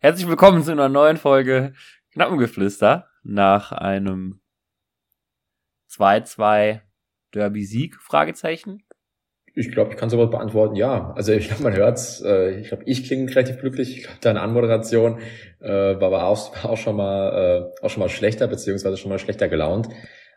Herzlich 0.00 0.28
willkommen 0.28 0.62
zu 0.62 0.70
einer 0.70 0.88
neuen 0.88 1.16
Folge 1.16 1.72
Knappengeflüster 2.12 3.08
nach 3.24 3.72
einem 3.72 4.40
2-2 5.90 6.82
Derby-Sieg, 7.34 7.96
Fragezeichen. 7.96 8.84
Ich 9.56 9.72
glaube, 9.72 9.90
ich 9.90 9.96
kann 9.96 10.08
sowas 10.08 10.30
beantworten, 10.30 10.76
ja. 10.76 11.10
Also 11.16 11.32
ich 11.32 11.48
glaube, 11.48 11.64
man 11.64 11.74
hört's. 11.74 12.20
Äh, 12.20 12.60
ich 12.60 12.68
glaube, 12.68 12.84
ich 12.86 13.08
klinge 13.08 13.28
relativ 13.28 13.58
glücklich. 13.58 13.96
Ich 13.96 14.04
glaube, 14.04 14.18
deine 14.20 14.40
Anmoderation 14.40 15.18
äh, 15.58 15.68
war 15.68 16.04
aber 16.04 16.26
auch, 16.26 16.64
auch 16.64 16.76
schon 16.76 16.94
mal 16.94 17.72
äh, 17.82 17.84
auch 17.84 17.90
schon 17.90 18.00
mal 18.00 18.08
schlechter, 18.08 18.46
beziehungsweise 18.46 18.98
schon 18.98 19.10
mal 19.10 19.18
schlechter 19.18 19.48
gelaunt. 19.48 19.88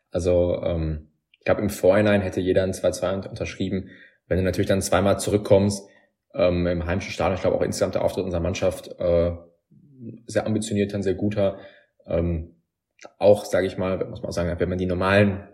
Also 0.09 0.59
ähm, 0.63 1.11
ich 1.37 1.45
glaube, 1.45 1.61
im 1.61 1.69
Vorhinein 1.69 2.21
hätte 2.21 2.39
jeder 2.39 2.63
ein 2.63 2.73
2-2 2.73 3.29
unterschrieben. 3.29 3.89
Wenn 4.25 4.39
du 4.39 4.43
natürlich 4.43 4.69
dann 4.69 4.81
zweimal 4.81 5.19
zurückkommst, 5.19 5.87
ähm, 6.33 6.65
im 6.65 6.87
heimischen 6.87 7.11
Stadion, 7.11 7.35
ich 7.35 7.41
glaube 7.41 7.57
auch 7.57 7.61
insgesamt 7.61 7.93
der 7.93 8.03
Auftritt 8.03 8.25
unserer 8.25 8.41
Mannschaft 8.41 8.87
äh, 8.99 9.33
sehr 10.25 10.45
ambitionierter, 10.45 10.97
ein 10.97 11.03
sehr 11.03 11.15
guter. 11.15 11.59
Ähm, 12.05 12.55
auch, 13.17 13.45
sage 13.45 13.67
ich 13.67 13.77
mal, 13.77 13.97
muss 14.05 14.21
man 14.21 14.29
auch 14.29 14.33
sagen, 14.33 14.59
wenn 14.59 14.69
man 14.69 14.77
die 14.77 14.85
normalen 14.85 15.47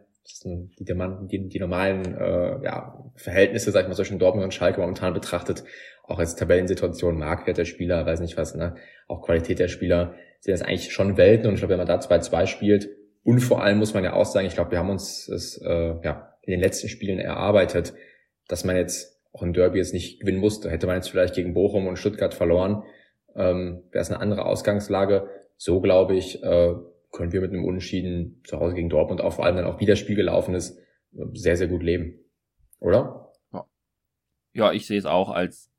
die, 0.45 0.85
die, 1.21 1.47
die 1.47 1.59
normalen 1.59 2.17
äh, 2.17 2.63
ja, 2.63 3.01
Verhältnisse, 3.15 3.71
sag 3.71 3.83
ich 3.83 3.87
mal, 3.87 3.95
zwischen 3.95 4.19
Dortmund 4.19 4.43
und 4.43 4.53
Schalke 4.53 4.81
momentan 4.81 5.13
betrachtet, 5.13 5.63
auch 6.03 6.19
als 6.19 6.35
Tabellensituation, 6.35 7.17
Marktwert 7.17 7.57
der 7.57 7.65
Spieler, 7.65 8.05
weiß 8.05 8.19
nicht 8.19 8.37
was, 8.37 8.55
ne, 8.55 8.75
auch 9.07 9.21
Qualität 9.21 9.59
der 9.59 9.67
Spieler, 9.69 10.15
sind 10.41 10.51
das 10.51 10.61
eigentlich 10.61 10.91
schon 10.91 11.17
Welten 11.17 11.47
und 11.47 11.53
ich 11.53 11.61
glaube, 11.61 11.71
wenn 11.71 11.77
man 11.79 11.87
da 11.87 11.99
2-2 11.99 12.45
spielt 12.47 12.89
und 13.23 13.39
vor 13.39 13.63
allem 13.63 13.77
muss 13.77 13.93
man 13.93 14.03
ja 14.03 14.13
auch 14.13 14.25
sagen, 14.25 14.47
ich 14.47 14.53
glaube, 14.53 14.71
wir 14.71 14.79
haben 14.79 14.89
uns 14.89 15.27
es 15.27 15.57
äh, 15.61 15.95
ja, 16.03 16.33
in 16.43 16.51
den 16.51 16.59
letzten 16.59 16.87
Spielen 16.87 17.19
erarbeitet, 17.19 17.93
dass 18.47 18.63
man 18.63 18.75
jetzt 18.75 19.21
auch 19.33 19.43
im 19.43 19.53
Derby 19.53 19.77
jetzt 19.77 19.93
nicht 19.93 20.21
gewinnen 20.21 20.39
musste. 20.39 20.71
Hätte 20.71 20.87
man 20.87 20.95
jetzt 20.95 21.09
vielleicht 21.09 21.35
gegen 21.35 21.53
Bochum 21.53 21.87
und 21.87 21.99
Stuttgart 21.99 22.33
verloren, 22.33 22.83
ähm, 23.37 23.83
wäre 23.91 24.01
es 24.01 24.11
eine 24.11 24.19
andere 24.19 24.45
Ausgangslage. 24.45 25.29
So 25.55 25.79
glaube 25.79 26.15
ich, 26.15 26.43
äh, 26.43 26.75
können 27.11 27.31
wir 27.31 27.41
mit 27.41 27.51
einem 27.51 27.63
Unentschieden 27.65 28.41
zu 28.45 28.59
Hause 28.59 28.75
gegen 28.75 28.89
Dortmund 28.89 29.21
auch 29.21 29.33
vor 29.33 29.45
allem 29.45 29.55
dann 29.55 29.65
auch 29.65 29.79
wie 29.79 29.85
das 29.85 29.99
Spiel 29.99 30.15
gelaufen 30.15 30.55
ist, 30.55 30.77
sehr, 31.33 31.55
sehr 31.55 31.67
gut 31.67 31.83
leben. 31.83 32.19
Oder? 32.79 33.31
Ja, 34.53 34.71
ich 34.71 34.87
sehe 34.87 34.97
es 34.97 35.05
auch 35.05 35.29
als 35.29 35.71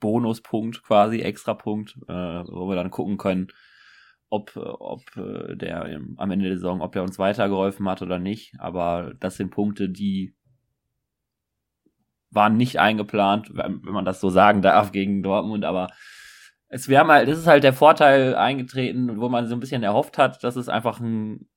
Bonuspunkt 0.00 0.82
quasi, 0.82 1.20
Extrapunkt, 1.20 1.96
äh, 2.08 2.12
wo 2.12 2.68
wir 2.68 2.76
dann 2.76 2.90
gucken 2.90 3.16
können, 3.16 3.48
ob, 4.28 4.56
ob 4.56 5.00
äh, 5.16 5.56
der 5.56 5.86
im, 5.86 6.14
am 6.18 6.30
Ende 6.30 6.46
der 6.46 6.56
Saison, 6.56 6.82
ob 6.82 6.94
er 6.94 7.02
uns 7.02 7.18
weitergeholfen 7.18 7.88
hat 7.88 8.02
oder 8.02 8.18
nicht. 8.18 8.54
Aber 8.58 9.14
das 9.20 9.36
sind 9.36 9.50
Punkte, 9.50 9.88
die 9.88 10.34
waren 12.30 12.56
nicht 12.56 12.78
eingeplant, 12.80 13.50
wenn 13.54 13.80
man 13.82 14.04
das 14.04 14.20
so 14.20 14.28
sagen 14.28 14.60
darf, 14.60 14.92
gegen 14.92 15.22
Dortmund, 15.22 15.64
aber 15.64 15.88
es 16.74 16.88
wäre 16.88 17.04
mal, 17.04 17.24
das 17.24 17.38
ist 17.38 17.46
halt 17.46 17.62
der 17.62 17.72
Vorteil 17.72 18.34
eingetreten, 18.34 19.20
wo 19.20 19.28
man 19.28 19.46
so 19.46 19.54
ein 19.54 19.60
bisschen 19.60 19.84
erhofft 19.84 20.18
hat, 20.18 20.42
dass 20.42 20.56
es 20.56 20.68
einfach 20.68 20.98
ein, 20.98 21.48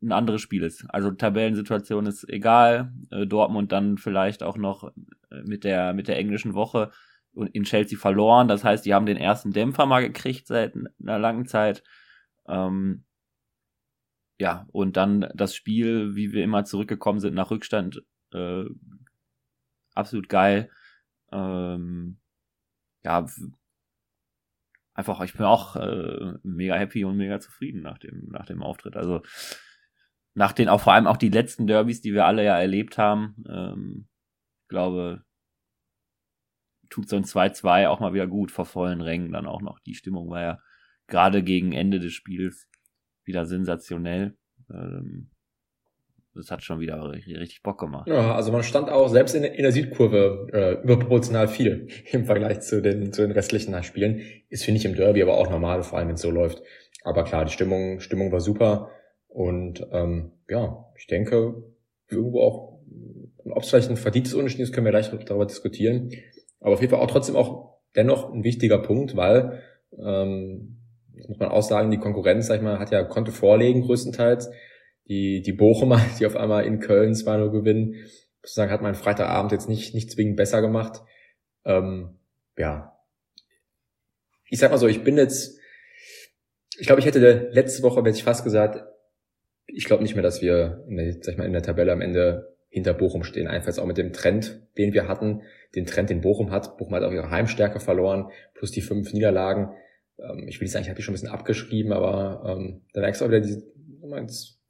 ein 0.00 0.12
anderes 0.12 0.40
Spiel 0.40 0.62
ist. 0.62 0.86
Also 0.88 1.10
Tabellensituation 1.10 2.06
ist 2.06 2.26
egal. 2.30 2.90
Äh, 3.10 3.26
Dortmund 3.26 3.70
dann 3.70 3.98
vielleicht 3.98 4.42
auch 4.42 4.56
noch 4.56 4.90
äh, 5.30 5.42
mit 5.44 5.64
der, 5.64 5.92
mit 5.92 6.08
der 6.08 6.16
englischen 6.16 6.54
Woche 6.54 6.90
in 7.34 7.64
Chelsea 7.64 7.98
verloren. 7.98 8.48
Das 8.48 8.64
heißt, 8.64 8.86
die 8.86 8.94
haben 8.94 9.04
den 9.04 9.18
ersten 9.18 9.52
Dämpfer 9.52 9.84
mal 9.84 10.00
gekriegt 10.00 10.46
seit 10.46 10.74
einer 10.74 11.18
langen 11.18 11.44
Zeit. 11.44 11.82
Ähm, 12.48 13.04
ja, 14.40 14.66
und 14.72 14.96
dann 14.96 15.28
das 15.34 15.54
Spiel, 15.54 16.16
wie 16.16 16.32
wir 16.32 16.42
immer 16.44 16.64
zurückgekommen 16.64 17.20
sind 17.20 17.34
nach 17.34 17.50
Rückstand, 17.50 18.02
äh, 18.32 18.64
absolut 19.94 20.30
geil. 20.30 20.70
Ähm, 21.30 22.16
ja, 23.04 23.26
einfach, 24.94 25.20
ich 25.22 25.34
bin 25.34 25.46
auch 25.46 25.76
äh, 25.76 26.34
mega 26.42 26.74
happy 26.74 27.04
und 27.04 27.16
mega 27.16 27.40
zufrieden 27.40 27.82
nach 27.82 27.98
dem, 27.98 28.28
nach 28.30 28.46
dem 28.46 28.62
Auftritt. 28.62 28.96
Also 28.96 29.22
nach 30.34 30.52
den, 30.52 30.68
auch 30.68 30.80
vor 30.80 30.92
allem 30.94 31.06
auch 31.06 31.16
die 31.16 31.28
letzten 31.28 31.66
Derbys, 31.66 32.00
die 32.00 32.14
wir 32.14 32.26
alle 32.26 32.44
ja 32.44 32.58
erlebt 32.58 32.98
haben, 32.98 33.44
ähm, 33.48 34.08
glaube, 34.68 35.24
tut 36.88 37.08
so 37.08 37.16
ein 37.16 37.24
2-2 37.24 37.88
auch 37.88 38.00
mal 38.00 38.14
wieder 38.14 38.26
gut 38.26 38.50
vor 38.50 38.66
vollen 38.66 39.00
Rängen 39.00 39.32
dann 39.32 39.46
auch 39.46 39.62
noch. 39.62 39.78
Die 39.80 39.94
Stimmung 39.94 40.30
war 40.30 40.40
ja 40.40 40.58
gerade 41.06 41.42
gegen 41.42 41.72
Ende 41.72 42.00
des 42.00 42.12
Spiels 42.12 42.68
wieder 43.24 43.46
sensationell. 43.46 44.36
Ähm, 44.70 45.31
das 46.34 46.50
hat 46.50 46.62
schon 46.62 46.80
wieder 46.80 47.10
richtig, 47.12 47.62
Bock 47.62 47.78
gemacht. 47.78 48.08
Ja, 48.08 48.34
also 48.34 48.52
man 48.52 48.62
stand 48.62 48.88
auch 48.88 49.08
selbst 49.08 49.34
in, 49.34 49.44
in 49.44 49.62
der 49.62 49.72
Südkurve 49.72 50.48
äh, 50.52 50.82
überproportional 50.82 51.48
viel 51.48 51.88
im 52.12 52.24
Vergleich 52.24 52.60
zu 52.60 52.80
den, 52.80 53.12
zu 53.12 53.22
den 53.22 53.32
restlichen 53.32 53.80
Spielen. 53.82 54.22
Ist, 54.48 54.64
finde 54.64 54.78
ich, 54.78 54.84
im 54.84 54.94
Derby 54.94 55.22
aber 55.22 55.36
auch 55.36 55.50
normal, 55.50 55.82
vor 55.82 55.98
allem 55.98 56.08
wenn 56.08 56.14
es 56.14 56.22
so 56.22 56.30
läuft. 56.30 56.62
Aber 57.04 57.24
klar, 57.24 57.44
die 57.44 57.52
Stimmung, 57.52 58.00
Stimmung 58.00 58.32
war 58.32 58.40
super. 58.40 58.90
Und 59.28 59.86
ähm, 59.92 60.32
ja, 60.48 60.86
ich 60.96 61.06
denke, 61.06 61.62
irgendwo 62.10 62.40
auch, 62.40 62.80
ob 63.44 63.62
es 63.62 63.70
vielleicht 63.70 63.90
ein 63.90 63.96
verdientes 63.96 64.34
Unentschieden 64.34 64.62
ist, 64.62 64.72
können 64.72 64.86
wir 64.86 64.92
gleich 64.92 65.10
darüber 65.10 65.46
diskutieren. 65.46 66.10
Aber 66.60 66.74
auf 66.74 66.80
jeden 66.80 66.90
Fall 66.90 67.00
auch 67.00 67.10
trotzdem 67.10 67.36
auch 67.36 67.78
dennoch 67.96 68.32
ein 68.32 68.44
wichtiger 68.44 68.78
Punkt, 68.78 69.16
weil 69.16 69.62
ähm, 69.98 70.78
muss 71.28 71.38
man 71.38 71.50
auch 71.50 71.62
sagen, 71.62 71.90
die 71.90 71.98
Konkurrenz, 71.98 72.46
sag 72.46 72.56
ich 72.56 72.62
mal, 72.62 72.78
hat 72.78 72.90
ja 72.90 73.02
konnte 73.04 73.32
vorlegen 73.32 73.82
größtenteils 73.82 74.50
die, 75.08 75.42
die 75.42 75.52
Bochumer, 75.52 76.00
die 76.18 76.26
auf 76.26 76.36
einmal 76.36 76.64
in 76.64 76.80
Köln 76.80 77.12
2-0 77.12 77.50
gewinnen, 77.50 77.96
sozusagen 78.42 78.72
hat 78.72 78.82
mein 78.82 78.94
Freitagabend 78.94 79.52
jetzt 79.52 79.68
nicht, 79.68 79.94
nicht 79.94 80.10
zwingend 80.10 80.36
besser 80.36 80.60
gemacht. 80.60 81.02
Ähm, 81.64 82.18
ja. 82.56 82.98
Ich 84.48 84.58
sag 84.58 84.70
mal 84.70 84.78
so, 84.78 84.88
ich 84.88 85.04
bin 85.04 85.16
jetzt, 85.16 85.58
ich 86.78 86.86
glaube, 86.86 87.00
ich 87.00 87.06
hätte 87.06 87.48
letzte 87.52 87.82
Woche, 87.82 88.00
hätte 88.00 88.10
ich 88.10 88.24
fast 88.24 88.44
gesagt, 88.44 88.84
ich 89.66 89.84
glaube 89.84 90.02
nicht 90.02 90.14
mehr, 90.14 90.22
dass 90.22 90.42
wir 90.42 90.84
in 90.88 90.96
der, 90.96 91.12
sag 91.20 91.32
ich 91.32 91.38
mal, 91.38 91.46
in 91.46 91.52
der 91.52 91.62
Tabelle 91.62 91.92
am 91.92 92.00
Ende 92.00 92.56
hinter 92.68 92.94
Bochum 92.94 93.22
stehen. 93.22 93.46
Einfach 93.46 93.76
auch 93.78 93.86
mit 93.86 93.98
dem 93.98 94.12
Trend, 94.12 94.60
den 94.76 94.92
wir 94.92 95.06
hatten, 95.06 95.42
den 95.74 95.86
Trend, 95.86 96.10
den 96.10 96.20
Bochum 96.20 96.50
hat. 96.50 96.76
Bochum 96.78 96.94
hat 96.94 97.04
auch 97.04 97.12
ihre 97.12 97.30
Heimstärke 97.30 97.80
verloren, 97.80 98.30
plus 98.54 98.70
die 98.70 98.80
fünf 98.80 99.12
Niederlagen. 99.12 99.74
Ähm, 100.18 100.46
ich 100.48 100.60
will 100.60 100.68
sagen, 100.68 100.82
ich 100.82 100.88
habe 100.88 100.96
die 100.96 101.02
schon 101.02 101.12
ein 101.12 101.16
bisschen 101.20 101.28
abgeschrieben, 101.28 101.92
aber 101.92 102.42
ähm, 102.46 102.82
dann 102.92 103.02
merkst 103.02 103.20
du 103.20 103.24
auch 103.24 103.28
wieder 103.28 103.40
diese, 103.40 103.62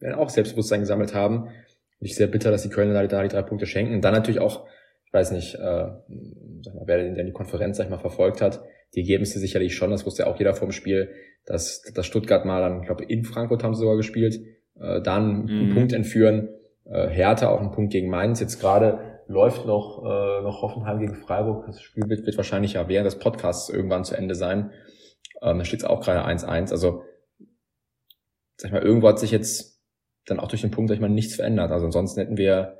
werden 0.02 0.18
auch 0.18 0.28
Selbstbewusstsein 0.28 0.80
gesammelt 0.80 1.14
haben. 1.14 1.44
Und 1.44 2.06
ich 2.06 2.16
sehr 2.16 2.26
bitter, 2.26 2.50
dass 2.50 2.62
die 2.62 2.68
Kölner 2.68 3.06
da 3.06 3.22
die 3.22 3.28
drei 3.28 3.42
Punkte 3.42 3.66
schenken. 3.66 3.94
Und 3.94 4.02
dann 4.02 4.12
natürlich 4.12 4.40
auch, 4.40 4.66
ich 5.06 5.12
weiß 5.12 5.32
nicht, 5.32 5.54
äh, 5.54 5.58
sag 5.58 6.74
mal, 6.74 6.84
wer 6.86 6.98
denn 6.98 7.26
die 7.26 7.32
Konferenz 7.32 7.76
sag 7.76 7.84
ich 7.84 7.90
mal 7.90 7.98
verfolgt 7.98 8.40
hat, 8.40 8.62
die 8.94 9.00
Ergebnisse 9.00 9.38
sicherlich 9.38 9.74
schon, 9.74 9.90
das 9.90 10.04
wusste 10.04 10.24
ja 10.24 10.28
auch 10.28 10.38
jeder 10.38 10.54
vom 10.54 10.72
Spiel, 10.72 11.10
dass, 11.46 11.82
dass 11.94 12.06
Stuttgart 12.06 12.44
mal 12.44 12.60
dann, 12.60 12.80
ich 12.80 12.86
glaube, 12.86 13.04
in 13.04 13.24
Frankfurt 13.24 13.64
haben 13.64 13.74
sie 13.74 13.80
sogar 13.80 13.96
gespielt, 13.96 14.40
äh, 14.78 15.00
dann 15.00 15.48
einen 15.48 15.68
mhm. 15.70 15.74
Punkt 15.74 15.92
entführen, 15.92 16.48
äh, 16.84 17.08
Hertha 17.08 17.48
auch 17.48 17.60
einen 17.60 17.70
Punkt 17.70 17.92
gegen 17.92 18.10
Mainz. 18.10 18.40
Jetzt 18.40 18.60
gerade 18.60 19.20
läuft 19.28 19.66
noch, 19.66 20.02
äh, 20.04 20.42
noch 20.42 20.62
Hoffenheim 20.62 20.98
gegen 20.98 21.14
Freiburg. 21.14 21.66
Das 21.66 21.80
Spiel 21.80 22.08
wird, 22.08 22.26
wird 22.26 22.36
wahrscheinlich 22.36 22.74
ja 22.74 22.88
während 22.88 23.06
des 23.06 23.18
Podcasts 23.18 23.70
irgendwann 23.70 24.04
zu 24.04 24.14
Ende 24.14 24.34
sein. 24.34 24.72
Ähm, 25.40 25.58
da 25.58 25.64
steht 25.64 25.80
es 25.80 25.84
auch 25.84 26.00
gerade 26.00 26.24
1-1. 26.24 26.70
Also, 26.70 27.02
sag 28.56 28.68
ich 28.68 28.72
mal, 28.72 28.82
irgendwo 28.82 29.08
hat 29.08 29.18
sich 29.18 29.30
jetzt 29.30 29.71
dann 30.26 30.40
auch 30.40 30.48
durch 30.48 30.62
den 30.62 30.70
Punkt, 30.70 30.88
sag 30.88 30.96
ich 30.96 31.00
mal, 31.00 31.08
nichts 31.08 31.36
verändert. 31.36 31.70
Also 31.70 31.86
ansonsten 31.86 32.20
hätten 32.20 32.36
wir 32.36 32.76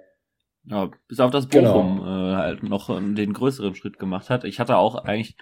ja, 0.65 0.91
bis 1.09 1.19
auf 1.21 1.31
das 1.31 1.49
Bochum 1.49 1.99
genau. 1.99 2.33
äh, 2.33 2.37
halt 2.37 2.63
noch 2.63 2.89
den 2.89 3.33
größeren 3.33 3.75
Schritt 3.75 3.99
gemacht 3.99 4.31
hat. 4.31 4.45
Ich 4.45 4.61
hatte 4.61 4.77
auch 4.77 4.95
eigentlich, 4.95 5.37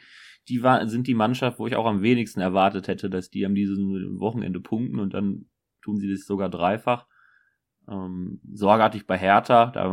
die 0.48 0.62
war, 0.62 0.86
sind 0.88 1.06
die 1.06 1.14
Mannschaft, 1.14 1.58
wo 1.58 1.66
ich 1.66 1.76
auch 1.76 1.86
am 1.86 2.02
wenigsten 2.02 2.40
erwartet 2.40 2.88
hätte, 2.88 3.10
dass 3.10 3.30
die 3.30 3.44
am 3.44 3.54
diesem 3.54 4.18
Wochenende 4.18 4.60
punkten 4.60 4.98
und 4.98 5.12
dann 5.12 5.46
tun 5.82 5.98
sie 5.98 6.10
das 6.10 6.24
sogar 6.24 6.48
dreifach. 6.48 7.06
Ähm, 7.88 8.40
Sorge 8.50 8.82
hatte 8.82 8.96
ich 8.96 9.06
bei 9.06 9.18
Hertha, 9.18 9.66
da 9.66 9.92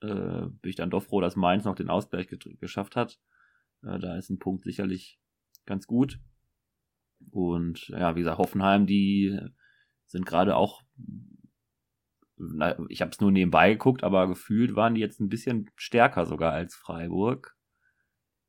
äh, 0.00 0.46
bin 0.46 0.70
ich 0.70 0.76
dann 0.76 0.90
doch 0.90 1.02
froh, 1.02 1.20
dass 1.20 1.36
Mainz 1.36 1.64
noch 1.64 1.74
den 1.74 1.90
Ausgleich 1.90 2.28
geschafft 2.60 2.96
hat. 2.96 3.18
Äh, 3.82 3.98
da 3.98 4.16
ist 4.16 4.30
ein 4.30 4.38
Punkt 4.38 4.64
sicherlich 4.64 5.18
ganz 5.66 5.86
gut. 5.86 6.18
Und 7.30 7.88
ja, 7.88 8.16
wie 8.16 8.20
gesagt, 8.20 8.38
Hoffenheim, 8.38 8.86
die 8.86 9.38
sind 10.12 10.26
gerade 10.26 10.54
auch, 10.56 10.82
na, 12.36 12.76
ich 12.88 13.00
habe 13.00 13.10
es 13.10 13.20
nur 13.20 13.32
nebenbei 13.32 13.72
geguckt, 13.72 14.04
aber 14.04 14.28
gefühlt 14.28 14.76
waren 14.76 14.94
die 14.94 15.00
jetzt 15.00 15.20
ein 15.20 15.28
bisschen 15.28 15.70
stärker 15.74 16.26
sogar 16.26 16.52
als 16.52 16.74
Freiburg. 16.74 17.56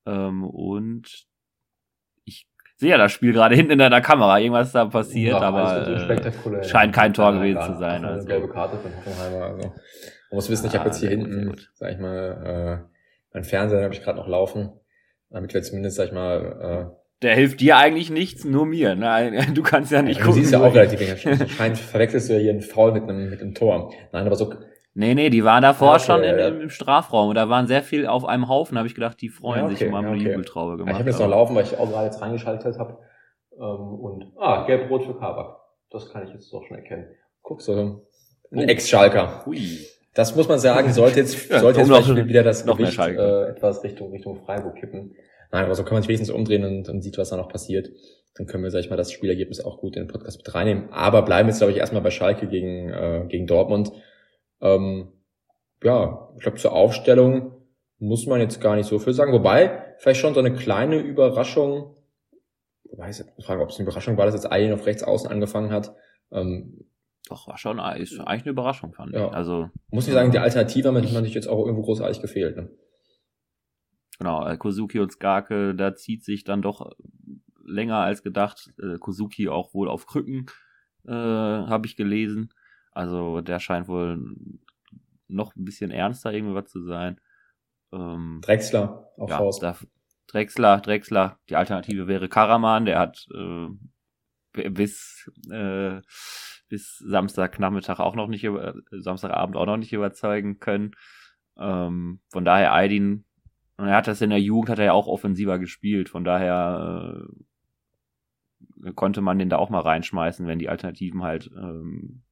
Ähm, 0.06 0.44
und 0.44 1.26
ich 2.26 2.48
sehe 2.76 2.92
ja 2.92 2.98
das 2.98 3.12
Spiel 3.12 3.34
gerade 3.34 3.56
hinten 3.56 3.72
in 3.72 3.80
deiner 3.80 4.02
Kamera, 4.02 4.40
irgendwas 4.40 4.74
da 4.74 4.86
passiert, 4.86 5.40
ja, 5.40 5.48
aber 5.48 5.88
äh, 5.88 6.64
scheint 6.64 6.94
kein 6.94 7.14
Tor 7.14 7.34
gewesen 7.34 7.62
zu 7.62 7.78
sein. 7.78 8.04
Also. 8.04 8.28
Eine 8.28 8.40
gelbe 8.40 8.54
Karte 8.54 8.78
von 8.78 8.96
Hoffenheimer. 8.96 9.46
Also. 9.46 9.70
Man 9.70 9.76
muss 10.32 10.50
wissen, 10.50 10.68
ich 10.68 10.76
habe 10.76 10.86
jetzt 10.86 11.00
hier 11.00 11.10
ah, 11.10 11.12
hinten, 11.12 11.56
sag 11.74 11.92
ich 11.92 12.00
mal, 12.00 12.84
äh, 12.84 12.94
mein 13.34 13.44
Fernseher 13.44 13.84
habe 13.84 13.94
ich 13.94 14.02
gerade 14.02 14.18
noch 14.18 14.28
laufen, 14.28 14.72
damit 15.30 15.54
wir 15.54 15.62
zumindest, 15.64 15.96
sag 15.96 16.08
ich 16.08 16.12
mal, 16.12 16.92
äh, 16.92 17.03
der 17.24 17.36
hilft 17.36 17.62
dir 17.62 17.78
eigentlich 17.78 18.10
nichts, 18.10 18.46
nur 18.46 18.66
mir. 18.66 18.96
Ne? 18.96 19.46
Du 19.54 19.64
kannst 19.64 19.92
ja 19.92 20.02
nicht 20.02 20.20
ja, 20.20 20.26
gucken. 20.26 20.42
Du 20.42 20.42
siehst 20.42 20.54
ja 20.54 20.62
auch 20.62 20.74
relativ. 20.74 21.52
Scheint 21.52 21.78
verwechselst 21.78 22.30
du 22.30 22.34
ja 22.34 22.40
hier 22.40 22.52
einen 22.52 22.62
Foul 22.62 22.92
mit 22.92 23.04
einem, 23.04 23.30
mit 23.30 23.42
einem 23.42 23.54
Tor. 23.54 23.94
Nein, 24.12 24.26
aber 24.26 24.36
so, 24.36 24.54
Nee, 24.96 25.16
nee, 25.16 25.32
die 25.32 25.44
waren 25.44 25.64
davor 25.64 25.96
okay, 25.96 26.04
schon 26.04 26.24
in, 26.24 26.38
ja. 26.38 26.48
im 26.50 26.70
Strafraum 26.70 27.30
und 27.30 27.36
da 27.36 27.50
waren 27.50 27.66
sehr 27.66 27.82
viel 27.82 28.06
auf 28.06 28.26
einem 28.26 28.48
Haufen, 28.48 28.78
habe 28.78 28.88
ich 28.88 28.94
gedacht, 28.94 29.20
die 29.22 29.30
freuen 29.30 29.62
ja, 29.62 29.66
okay, 29.66 29.76
sich 29.76 29.92
haben 29.92 30.04
ja, 30.04 30.12
okay. 30.12 30.20
eine 30.20 30.30
Jubeltraube 30.30 30.78
gemacht. 30.78 30.94
Ich 30.94 31.00
habe 31.00 31.10
jetzt 31.10 31.20
noch 31.20 31.30
laufen, 31.30 31.56
weil 31.56 31.64
ich 31.64 31.78
auch 31.78 31.90
gerade 31.90 32.06
jetzt 32.06 32.22
reingeschaltet 32.22 32.78
habe. 32.78 33.00
Ähm, 33.58 33.60
und, 33.60 34.34
ah, 34.38 34.66
gelb-rot 34.68 35.06
für 35.06 35.18
Kabak. 35.18 35.58
Das 35.90 36.12
kann 36.12 36.28
ich 36.28 36.34
jetzt 36.34 36.54
doch 36.54 36.64
schon 36.68 36.78
erkennen. 36.78 37.08
Guck 37.42 37.62
so, 37.62 37.74
ein 37.74 38.02
oh. 38.52 38.62
Ex-Schalker. 38.62 39.46
Das 40.14 40.36
muss 40.36 40.48
man 40.48 40.60
sagen, 40.60 40.92
sollte 40.94 41.22
jetzt, 41.22 41.50
sollte 41.50 41.80
jetzt 41.80 41.90
noch, 41.90 42.16
wieder 42.16 42.44
das 42.44 42.66
noch 42.66 42.78
Gewicht, 42.78 43.00
äh, 43.00 43.50
etwas 43.50 43.84
Richtung, 43.84 44.12
Richtung 44.12 44.44
Freiburg 44.46 44.76
kippen. 44.76 45.16
Nein, 45.54 45.66
aber 45.66 45.76
so 45.76 45.84
kann 45.84 45.94
man 45.94 46.02
sich 46.02 46.10
wenigstens 46.10 46.32
umdrehen 46.32 46.66
und, 46.66 46.90
und 46.90 47.04
sieht, 47.04 47.20
was 47.20 47.30
da 47.30 47.38
noch 47.38 47.48
passiert. 47.48 47.92
Dann 48.34 48.48
können 48.48 48.64
wir, 48.64 48.72
sag 48.72 48.80
ich 48.80 48.90
mal, 48.90 48.96
das 48.96 49.12
Spielergebnis 49.12 49.64
auch 49.64 49.78
gut 49.78 49.96
in 49.96 50.04
den 50.04 50.12
Podcast 50.12 50.40
mit 50.40 50.56
reinnehmen. 50.56 50.92
Aber 50.92 51.22
bleiben 51.22 51.48
jetzt, 51.48 51.60
glaube 51.60 51.72
ich, 51.72 51.78
erstmal 51.78 52.02
bei 52.02 52.10
Schalke 52.10 52.48
gegen, 52.48 52.90
äh, 52.90 53.26
gegen 53.30 53.46
Dortmund. 53.46 53.92
Ähm, 54.62 55.10
ja, 55.84 56.32
ich 56.36 56.42
glaube, 56.42 56.58
zur 56.58 56.74
Aufstellung 56.74 57.52
muss 58.00 58.26
man 58.26 58.42
jetzt 58.42 58.62
gar 58.62 58.76
nicht 58.76 58.88
so 58.88 58.98
viel 58.98 59.14
sagen. 59.14 59.32
Wobei, 59.32 59.94
vielleicht 60.00 60.22
schon 60.22 60.34
so 60.34 60.40
eine 60.40 60.56
kleine 60.56 60.98
Überraschung, 60.98 61.98
wobei 62.86 63.12
ich 63.12 63.24
frage, 63.46 63.62
ob 63.62 63.70
es 63.70 63.76
eine 63.76 63.84
Überraschung 63.84 64.18
war, 64.18 64.26
dass 64.26 64.34
jetzt 64.34 64.52
Alien 64.52 64.74
auf 64.74 64.88
rechts 64.88 65.04
außen 65.04 65.30
angefangen 65.30 65.72
hat. 65.72 65.94
Ähm, 66.32 66.88
Doch, 67.30 67.48
war 67.48 67.60
schon 67.60 67.78
ist 67.98 68.20
eigentlich 68.20 68.42
eine 68.42 68.52
Überraschung, 68.54 68.92
fand 68.94 69.14
ja. 69.14 69.28
ich. 69.28 69.34
Also, 69.34 69.70
muss 69.92 70.08
ich 70.08 70.14
sagen, 70.14 70.32
die 70.32 70.40
Alternative 70.40 70.92
hat 70.92 71.14
man 71.14 71.24
sich 71.24 71.36
jetzt 71.36 71.48
auch 71.48 71.64
irgendwo 71.64 71.84
großartig 71.84 72.22
gefehlt. 72.22 72.58
Ne? 72.58 72.72
Genau, 74.20 74.48
äh, 74.48 74.58
Kozuki 74.58 75.00
und 75.00 75.12
Skarke, 75.12 75.76
da 75.76 75.96
zieht 75.96 76.24
sich 76.24 76.44
dann 76.44 76.62
doch 76.62 76.92
länger 77.66 77.98
als 77.98 78.24
gedacht. 78.24 78.72
Äh, 78.82 78.98
Kozuki 79.00 79.50
auch 79.50 79.74
wohl 79.74 79.90
auf 79.90 80.06
Krücken, 80.06 80.48
äh, 81.06 81.12
habe 81.12 81.86
ich 81.86 81.96
gelesen. 81.96 82.54
Also 82.92 83.42
der 83.42 83.60
scheint 83.60 83.88
wohl 83.88 84.36
noch 85.28 85.56
ein 85.56 85.66
bisschen 85.66 85.92
ernster 85.92 86.32
irgendwie 86.32 86.56
was 86.56 86.70
zu 86.70 86.84
sein. 86.84 87.20
Ähm, 87.92 88.42
Drexler 88.44 89.10
auf 89.18 89.30
ja, 89.30 89.38
Faust. 89.38 89.64
Da, 89.64 89.78
Drexler, 90.28 90.80
Drexler. 90.82 91.40
Die 91.50 91.56
Alternative 91.56 92.08
wäre 92.08 92.30
Karaman, 92.30 92.86
der 92.86 93.00
hat 93.00 93.26
äh, 93.34 94.70
bis 94.70 95.32
äh, 95.50 96.02
bis 96.70 96.98
Samstagnachmittag 96.98 98.00
auch 98.00 98.16
noch 98.16 98.28
nicht 98.28 98.44
über, 98.44 98.74
Samstagabend 98.90 99.56
auch 99.56 99.66
noch 99.66 99.78
nicht 99.78 99.94
überzeugen 99.94 100.60
können. 100.60 100.96
Ähm, 101.58 102.20
von 102.32 102.46
daher 102.46 102.74
Aydin, 102.74 103.26
und 103.78 103.88
er 103.88 103.96
hat 103.96 104.08
das 104.08 104.22
in 104.22 104.30
der 104.30 104.40
Jugend, 104.40 104.70
hat 104.70 104.80
er 104.80 104.86
ja 104.86 104.94
auch 104.94 105.08
offensiver 105.08 105.60
gespielt, 105.60 106.10
von 106.10 106.24
daher 106.24 107.26
äh, 108.84 108.94
konnte 108.94 109.22
man 109.22 109.40
den 109.40 109.50
da 109.50 109.58
auch 109.58 109.70
mal 109.70 109.82
reinschmeißen, 109.82 110.48
wenn 110.48 110.60
die 110.60 110.70
Alternativen 110.70 111.24
halt 111.24 111.50
ähm, 111.56 112.24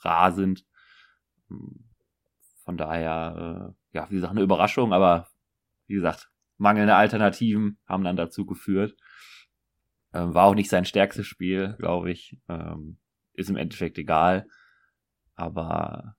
rar 0.00 0.32
sind. 0.32 0.64
Von 2.64 2.76
daher, 2.76 3.74
äh, 3.92 3.96
ja, 3.96 4.10
wie 4.10 4.16
gesagt, 4.16 4.32
eine 4.32 4.42
Überraschung, 4.42 4.92
aber 4.92 5.28
wie 5.86 5.94
gesagt, 5.94 6.30
mangelnde 6.58 6.94
Alternativen 6.94 7.78
haben 7.86 8.04
dann 8.04 8.16
dazu 8.16 8.46
geführt. 8.46 8.96
Ähm, 10.14 10.34
war 10.34 10.46
auch 10.46 10.54
nicht 10.54 10.70
sein 10.70 10.84
stärkstes 10.84 11.26
Spiel, 11.26 11.74
glaube 11.78 12.10
ich. 12.10 12.38
Ähm, 12.48 12.98
ist 13.34 13.50
im 13.50 13.56
Endeffekt 13.56 13.98
egal. 13.98 14.46
Aber 15.34 16.16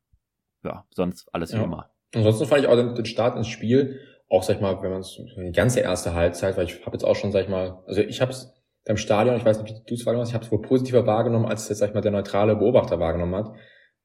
ja, 0.64 0.86
sonst 0.92 1.34
alles 1.34 1.54
wie 1.54 1.58
ja. 1.58 1.64
immer. 1.64 1.92
Ansonsten 2.14 2.46
fand 2.46 2.62
ich 2.62 2.68
auch 2.68 2.76
den, 2.76 2.96
den 2.96 3.06
Start 3.06 3.38
ins 3.38 3.48
Spiel, 3.48 4.00
auch 4.33 4.44
sag 4.44 4.56
ich 4.56 4.62
mal, 4.62 4.81
wenn 4.81 4.91
man 4.91 5.01
es 5.01 5.15
die 5.15 5.51
ganze 5.51 5.81
erste 5.81 6.13
Halbzeit, 6.13 6.57
weil 6.57 6.65
ich 6.65 6.85
habe 6.85 6.95
jetzt 6.95 7.03
auch 7.03 7.15
schon, 7.15 7.31
sag 7.31 7.44
ich 7.44 7.50
mal, 7.50 7.83
also 7.88 8.01
ich 8.01 8.21
habe 8.21 8.31
es 8.31 8.53
beim 8.85 8.97
Stadion, 8.97 9.38
ich 9.38 9.45
weiß 9.45 9.62
nicht, 9.62 9.74
wie 9.74 9.81
du 9.85 9.94
es 9.94 10.06
wahrgenommen 10.06 10.24
hast, 10.24 10.30
ich 10.30 10.35
habe 10.35 10.45
es 10.45 10.51
wohl 10.51 10.62
positiver 10.62 11.06
wahrgenommen, 11.06 11.45
als 11.45 11.69
jetzt, 11.69 11.80
sag 11.80 11.89
ich 11.89 11.94
mal, 11.94 12.01
der 12.01 12.12
neutrale 12.12 12.56
Beobachter 12.56 13.00
wahrgenommen 13.00 13.35
hat 13.35 13.53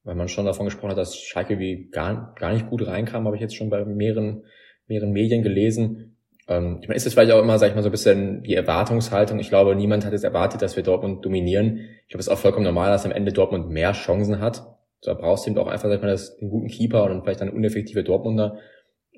weil 0.08 0.14
man 0.14 0.28
schon 0.28 0.46
davon 0.46 0.64
gesprochen 0.64 0.92
hat, 0.92 0.98
dass 0.98 1.19
Schalke 1.19 1.58
wie 1.58 1.90
gar, 1.90 2.34
gar 2.38 2.54
nicht 2.54 2.70
gut 2.70 2.86
reinkam, 2.86 3.26
habe 3.26 3.36
ich 3.36 3.42
jetzt 3.42 3.54
schon 3.54 3.69
bei 3.69 3.84
mehreren, 3.84 4.44
mehreren 4.86 5.12
Medien 5.12 5.42
gelesen. 5.42 6.16
Ähm, 6.48 6.78
ich 6.80 6.88
meine, 6.88 6.96
ist 6.96 7.06
es 7.06 7.12
vielleicht 7.12 7.30
auch 7.30 7.42
immer, 7.42 7.58
sag 7.58 7.69
ich 7.69 7.75
mal, 7.75 7.82
so 7.82 7.90
ein 7.90 7.92
bisschen 7.92 8.42
die 8.42 8.54
Erwartungshaltung. 8.54 9.38
Ich 9.38 9.50
glaube, 9.50 9.76
niemand 9.76 10.06
hat 10.06 10.12
jetzt 10.12 10.25
erwartet, 10.25 10.62
dass 10.62 10.76
wir 10.76 10.82
Dortmund 10.82 11.26
dominieren. 11.26 11.80
Ich 12.04 12.08
glaube, 12.08 12.20
es 12.20 12.26
ist 12.26 12.32
auch 12.32 12.38
vollkommen 12.38 12.64
normal, 12.64 12.90
dass 12.90 13.04
am 13.04 13.12
Ende 13.12 13.34
Dortmund 13.34 13.69
mehr 13.69 13.92
Chancen 13.92 14.40
hat. 14.40 14.66
Da 15.02 15.12
brauchst 15.12 15.44
du 15.44 15.50
eben 15.50 15.58
auch 15.58 15.66
einfach, 15.66 15.90
sag 15.90 15.96
ich 15.96 16.02
mal, 16.02 16.19
den 16.40 16.48
guten 16.48 16.69
Keeper 16.69 17.04
und 17.04 17.22
vielleicht 17.22 17.42
dann 17.42 17.50
uneffektive 17.50 18.02
Dortmunder. 18.02 18.58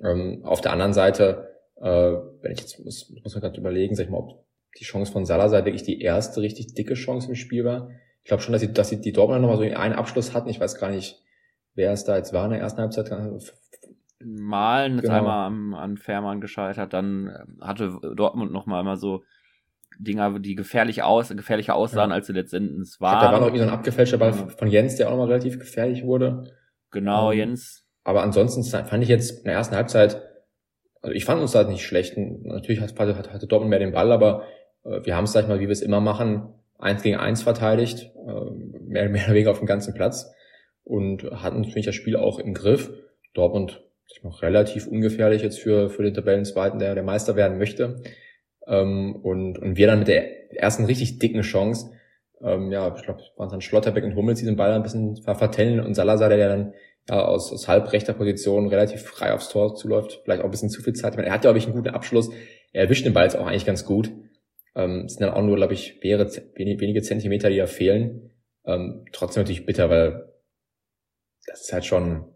Ähm, 0.02 0.43
auf 0.44 0.61
der 0.61 0.73
anderen 0.73 0.93
Seite, 0.93 1.49
äh, 1.76 2.12
wenn 2.43 2.52
ich 2.52 2.61
jetzt 2.61 2.85
muss, 2.85 3.11
muss 3.23 3.35
man 3.35 3.43
gerade 3.43 3.58
überlegen, 3.58 3.94
sag 3.94 4.05
ich 4.05 4.11
mal, 4.11 4.19
ob 4.19 4.44
die 4.79 4.85
Chance 4.85 5.12
von 5.12 5.25
Salazar 5.25 5.64
wirklich 5.64 5.82
die 5.82 6.00
erste 6.00 6.41
richtig 6.41 6.75
dicke 6.75 6.94
Chance 6.94 7.29
im 7.29 7.35
Spiel 7.35 7.64
war. 7.64 7.91
Ich 8.23 8.29
glaube 8.29 8.43
schon, 8.43 8.52
dass 8.52 8.61
sie, 8.61 8.73
dass 8.73 8.88
sie 8.88 9.00
die 9.00 9.12
Dortmunder 9.12 9.41
nochmal 9.41 9.56
so 9.56 9.75
einen 9.75 9.94
Abschluss 9.94 10.35
hatten. 10.35 10.49
Ich 10.49 10.61
weiß 10.61 10.79
gar 10.79 10.91
nicht, 10.91 11.23
wer 11.75 11.93
es 11.93 12.05
da 12.05 12.17
jetzt 12.17 12.32
war 12.32 12.44
in 12.44 12.52
der 12.52 12.61
ersten 12.61 12.81
Halbzeit. 12.81 13.11
Malen 14.23 14.97
ist 14.97 15.02
genau. 15.02 15.14
einmal 15.14 15.47
an, 15.47 15.75
an 15.75 15.97
Fährmann 15.97 16.41
gescheitert, 16.41 16.93
dann 16.93 17.56
hatte 17.61 17.99
Dortmund 18.14 18.53
nochmal 18.53 18.82
immer 18.82 18.96
so 18.96 19.23
Dinger, 19.99 20.38
die 20.38 20.55
gefährlich 20.55 21.03
aus, 21.03 21.29
gefährlicher 21.29 21.75
aussahen, 21.75 22.11
ja. 22.11 22.17
als 22.17 22.26
sie 22.26 22.32
letztendlich 22.32 23.00
waren. 23.00 23.20
da 23.20 23.32
war 23.32 23.41
noch 23.41 23.46
irgendwie 23.46 23.62
so 23.62 23.69
ein 23.69 23.75
abgefälschter 23.75 24.19
Ball 24.19 24.32
von 24.32 24.69
Jens, 24.69 24.96
der 24.96 25.08
auch 25.08 25.12
nochmal 25.12 25.29
relativ 25.29 25.58
gefährlich 25.58 26.05
wurde. 26.05 26.55
Genau, 26.91 27.32
ähm, 27.32 27.38
Jens. 27.38 27.87
Aber 28.10 28.24
ansonsten 28.24 28.64
fand 28.64 29.04
ich 29.04 29.08
jetzt 29.08 29.38
in 29.38 29.44
der 29.44 29.52
ersten 29.52 29.76
Halbzeit, 29.76 30.20
also 31.00 31.14
ich 31.14 31.24
fand 31.24 31.40
uns 31.40 31.52
da 31.52 31.62
nicht 31.62 31.86
schlecht. 31.86 32.16
Natürlich 32.16 32.80
hatte, 32.80 33.16
hatte 33.16 33.46
Dortmund 33.46 33.70
mehr 33.70 33.78
den 33.78 33.92
Ball, 33.92 34.10
aber 34.10 34.42
äh, 34.84 34.98
wir 35.04 35.14
haben 35.14 35.26
es, 35.26 35.32
sag 35.32 35.42
ich 35.42 35.48
mal, 35.48 35.60
wie 35.60 35.68
wir 35.68 35.72
es 35.72 35.80
immer 35.80 36.00
machen, 36.00 36.52
eins 36.76 37.04
gegen 37.04 37.18
eins 37.18 37.42
verteidigt, 37.42 38.10
äh, 38.26 38.50
mehr, 38.80 39.08
mehr 39.08 39.26
oder 39.26 39.34
weniger 39.34 39.52
auf 39.52 39.60
dem 39.60 39.68
ganzen 39.68 39.94
Platz 39.94 40.28
und 40.82 41.22
hatten, 41.22 41.62
finde 41.62 41.78
ich, 41.78 41.86
das 41.86 41.94
Spiel 41.94 42.16
auch 42.16 42.40
im 42.40 42.52
Griff. 42.52 42.90
Dortmund 43.32 43.80
ist 44.08 44.24
noch 44.24 44.42
relativ 44.42 44.88
ungefährlich 44.88 45.42
jetzt 45.42 45.60
für, 45.60 45.88
für 45.88 46.02
den 46.02 46.12
Tabellenzweiten, 46.14 46.80
der 46.80 46.96
der 46.96 47.04
Meister 47.04 47.36
werden 47.36 47.58
möchte. 47.58 48.02
Ähm, 48.66 49.14
und, 49.22 49.56
und 49.56 49.76
wir 49.76 49.86
dann 49.86 50.00
mit 50.00 50.08
der 50.08 50.52
ersten 50.60 50.84
richtig 50.84 51.20
dicken 51.20 51.42
Chance, 51.42 51.92
ähm, 52.42 52.72
ja, 52.72 52.92
ich 52.96 53.04
glaube, 53.04 53.22
waren 53.36 53.50
dann 53.50 53.60
Schlotterbeck 53.60 54.02
und 54.02 54.16
Hummels, 54.16 54.40
die 54.40 54.46
den 54.46 54.56
Ball 54.56 54.72
ein 54.72 54.82
bisschen 54.82 55.16
vertellen 55.22 55.78
und 55.78 55.94
Salazar, 55.94 56.28
der 56.28 56.48
dann 56.48 56.74
aus, 57.14 57.52
aus 57.52 57.68
halbrechter 57.68 58.12
Position 58.12 58.68
relativ 58.68 59.02
frei 59.02 59.32
aufs 59.32 59.48
Tor 59.48 59.74
zuläuft, 59.74 60.20
vielleicht 60.24 60.40
auch 60.42 60.46
ein 60.46 60.50
bisschen 60.50 60.70
zu 60.70 60.82
viel 60.82 60.92
Zeit. 60.92 61.16
Meine, 61.16 61.28
er 61.28 61.34
hat, 61.34 61.42
glaube 61.42 61.58
ich, 61.58 61.64
einen 61.64 61.74
guten 61.74 61.88
Abschluss. 61.88 62.30
Er 62.72 62.84
erwischt 62.84 63.04
den 63.04 63.12
Ball 63.12 63.24
jetzt 63.24 63.36
auch 63.36 63.46
eigentlich 63.46 63.66
ganz 63.66 63.84
gut. 63.84 64.12
Ähm, 64.74 65.04
es 65.06 65.14
sind 65.14 65.22
dann 65.22 65.34
auch 65.34 65.42
nur, 65.42 65.56
glaube 65.56 65.74
ich, 65.74 66.02
wäre 66.02 66.26
wenige 66.54 67.02
Zentimeter, 67.02 67.50
die 67.50 67.56
da 67.56 67.66
fehlen. 67.66 68.30
Ähm, 68.64 69.04
trotzdem 69.12 69.42
natürlich 69.42 69.66
bitter, 69.66 69.90
weil 69.90 70.32
das 71.46 71.62
ist 71.62 71.72
halt 71.72 71.84
schon. 71.84 72.26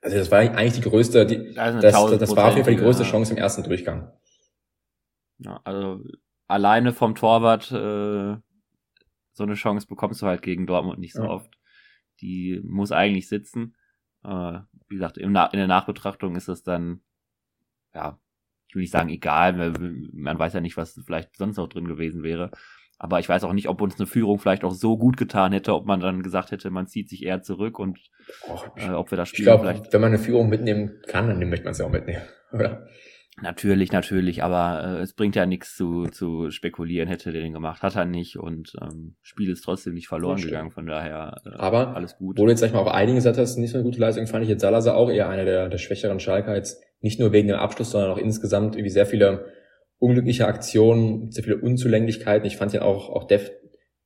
Also 0.00 0.18
das 0.18 0.30
war 0.30 0.38
eigentlich 0.38 0.74
die 0.74 0.88
größte, 0.88 1.26
die, 1.26 1.54
das, 1.54 1.80
das, 1.80 2.18
das 2.18 2.36
war 2.36 2.48
auf 2.48 2.54
jeden 2.54 2.64
Fall 2.64 2.76
die 2.76 2.82
größte 2.82 3.02
ja. 3.02 3.10
Chance 3.10 3.32
im 3.32 3.38
ersten 3.38 3.64
Durchgang. 3.64 4.12
Ja, 5.38 5.60
also 5.64 6.00
alleine 6.46 6.92
vom 6.92 7.16
Torwart 7.16 7.72
äh, 7.72 8.40
so 9.32 9.42
eine 9.42 9.54
Chance 9.54 9.86
bekommst 9.88 10.22
du 10.22 10.26
halt 10.26 10.42
gegen 10.42 10.66
Dortmund 10.66 10.98
nicht 10.98 11.14
so 11.14 11.24
ja. 11.24 11.30
oft. 11.30 11.55
Die 12.20 12.60
muss 12.64 12.92
eigentlich 12.92 13.28
sitzen. 13.28 13.76
Äh, 14.24 14.60
wie 14.88 14.94
gesagt, 14.94 15.18
in 15.18 15.34
der 15.34 15.66
Nachbetrachtung 15.66 16.36
ist 16.36 16.48
es 16.48 16.62
dann 16.62 17.00
ja 17.94 18.18
ich 18.68 18.74
will 18.74 18.82
nicht 18.82 18.92
sagen 18.92 19.08
egal, 19.08 19.58
weil 19.58 19.72
man 20.12 20.38
weiß 20.38 20.54
ja 20.54 20.60
nicht, 20.60 20.76
was 20.76 21.00
vielleicht 21.04 21.36
sonst 21.36 21.56
noch 21.56 21.68
drin 21.68 21.86
gewesen 21.86 22.22
wäre. 22.22 22.50
Aber 22.98 23.18
ich 23.20 23.28
weiß 23.28 23.44
auch 23.44 23.52
nicht, 23.52 23.68
ob 23.68 23.82
uns 23.82 23.98
eine 23.98 24.06
Führung 24.06 24.38
vielleicht 24.38 24.64
auch 24.64 24.72
so 24.72 24.96
gut 24.96 25.16
getan 25.18 25.52
hätte, 25.52 25.74
ob 25.74 25.86
man 25.86 26.00
dann 26.00 26.22
gesagt 26.22 26.50
hätte, 26.50 26.70
man 26.70 26.86
zieht 26.86 27.10
sich 27.10 27.24
eher 27.24 27.42
zurück 27.42 27.78
und 27.78 27.98
äh, 28.76 28.90
ob 28.90 29.10
wir 29.10 29.18
das 29.18 29.28
Spiel 29.28 29.40
ich 29.40 29.46
glaub, 29.46 29.60
vielleicht. 29.60 29.92
Wenn 29.92 30.00
man 30.00 30.12
eine 30.12 30.18
Führung 30.18 30.48
mitnehmen 30.48 31.00
kann, 31.06 31.28
dann 31.28 31.48
möchte 31.48 31.64
man 31.64 31.72
es 31.72 31.78
ja 31.78 31.84
auch 31.84 31.90
mitnehmen, 31.90 32.22
oder? 32.52 32.88
Natürlich, 33.42 33.92
natürlich, 33.92 34.42
aber 34.42 34.98
äh, 34.98 35.02
es 35.02 35.12
bringt 35.12 35.36
ja 35.36 35.44
nichts 35.44 35.76
zu, 35.76 36.06
zu 36.06 36.50
spekulieren, 36.50 37.06
hätte 37.06 37.32
der 37.32 37.42
den 37.42 37.52
gemacht, 37.52 37.82
hat 37.82 37.94
er 37.94 38.06
nicht 38.06 38.38
und 38.38 38.72
ähm, 38.80 39.16
Spiel 39.20 39.50
ist 39.50 39.60
trotzdem 39.62 39.92
nicht 39.92 40.08
verloren 40.08 40.40
gegangen, 40.40 40.70
von 40.70 40.86
daher 40.86 41.42
äh, 41.44 41.50
aber 41.56 41.94
alles 41.94 42.16
gut. 42.16 42.38
Wo 42.38 42.44
du 42.44 42.50
jetzt 42.50 42.60
sag 42.60 42.68
ich 42.68 42.72
mal 42.72 42.80
auf 42.80 42.88
einige 42.88 43.16
gesagt 43.16 43.36
hast, 43.36 43.58
nicht 43.58 43.72
so 43.72 43.76
eine 43.76 43.84
gute 43.84 44.00
Leistung, 44.00 44.26
fand 44.26 44.42
ich 44.44 44.48
jetzt 44.48 44.62
Salazar 44.62 44.96
auch 44.96 45.10
eher 45.10 45.28
einer 45.28 45.44
der, 45.44 45.68
der 45.68 45.76
schwächeren 45.76 46.18
Schalker 46.18 46.54
jetzt 46.54 46.82
nicht 47.00 47.20
nur 47.20 47.32
wegen 47.32 47.48
dem 47.48 47.58
Abschluss, 47.58 47.90
sondern 47.90 48.10
auch 48.10 48.16
insgesamt 48.16 48.74
irgendwie 48.74 48.90
sehr 48.90 49.04
viele 49.04 49.52
unglückliche 49.98 50.46
Aktionen, 50.46 51.30
sehr 51.30 51.44
viele 51.44 51.58
Unzulänglichkeiten. 51.58 52.46
Ich 52.46 52.56
fand 52.56 52.72
ihn 52.72 52.80
auch, 52.80 53.10
auch 53.10 53.24
def, 53.24 53.50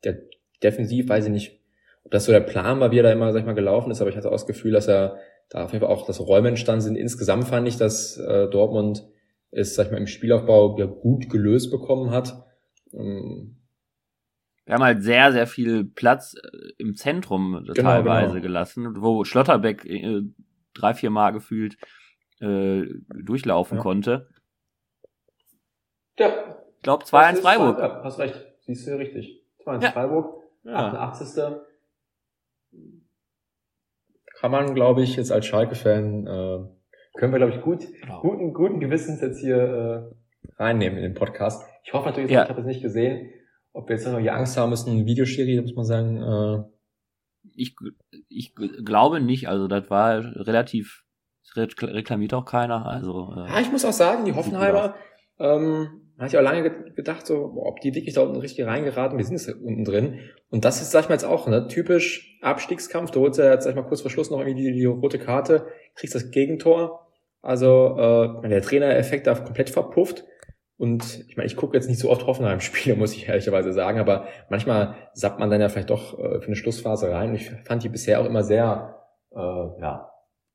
der 0.03 0.19
defensiv, 0.61 1.09
weiß 1.09 1.27
ich 1.27 1.31
nicht, 1.31 1.61
ob 2.03 2.11
das 2.11 2.25
so 2.25 2.33
der 2.33 2.41
Plan 2.41 2.81
war, 2.81 2.91
wie 2.91 2.99
er 2.99 3.05
da 3.05 3.13
immer, 3.13 3.33
sag 3.33 3.41
ich 3.41 3.47
mal, 3.47 3.55
gelaufen 3.55 3.93
ist, 3.93 4.01
aber 4.01 4.11
ich 4.11 4.17
hatte 4.17 4.29
auch 4.29 4.33
das 4.33 4.47
Gefühl, 4.47 4.73
dass 4.73 4.89
er 4.89 5.19
da 5.51 5.65
auf 5.65 5.73
jeden 5.73 5.85
Fall 5.85 5.95
auch, 5.95 6.05
dass 6.07 6.21
Räume 6.21 6.49
entstanden 6.49 6.81
sind. 6.81 6.97
Insgesamt 6.97 7.47
fand 7.47 7.69
ich, 7.69 7.77
dass 7.77 8.17
äh, 8.17 8.49
Dortmund 8.49 9.05
es, 9.51 9.75
sag 9.75 9.87
ich 9.87 9.93
mal, 9.93 9.99
im 9.99 10.07
Spielaufbau 10.07 10.79
ja 10.79 10.87
gut 10.87 11.29
gelöst 11.29 11.71
bekommen 11.71 12.11
hat. 12.11 12.45
Ähm, 12.93 13.57
wir 14.65 14.75
haben 14.75 14.85
halt 14.85 15.03
sehr, 15.03 15.33
sehr 15.33 15.47
viel 15.47 15.85
Platz 15.85 16.35
äh, 16.35 16.73
im 16.79 16.95
Zentrum 16.95 17.65
genau, 17.67 17.91
teilweise 17.91 18.35
genau. 18.35 18.43
gelassen, 18.43 19.03
wo 19.03 19.25
Schlotterbeck 19.25 19.85
äh, 19.85 20.23
drei, 20.75 20.95
vier 20.95 21.11
Mal 21.11 21.33
gefühlt 21.33 21.77
äh, 22.41 22.85
durchlaufen 23.09 23.79
ja. 23.79 23.83
konnte. 23.83 24.29
Ja. 26.19 26.29
Ich 26.77 26.83
glaube 26.83 27.05
2-1 27.05 27.43
Freiburg. 27.43 27.79
Ja, 27.79 28.01
hast 28.05 28.19
recht. 28.19 28.47
Siehst 28.61 28.87
du 28.87 28.97
richtig. 28.97 29.45
2-1 29.65 29.83
ja. 29.83 29.91
Freiburg. 29.91 30.43
Ja. 30.63 30.93
88. 30.93 31.43
kann 34.35 34.51
man, 34.51 34.75
glaube 34.75 35.03
ich, 35.03 35.17
jetzt 35.17 35.33
als 35.33 35.47
Schalke-Fan, 35.47 36.27
äh, 36.27 36.59
können 37.15 37.33
wir, 37.33 37.39
glaube 37.39 37.55
ich, 37.55 37.63
gut, 37.63 37.87
genau. 38.01 38.21
guten, 38.21 38.55
guten 38.55 38.81
Gewissens 38.81 39.21
jetzt 39.21 39.41
hier 39.41 39.57
äh, 39.57 40.53
reinnehmen 40.63 40.99
in 40.99 41.05
den 41.05 41.15
Podcast. 41.15 41.65
Ich 41.85 41.93
hoffe 41.93 42.09
natürlich, 42.09 42.31
ja. 42.31 42.45
ich 42.45 42.49
habe 42.49 42.61
es 42.61 42.67
nicht 42.67 42.83
gesehen, 42.83 43.31
ob 43.73 43.89
wir 43.89 43.97
jetzt 43.97 44.07
noch 44.07 44.19
hier 44.19 44.35
Angst 44.35 44.57
haben 44.57 44.71
müssen, 44.71 45.07
Videoschiri, 45.07 45.61
muss 45.61 45.75
man 45.75 45.85
sagen. 45.85 46.23
Äh, 46.23 46.65
ich, 47.55 47.75
ich 48.29 48.55
glaube 48.55 49.21
nicht, 49.21 49.49
also 49.49 49.67
das 49.67 49.89
war 49.91 50.19
relativ, 50.47 51.05
reklamiert 51.57 52.35
auch 52.35 52.45
keiner. 52.45 52.87
Also, 52.87 53.33
äh, 53.37 53.49
ja, 53.49 53.61
ich 53.61 53.73
muss 53.73 53.85
auch 53.85 53.93
sagen, 53.93 54.25
die 54.25 54.35
Hoffenheimer, 54.35 54.95
ähm, 55.39 56.10
da 56.21 56.27
hatte 56.27 56.37
ich 56.37 56.39
auch 56.39 56.45
lange 56.45 56.71
gedacht, 56.93 57.27
so, 57.27 57.51
ob 57.57 57.81
die 57.81 57.95
wirklich 57.95 58.15
da 58.15 58.21
unten 58.21 58.37
richtig 58.37 58.67
reingeraten, 58.67 59.17
wir 59.17 59.25
sind 59.25 59.39
jetzt 59.39 59.49
unten 59.49 59.87
drin. 59.87 60.19
Und 60.51 60.67
das 60.67 60.83
ist, 60.83 60.91
sag 60.91 61.05
ich 61.05 61.09
mal 61.09 61.15
jetzt 61.15 61.25
auch, 61.25 61.49
ne, 61.49 61.67
typisch 61.67 62.39
Abstiegskampf. 62.43 63.11
Du 63.11 63.21
holst 63.21 63.39
ja 63.39 63.51
jetzt, 63.51 63.65
sag 63.65 63.71
ich 63.71 63.77
mal, 63.77 63.89
kurz 63.89 64.03
vor 64.03 64.11
Schluss 64.11 64.31
noch 64.31 64.41
irgendwie 64.41 64.65
die, 64.65 64.73
die 64.73 64.85
rote 64.85 65.19
Karte, 65.19 65.69
kriegst 65.95 66.15
das 66.15 66.31
Gegentor. 66.31 67.07
Also, 67.41 67.97
äh, 68.45 68.49
der 68.51 68.61
Trainereffekt 68.61 69.27
da 69.27 69.35
komplett 69.35 69.71
verpufft. 69.71 70.27
Und 70.77 71.25
ich 71.27 71.39
meine, 71.39 71.47
ich 71.47 71.57
gucke 71.57 71.75
jetzt 71.75 71.89
nicht 71.89 71.99
so 71.99 72.11
oft 72.11 72.27
Hoffenheim-Spiele, 72.27 72.97
muss 72.99 73.15
ich 73.15 73.27
ehrlicherweise 73.27 73.73
sagen, 73.73 73.99
aber 73.99 74.27
manchmal 74.51 74.97
sappt 75.15 75.41
man 75.41 75.49
dann 75.49 75.63
ja 75.63 75.71
vielleicht 75.71 75.89
doch 75.89 76.19
äh, 76.19 76.39
für 76.41 76.49
eine 76.49 76.57
Schlussphase 76.57 77.11
rein. 77.11 77.35
Ich 77.35 77.51
fand 77.65 77.83
die 77.83 77.89
bisher 77.89 78.21
auch 78.21 78.27
immer 78.27 78.45
sehr, 78.45 79.07
äh, 79.31 79.39
ja, 79.39 80.11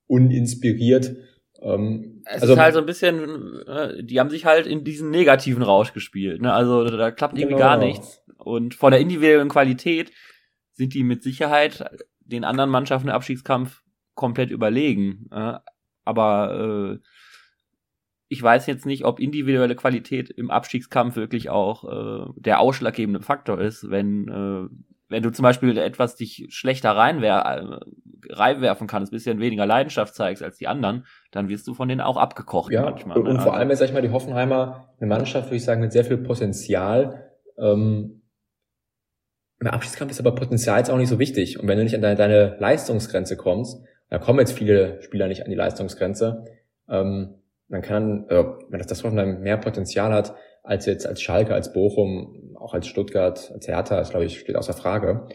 uninspiriert 0.05 1.11
ähm, 1.59 2.14
es 2.25 2.41
also, 2.41 2.53
ist 2.53 2.59
halt 2.59 2.73
so 2.73 2.79
ein 2.79 2.85
bisschen, 2.85 3.61
äh, 3.67 4.03
die 4.03 4.19
haben 4.19 4.29
sich 4.29 4.45
halt 4.45 4.65
in 4.67 4.83
diesen 4.83 5.09
negativen 5.09 5.63
Rausch 5.63 5.93
gespielt. 5.93 6.41
Ne? 6.41 6.51
Also 6.51 6.83
da 6.85 7.11
klappt 7.11 7.37
irgendwie 7.37 7.55
genau. 7.55 7.67
gar 7.67 7.77
nichts. 7.77 8.23
Und 8.37 8.75
von 8.75 8.91
der 8.91 8.99
individuellen 8.99 9.49
Qualität 9.49 10.11
sind 10.73 10.93
die 10.93 11.03
mit 11.03 11.23
Sicherheit 11.23 11.85
den 12.19 12.43
anderen 12.43 12.69
Mannschaften 12.69 13.07
im 13.07 13.13
Abstiegskampf 13.13 13.83
komplett 14.15 14.49
überlegen. 14.49 15.27
Äh? 15.31 15.53
Aber 16.03 16.99
äh, 16.99 17.07
ich 18.27 18.41
weiß 18.41 18.65
jetzt 18.65 18.85
nicht, 18.85 19.05
ob 19.05 19.19
individuelle 19.19 19.75
Qualität 19.75 20.29
im 20.29 20.49
Abstiegskampf 20.49 21.15
wirklich 21.15 21.49
auch 21.49 21.83
äh, 21.83 22.31
der 22.37 22.59
ausschlaggebende 22.59 23.21
Faktor 23.21 23.61
ist, 23.61 23.89
wenn 23.89 24.27
äh, 24.27 24.94
wenn 25.09 25.23
du 25.23 25.31
zum 25.31 25.43
Beispiel 25.43 25.77
etwas 25.77 26.15
dich 26.15 26.47
schlechter 26.49 26.91
reinwer 26.91 27.45
äh, 27.45 28.33
reinwerfen 28.33 28.87
kannst, 28.87 29.11
bisschen 29.11 29.39
weniger 29.39 29.65
Leidenschaft 29.65 30.15
zeigst 30.15 30.41
als 30.41 30.57
die 30.57 30.67
anderen, 30.67 31.05
dann 31.31 31.47
wirst 31.47 31.67
du 31.67 31.73
von 31.73 31.87
denen 31.87 32.01
auch 32.01 32.17
abgekocht 32.17 32.71
ja, 32.71 32.81
manchmal. 32.81 33.17
Und, 33.17 33.27
und 33.27 33.37
ne? 33.37 33.41
vor 33.41 33.53
allem 33.53 33.69
ist, 33.69 33.79
sag 33.79 33.87
ich 33.87 33.93
mal, 33.93 34.01
die 34.01 34.11
Hoffenheimer 34.11 34.89
eine 34.99 35.07
Mannschaft, 35.07 35.47
würde 35.47 35.57
ich 35.57 35.63
sagen, 35.63 35.81
mit 35.81 35.91
sehr 35.91 36.05
viel 36.05 36.17
Potenzial. 36.17 37.31
Ähm, 37.57 38.23
Im 39.59 39.67
Abschiedskampf 39.67 40.11
ist 40.11 40.19
aber 40.19 40.33
Potenzial 40.33 40.79
jetzt 40.79 40.89
auch 40.89 40.97
nicht 40.97 41.09
so 41.09 41.19
wichtig. 41.19 41.59
Und 41.59 41.67
wenn 41.67 41.77
du 41.77 41.83
nicht 41.83 41.95
an 41.95 42.01
deine, 42.01 42.15
deine 42.15 42.57
Leistungsgrenze 42.59 43.37
kommst, 43.37 43.83
da 44.09 44.17
kommen 44.17 44.39
jetzt 44.39 44.53
viele 44.53 45.01
Spieler 45.01 45.27
nicht 45.27 45.43
an 45.43 45.49
die 45.49 45.55
Leistungsgrenze, 45.55 46.45
ähm, 46.89 47.35
dann 47.69 47.81
kann, 47.81 48.25
äh, 48.29 48.43
wenn 48.69 48.79
das, 48.79 48.87
das 48.87 49.03
Hoffenheim 49.03 49.41
mehr 49.41 49.57
Potenzial 49.57 50.13
hat, 50.13 50.35
als 50.63 50.85
jetzt 50.85 51.07
als 51.07 51.21
Schalke, 51.21 51.53
als 51.53 51.73
Bochum, 51.73 52.54
auch 52.65 52.73
als 52.73 52.87
Stuttgart, 52.87 53.51
als 53.53 53.67
Hertha, 53.67 53.97
das 53.97 54.09
glaube 54.09 54.25
ich, 54.25 54.39
steht 54.39 54.55
außer 54.55 54.73
Frage. 54.73 55.27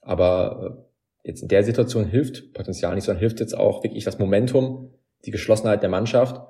Aber 0.00 0.78
äh, 1.22 1.28
jetzt 1.28 1.42
in 1.42 1.48
der 1.48 1.62
Situation 1.62 2.06
hilft 2.06 2.54
Potenzial 2.54 2.94
nicht, 2.94 3.04
sondern 3.04 3.20
hilft 3.20 3.40
jetzt 3.40 3.56
auch 3.56 3.84
wirklich 3.84 4.04
das 4.04 4.18
Momentum, 4.18 4.94
die 5.26 5.30
Geschlossenheit 5.30 5.82
der 5.82 5.90
Mannschaft, 5.90 6.40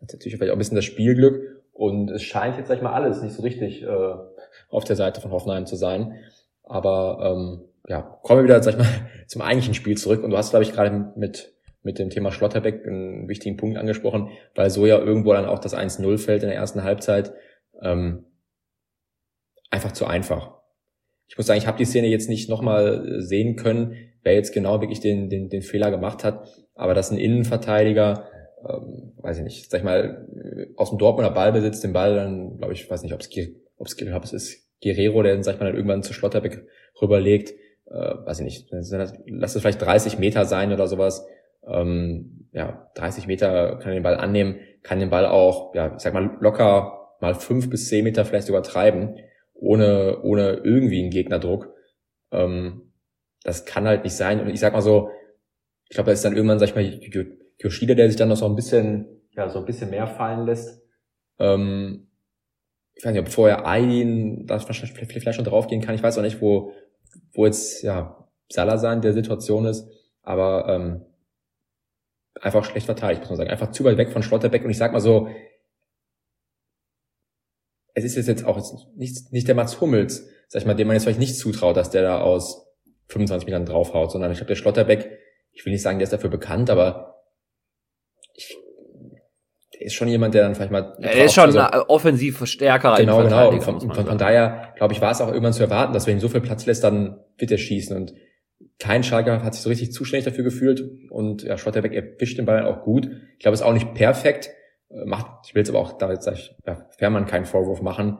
natürlich 0.00 0.36
vielleicht 0.36 0.50
auch 0.50 0.56
ein 0.56 0.58
bisschen 0.58 0.76
das 0.76 0.84
Spielglück. 0.84 1.64
Und 1.72 2.10
es 2.10 2.22
scheint 2.22 2.56
jetzt, 2.58 2.68
sag 2.68 2.76
ich 2.76 2.82
mal, 2.82 2.92
alles 2.92 3.22
nicht 3.22 3.34
so 3.34 3.42
richtig 3.42 3.82
äh, 3.82 4.14
auf 4.68 4.84
der 4.84 4.96
Seite 4.96 5.20
von 5.20 5.30
Hoffenheim 5.30 5.64
zu 5.64 5.76
sein. 5.76 6.16
Aber 6.64 7.18
ähm, 7.22 7.64
ja, 7.88 8.02
kommen 8.22 8.40
wir 8.40 8.44
wieder, 8.44 8.62
sag 8.62 8.74
ich 8.74 8.78
mal, 8.78 9.08
zum 9.26 9.42
eigentlichen 9.42 9.74
Spiel 9.74 9.96
zurück. 9.96 10.22
Und 10.22 10.30
du 10.30 10.36
hast, 10.36 10.50
glaube 10.50 10.64
ich, 10.64 10.72
gerade 10.72 11.12
mit, 11.16 11.54
mit 11.82 11.98
dem 11.98 12.10
Thema 12.10 12.30
Schlotterbeck 12.30 12.86
einen 12.86 13.28
wichtigen 13.28 13.56
Punkt 13.56 13.78
angesprochen, 13.78 14.28
weil 14.54 14.68
so 14.68 14.84
ja 14.84 14.98
irgendwo 14.98 15.32
dann 15.32 15.46
auch 15.46 15.60
das 15.60 15.74
1-0 15.74 16.18
fällt 16.18 16.42
in 16.42 16.48
der 16.48 16.58
ersten 16.58 16.82
Halbzeit 16.82 17.32
ähm, 17.80 18.24
einfach 19.70 19.92
zu 19.92 20.06
einfach. 20.06 20.58
Ich 21.28 21.36
muss 21.36 21.46
sagen, 21.46 21.58
ich 21.58 21.66
habe 21.66 21.78
die 21.78 21.84
Szene 21.84 22.08
jetzt 22.08 22.28
nicht 22.28 22.48
nochmal 22.48 23.06
äh, 23.06 23.20
sehen 23.20 23.56
können, 23.56 23.96
wer 24.22 24.34
jetzt 24.34 24.52
genau 24.52 24.80
wirklich 24.80 25.00
den, 25.00 25.28
den, 25.28 25.48
den 25.48 25.62
Fehler 25.62 25.90
gemacht 25.90 26.24
hat, 26.24 26.48
aber 26.74 26.94
dass 26.94 27.10
ein 27.10 27.18
Innenverteidiger, 27.18 28.24
ähm, 28.68 29.12
weiß 29.18 29.38
ich 29.38 29.44
nicht, 29.44 29.70
sag 29.70 29.78
ich 29.78 29.84
mal, 29.84 30.26
äh, 30.42 30.66
aus 30.76 30.90
dem 30.90 30.98
Dortmunder 30.98 31.30
Ballbesitz 31.30 31.80
den 31.80 31.92
Ball 31.92 32.14
dann, 32.14 32.56
glaube 32.56 32.72
ich, 32.72 32.90
weiß 32.90 33.02
nicht, 33.02 33.12
ob 33.12 33.20
es 33.20 33.30
ob's, 33.76 33.96
ob 34.14 34.24
es 34.24 34.32
ist 34.32 34.68
Guerrero, 34.82 35.22
der 35.22 35.34
dann, 35.34 35.42
sag 35.42 35.54
ich 35.54 35.60
mal, 35.60 35.66
dann 35.66 35.76
irgendwann 35.76 36.02
zu 36.02 36.12
Schlotterbeck 36.12 36.66
rüberlegt, 37.00 37.52
äh, 37.86 37.94
weiß 37.94 38.40
ich 38.40 38.44
nicht, 38.44 38.68
lass 38.70 39.54
es 39.54 39.60
vielleicht 39.60 39.82
30 39.82 40.18
Meter 40.18 40.44
sein 40.44 40.72
oder 40.72 40.86
sowas, 40.86 41.26
ähm, 41.66 42.48
ja, 42.52 42.90
30 42.94 43.26
Meter 43.26 43.76
kann 43.76 43.92
er 43.92 43.94
den 43.94 44.02
Ball 44.02 44.16
annehmen, 44.16 44.56
kann 44.82 45.00
den 45.00 45.10
Ball 45.10 45.26
auch, 45.26 45.74
ja, 45.74 45.94
ich 45.94 46.00
sag 46.00 46.14
mal, 46.14 46.36
locker 46.40 47.16
mal 47.20 47.34
fünf 47.34 47.68
bis 47.68 47.88
zehn 47.88 48.04
Meter 48.04 48.24
vielleicht 48.24 48.48
übertreiben, 48.48 49.16
ohne, 49.58 50.22
ohne 50.22 50.60
irgendwie 50.64 51.00
einen 51.00 51.10
Gegnerdruck. 51.10 51.72
Ähm, 52.30 52.92
das 53.42 53.64
kann 53.64 53.86
halt 53.86 54.04
nicht 54.04 54.14
sein. 54.14 54.40
Und 54.40 54.48
ich 54.48 54.60
sag 54.60 54.72
mal 54.72 54.82
so, 54.82 55.10
ich 55.88 55.94
glaube, 55.94 56.06
da 56.06 56.12
ist 56.12 56.24
dann 56.24 56.36
irgendwann, 56.36 56.58
sag 56.58 56.68
ich 56.68 56.74
mal, 56.74 57.34
Yoshida, 57.58 57.94
der 57.94 58.08
sich 58.08 58.16
dann 58.16 58.28
noch 58.28 58.36
so 58.36 58.46
ein 58.46 58.56
bisschen, 58.56 59.06
ja, 59.32 59.48
so 59.48 59.58
ein 59.58 59.64
bisschen 59.64 59.90
mehr 59.90 60.06
fallen 60.06 60.46
lässt. 60.46 60.82
Ähm, 61.38 62.08
ich 62.94 63.04
weiß 63.04 63.12
nicht, 63.12 63.22
ob 63.22 63.28
vorher 63.28 63.66
Aydin 63.66 64.46
da 64.46 64.58
vielleicht 64.58 65.36
schon 65.36 65.44
draufgehen 65.44 65.80
kann. 65.80 65.94
Ich 65.94 66.02
weiß 66.02 66.18
auch 66.18 66.22
nicht, 66.22 66.40
wo, 66.40 66.72
wo 67.32 67.46
jetzt, 67.46 67.82
ja, 67.82 68.28
Salazar 68.50 68.92
in 68.92 69.02
der 69.02 69.12
Situation 69.12 69.66
ist. 69.66 69.88
Aber 70.22 70.68
ähm, 70.68 71.04
einfach 72.40 72.64
schlecht 72.64 72.86
verteidigt, 72.86 73.22
muss 73.22 73.30
man 73.30 73.38
sagen. 73.38 73.50
Einfach 73.50 73.70
zu 73.70 73.84
weit 73.84 73.98
weg 73.98 74.10
von 74.10 74.22
Schlotterbeck. 74.22 74.64
Und 74.64 74.70
ich 74.70 74.78
sag 74.78 74.92
mal 74.92 75.00
so, 75.00 75.28
es 78.06 78.16
ist 78.16 78.28
jetzt 78.28 78.44
auch 78.44 78.60
nicht, 78.96 79.32
nicht 79.32 79.48
der 79.48 79.54
Mats 79.54 79.80
Hummels, 79.80 80.28
sag 80.48 80.62
ich 80.62 80.66
mal, 80.66 80.74
dem 80.74 80.86
man 80.86 80.94
jetzt 80.94 81.04
vielleicht 81.04 81.18
nicht 81.18 81.36
zutraut, 81.36 81.76
dass 81.76 81.90
der 81.90 82.02
da 82.02 82.20
aus 82.20 82.66
25 83.08 83.46
Metern 83.46 83.66
draufhaut, 83.66 84.12
sondern 84.12 84.30
ich 84.32 84.38
glaube, 84.38 84.48
der 84.48 84.56
Schlotterbeck, 84.56 85.18
ich 85.52 85.64
will 85.64 85.72
nicht 85.72 85.82
sagen, 85.82 85.98
der 85.98 86.04
ist 86.04 86.12
dafür 86.12 86.30
bekannt, 86.30 86.70
aber 86.70 87.22
ich, 88.34 88.56
der 89.74 89.86
ist 89.86 89.94
schon 89.94 90.08
jemand, 90.08 90.34
der 90.34 90.42
dann 90.42 90.54
vielleicht 90.54 90.70
mal. 90.70 90.96
Er 91.00 91.24
ist 91.24 91.34
schon 91.34 91.56
also, 91.56 91.88
offensiv 91.88 92.44
stärker 92.46 92.96
Genau, 92.96 93.22
genau. 93.22 93.50
Und 93.50 93.62
von, 93.62 93.80
von, 93.80 94.06
von, 94.06 94.18
daher, 94.18 94.74
glaube 94.76 94.92
ich, 94.92 95.00
war 95.00 95.10
es 95.10 95.20
auch 95.20 95.28
irgendwann 95.28 95.52
zu 95.52 95.62
erwarten, 95.62 95.92
dass 95.92 96.06
wenn 96.06 96.16
ihm 96.16 96.20
so 96.20 96.28
viel 96.28 96.40
Platz 96.40 96.66
lässt, 96.66 96.84
dann 96.84 97.20
wird 97.36 97.50
er 97.50 97.58
schießen. 97.58 97.96
Und 97.96 98.14
kein 98.78 99.02
Schalker 99.02 99.42
hat 99.42 99.54
sich 99.54 99.62
so 99.62 99.68
richtig 99.68 99.92
zuständig 99.92 100.24
dafür 100.24 100.44
gefühlt. 100.44 100.82
Und 101.10 101.42
ja, 101.42 101.56
Schlotterbeck 101.56 101.92
erwischt 101.92 102.38
den 102.38 102.46
Ball 102.46 102.66
auch 102.66 102.82
gut. 102.82 103.08
Ich 103.34 103.40
glaube, 103.40 103.54
es 103.54 103.60
ist 103.60 103.66
auch 103.66 103.72
nicht 103.72 103.94
perfekt, 103.94 104.48
äh, 104.48 104.57
macht, 104.90 105.46
ich 105.46 105.54
will 105.54 105.60
jetzt 105.60 105.70
aber 105.70 105.80
auch 105.80 105.92
damit 105.98 106.22
sag 106.22 106.34
ich, 106.34 106.54
ja, 106.66 106.86
Fährmann 106.96 107.26
keinen 107.26 107.44
Vorwurf 107.44 107.82
machen. 107.82 108.18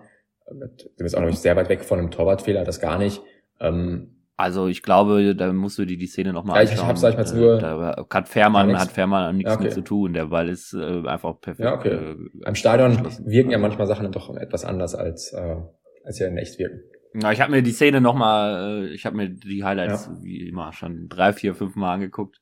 Wir 0.50 1.08
sind 1.08 1.16
auch 1.16 1.22
noch 1.22 1.28
nicht 1.28 1.40
sehr 1.40 1.56
weit 1.56 1.68
weg 1.68 1.84
von 1.84 1.98
einem 1.98 2.10
Torwartfehler, 2.10 2.64
das 2.64 2.80
gar 2.80 2.98
nicht. 2.98 3.20
Ähm, 3.60 4.14
also 4.36 4.68
ich 4.68 4.82
glaube, 4.82 5.34
da 5.34 5.52
musst 5.52 5.78
du 5.78 5.84
dir 5.84 5.98
die 5.98 6.06
Szene 6.06 6.32
nochmal 6.32 6.56
ja, 6.56 6.60
anschauen. 6.62 6.84
Ich 6.84 6.88
hab's, 6.88 7.00
sag 7.00 7.18
ich 7.18 7.32
mal, 7.32 7.38
nur 7.38 7.58
da 7.58 8.06
hat 8.12 8.28
Fährmann, 8.28 8.78
hat 8.78 8.92
Fährmann 8.92 9.36
nichts 9.36 9.50
ja, 9.50 9.56
okay. 9.56 9.64
mit 9.64 9.72
zu 9.72 9.82
tun. 9.82 10.12
Der 10.12 10.26
Ball 10.26 10.48
ist 10.48 10.74
äh, 10.74 11.02
einfach 11.06 11.40
perfekt. 11.40 11.68
Ja, 11.68 11.74
okay. 11.74 11.88
Äh, 11.88 12.16
Im 12.46 12.54
Stadion 12.54 13.04
wirken 13.24 13.50
ja 13.50 13.58
manchmal 13.58 13.86
Sachen 13.86 14.10
doch 14.12 14.34
etwas 14.36 14.64
anders 14.64 14.94
als 14.94 15.32
äh, 15.32 15.56
als 16.04 16.16
sie 16.16 16.24
in 16.24 16.38
echt 16.38 16.58
wirken. 16.58 16.80
Na, 17.12 17.32
ich 17.32 17.40
habe 17.40 17.50
mir 17.50 17.62
die 17.62 17.72
Szene 17.72 18.00
nochmal, 18.00 18.84
äh, 18.84 18.94
ich 18.94 19.06
habe 19.06 19.16
mir 19.16 19.28
die 19.28 19.64
Highlights 19.64 20.06
ja. 20.06 20.22
wie 20.22 20.48
immer 20.48 20.72
schon 20.72 21.08
drei, 21.08 21.32
vier, 21.32 21.54
fünf 21.54 21.74
Mal 21.74 21.94
angeguckt 21.94 22.40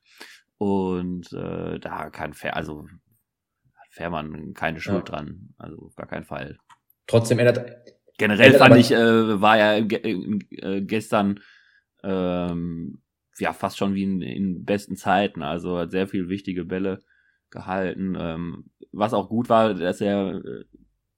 und 0.58 1.32
äh, 1.32 1.78
da 1.78 2.10
kann 2.10 2.34
Fair, 2.34 2.56
also 2.56 2.86
Fährmann 3.96 4.52
keine 4.54 4.80
Schuld 4.80 5.08
ja. 5.08 5.16
dran. 5.16 5.54
Also 5.56 5.78
auf 5.78 5.96
gar 5.96 6.06
keinen 6.06 6.24
Fall. 6.24 6.58
Trotzdem 7.06 7.38
ändert. 7.38 7.64
Generell 8.18 8.52
ändert 8.52 8.60
fand 8.60 8.76
ich, 8.76 8.92
äh, 8.92 9.40
war 9.40 9.56
ja 9.56 9.76
äh, 9.76 10.82
gestern 10.82 11.40
ähm, 12.02 13.02
ja 13.38 13.52
fast 13.52 13.78
schon 13.78 13.94
wie 13.94 14.02
in, 14.02 14.20
in 14.20 14.64
besten 14.64 14.96
Zeiten. 14.96 15.42
Also 15.42 15.78
hat 15.78 15.90
sehr 15.90 16.06
viel 16.06 16.28
wichtige 16.28 16.64
Bälle 16.64 17.00
gehalten. 17.50 18.16
Ähm, 18.18 18.70
was 18.92 19.14
auch 19.14 19.28
gut 19.28 19.48
war, 19.48 19.72
dass 19.74 20.00
er 20.00 20.42
äh, 20.44 20.64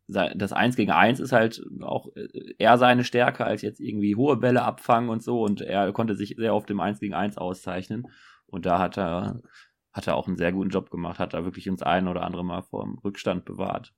das 0.09 0.53
Eins 0.53 0.77
gegen 0.77 0.91
Eins 0.91 1.21
ist 1.21 1.33
halt 1.33 1.63
auch 1.83 2.15
äh, 2.15 2.29
eher 2.59 2.79
seine 2.79 3.05
Stärke 3.05 3.45
als 3.45 3.63
jetzt 3.63 3.81
irgendwie 3.81 4.15
hohe 4.15 4.37
Bälle 4.37 4.63
abfangen 4.63 5.11
und 5.11 5.23
so 5.23 5.43
und 5.43 5.61
er 5.61 5.93
konnte 5.93 6.15
sich 6.15 6.37
sehr 6.39 6.55
oft 6.55 6.71
im 6.71 6.81
Eins 6.81 7.01
gegen 7.01 7.15
Eins 7.15 7.37
auszeichnen 7.37 8.07
und 8.47 8.65
da 8.65 8.79
hat 8.79 8.97
er 8.97 9.43
hat 9.93 10.07
er 10.07 10.17
auch 10.17 10.27
einen 10.27 10.37
sehr 10.37 10.53
guten 10.53 10.71
Job 10.71 10.91
gemacht, 10.91 11.19
hat 11.19 11.35
er 11.35 11.45
wirklich 11.45 11.69
uns 11.69 11.83
ein 11.83 12.09
oder 12.09 12.23
andere 12.23 12.45
Mal 12.45 12.63
vor 12.63 12.85
dem 12.85 12.99
Rückstand 13.05 13.45
bewahrt. 13.45 13.93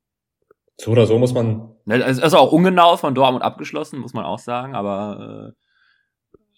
So 0.77 0.93
oder 0.93 1.07
so 1.07 1.19
muss 1.19 1.35
man. 1.35 1.75
Es 1.87 2.19
ist 2.19 2.35
auch 2.35 2.53
ungenau 2.53 2.97
von 2.97 3.15
Dortmund 3.15 3.45
abgeschlossen, 3.45 3.99
muss 3.99 4.15
man 4.15 4.25
auch 4.25 4.39
sagen, 4.39 4.75
aber 4.75 5.55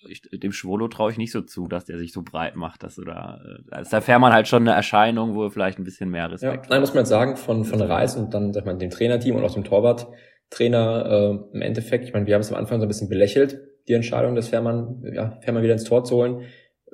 äh, 0.04 0.10
ich, 0.10 0.22
dem 0.32 0.52
Schwolo 0.52 0.86
traue 0.88 1.10
ich 1.10 1.18
nicht 1.18 1.32
so 1.32 1.42
zu, 1.42 1.66
dass 1.66 1.86
der 1.86 1.98
sich 1.98 2.12
so 2.12 2.22
breit 2.22 2.54
macht, 2.54 2.84
dass 2.84 2.96
du 2.96 3.02
da, 3.02 3.40
äh, 3.44 3.62
da 3.68 3.80
ist 3.80 3.92
der 3.92 4.02
Fährmann 4.02 4.32
halt 4.32 4.46
schon 4.46 4.62
eine 4.62 4.76
Erscheinung, 4.76 5.34
wo 5.34 5.44
er 5.44 5.50
vielleicht 5.50 5.78
ein 5.78 5.84
bisschen 5.84 6.10
mehr 6.10 6.30
Respekt 6.30 6.66
ja, 6.66 6.70
Nein, 6.70 6.80
muss 6.80 6.94
man 6.94 7.00
jetzt 7.00 7.08
sagen, 7.08 7.36
von, 7.36 7.64
von 7.64 7.80
Reis 7.80 8.16
und 8.16 8.32
dann, 8.32 8.52
sag 8.52 8.62
ich 8.62 8.66
mal, 8.66 8.78
dem 8.78 8.90
Trainerteam 8.90 9.36
und 9.36 9.44
auch 9.44 9.54
dem 9.54 9.64
Torwarttrainer 9.64 11.06
äh, 11.06 11.56
im 11.56 11.62
Endeffekt, 11.62 12.04
ich 12.04 12.12
meine, 12.12 12.26
wir 12.26 12.34
haben 12.34 12.42
es 12.42 12.52
am 12.52 12.58
Anfang 12.58 12.78
so 12.78 12.86
ein 12.86 12.88
bisschen 12.88 13.08
belächelt, 13.08 13.60
die 13.88 13.94
Entscheidung 13.94 14.36
des 14.36 14.48
Fährmann, 14.48 15.02
ja, 15.12 15.38
Fährmann 15.40 15.64
wieder 15.64 15.72
ins 15.72 15.84
Tor 15.84 16.04
zu 16.04 16.16
holen 16.16 16.44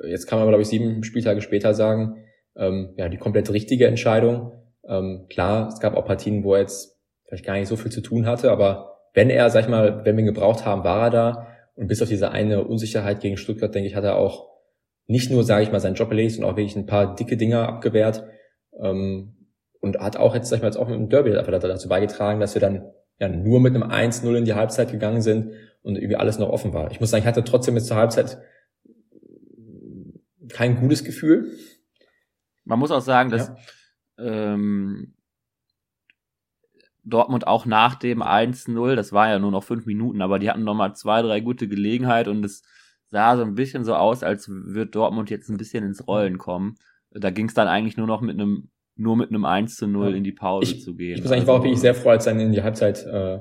jetzt 0.04 0.26
kann 0.26 0.38
man, 0.38 0.49
glaube 0.49 0.62
ich, 0.62 0.68
sieben 0.68 1.02
Spieltage 1.02 1.40
später 1.40 1.75
sagen, 1.75 2.25
ähm, 2.59 2.95
ja, 2.97 3.09
die 3.09 3.17
komplett 3.17 3.50
richtige 3.50 3.87
Entscheidung. 3.87 4.53
Ähm, 4.87 5.27
klar, 5.31 5.69
es 5.69 5.81
gab 5.81 5.97
auch 5.97 6.05
Partien, 6.05 6.45
wo 6.45 6.55
er 6.55 6.61
jetzt 6.61 6.99
vielleicht 7.27 7.45
gar 7.45 7.55
nicht 7.55 7.69
so 7.69 7.77
viel 7.77 7.93
zu 7.93 8.00
tun 8.00 8.27
hatte, 8.27 8.50
aber 8.50 8.99
wenn 9.15 9.31
er, 9.31 9.49
sag 9.50 9.62
ich 9.62 9.69
mal, 9.69 10.05
wenn 10.05 10.17
wir 10.17 10.23
ihn 10.23 10.33
gebraucht 10.33 10.65
haben, 10.65 10.85
war 10.85 11.05
er 11.05 11.11
da. 11.11 11.47
Und 11.75 11.88
bis 11.88 12.03
auf 12.03 12.09
diese 12.09 12.31
eine 12.31 12.65
Unsicherheit 12.65 13.21
gegen 13.21 13.37
Stuttgart, 13.37 13.75
denke 13.75 13.88
ich, 13.88 13.95
hat 13.95 14.05
er 14.05 14.17
auch 14.17 14.49
nicht 15.07 15.31
nur, 15.31 15.45
sage 15.45 15.62
ich 15.62 15.73
mal, 15.73 15.81
seinen 15.81 15.95
Job 15.95 16.11
erledigt, 16.11 16.37
sondern 16.37 16.53
auch 16.53 16.57
wirklich 16.57 16.77
ein 16.77 16.87
paar 16.87 17.15
dicke 17.15 17.37
Dinger 17.37 17.69
abgewehrt. 17.69 18.25
Ähm, 18.81 19.35
und 19.81 19.99
hat 19.99 20.17
auch 20.17 20.35
jetzt, 20.35 20.49
sag 20.49 20.57
ich 20.57 20.62
mal, 20.62 20.69
jetzt 20.69 20.77
auch 20.77 20.88
mit 20.88 20.99
dem 20.99 21.09
Derby 21.09 21.37
einfach 21.37 21.53
dazu 21.53 21.88
beigetragen, 21.88 22.41
dass 22.41 22.55
wir 22.55 22.61
dann 22.61 22.91
ja 23.21 23.29
nur 23.29 23.61
mit 23.61 23.75
einem 23.75 23.85
1-0 23.85 24.37
in 24.37 24.45
die 24.45 24.55
Halbzeit 24.55 24.91
gegangen 24.91 25.23
sind 25.23 25.53
und 25.83 25.97
irgendwie 25.97 26.17
alles 26.17 26.38
noch 26.38 26.49
offen 26.49 26.73
war. 26.73 26.91
Ich 26.91 27.00
muss 27.00 27.11
sagen, 27.11 27.23
ich 27.23 27.29
hatte 27.29 27.45
trotzdem 27.45 27.75
jetzt 27.77 27.87
zur 27.87 27.97
Halbzeit 27.97 28.38
kein 30.49 30.81
gutes 30.81 31.05
Gefühl. 31.05 31.53
Man 32.69 32.79
muss 32.79 32.91
auch 32.91 33.01
sagen, 33.01 33.31
dass 33.31 33.49
ja. 34.19 34.55
ähm, 34.55 35.15
Dortmund 37.03 37.47
auch 37.47 37.65
nach 37.65 37.95
dem 37.95 38.23
1-0, 38.23 38.95
das 38.95 39.13
war 39.13 39.29
ja 39.29 39.39
nur 39.39 39.51
noch 39.51 39.65
fünf 39.65 39.87
Minuten, 39.87 40.21
aber 40.21 40.39
die 40.39 40.51
hatten 40.51 40.65
nochmal 40.65 40.95
zwei, 40.95 41.23
drei 41.23 41.41
gute 41.41 41.67
Gelegenheit 41.67 42.29
und 42.29 42.45
es 42.45 42.63
sah 43.07 43.39
so 43.39 43.43
ein 43.43 43.55
bisschen 43.55 43.85
so 43.85 43.95
aus, 43.95 44.23
als 44.23 44.51
würde 44.51 44.91
Dortmund 44.91 45.31
jetzt 45.31 45.49
ein 45.49 45.57
bisschen 45.57 45.83
ins 45.83 46.07
Rollen 46.07 46.37
kommen. 46.37 46.77
Da 47.11 47.31
ging 47.31 47.49
es 47.49 47.55
dann 47.55 47.69
eigentlich 47.69 47.97
nur 47.97 48.07
noch 48.07 48.21
mit 48.21 48.39
einem, 48.39 48.69
nur 48.97 49.17
mit 49.17 49.31
einem 49.31 49.47
1 49.47 49.77
zu 49.77 49.87
0 49.87 50.11
ja. 50.11 50.17
in 50.17 50.25
die 50.25 50.33
Pause 50.33 50.75
ich, 50.75 50.85
zu 50.85 50.95
gehen. 50.95 51.15
Ich 51.15 51.21
muss 51.21 51.31
sagen, 51.31 51.41
ich 51.41 51.49
war 51.49 51.55
auch 51.55 51.63
wirklich 51.63 51.81
sehr 51.81 51.95
froh, 51.95 52.11
als 52.11 52.27
dann 52.27 52.39
in 52.39 52.53
die 52.53 52.63
Halbzeit, 52.63 53.03
äh, 53.07 53.39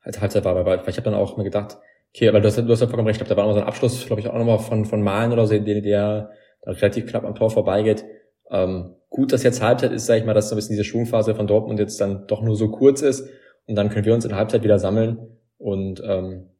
als 0.00 0.18
Halbzeit 0.22 0.46
war, 0.46 0.54
weil, 0.54 0.64
weil 0.64 0.88
ich 0.88 0.96
habe 0.96 1.10
dann 1.10 1.14
auch 1.14 1.36
mir 1.36 1.44
gedacht, 1.44 1.76
okay, 2.14 2.32
weil 2.32 2.40
du 2.40 2.46
hast, 2.46 2.56
du 2.56 2.66
hast 2.68 2.80
ja 2.80 2.86
vollkommen 2.86 3.08
recht, 3.08 3.20
ich 3.20 3.26
glaube, 3.26 3.34
da 3.34 3.36
war 3.36 3.46
noch 3.46 3.54
so 3.54 3.60
ein 3.60 3.66
Abschluss, 3.66 4.06
glaube 4.06 4.22
ich, 4.22 4.28
auch 4.28 4.38
nochmal 4.38 4.60
von, 4.60 4.86
von 4.86 5.02
Malen 5.02 5.32
oder 5.32 5.46
so, 5.46 5.58
der, 5.58 5.82
der 5.82 6.30
relativ 6.64 7.06
knapp 7.06 7.24
am 7.24 7.34
Tor 7.34 7.50
vorbeigeht. 7.50 8.06
Ähm, 8.50 8.94
gut, 9.08 9.32
dass 9.32 9.42
jetzt 9.42 9.62
Halbzeit 9.62 9.92
ist, 9.92 10.06
sage 10.06 10.20
ich 10.20 10.26
mal, 10.26 10.34
dass 10.34 10.48
so 10.48 10.54
ein 10.54 10.58
bisschen 10.58 10.74
diese 10.74 10.84
Schwungphase 10.84 11.34
von 11.34 11.46
Dortmund 11.46 11.80
jetzt 11.80 12.00
dann 12.00 12.26
doch 12.26 12.42
nur 12.42 12.56
so 12.56 12.70
kurz 12.70 13.02
ist 13.02 13.28
und 13.66 13.74
dann 13.74 13.90
können 13.90 14.04
wir 14.04 14.14
uns 14.14 14.24
in 14.24 14.34
Halbzeit 14.34 14.62
wieder 14.62 14.78
sammeln 14.78 15.38
und 15.58 16.00
ähm, 16.04 16.50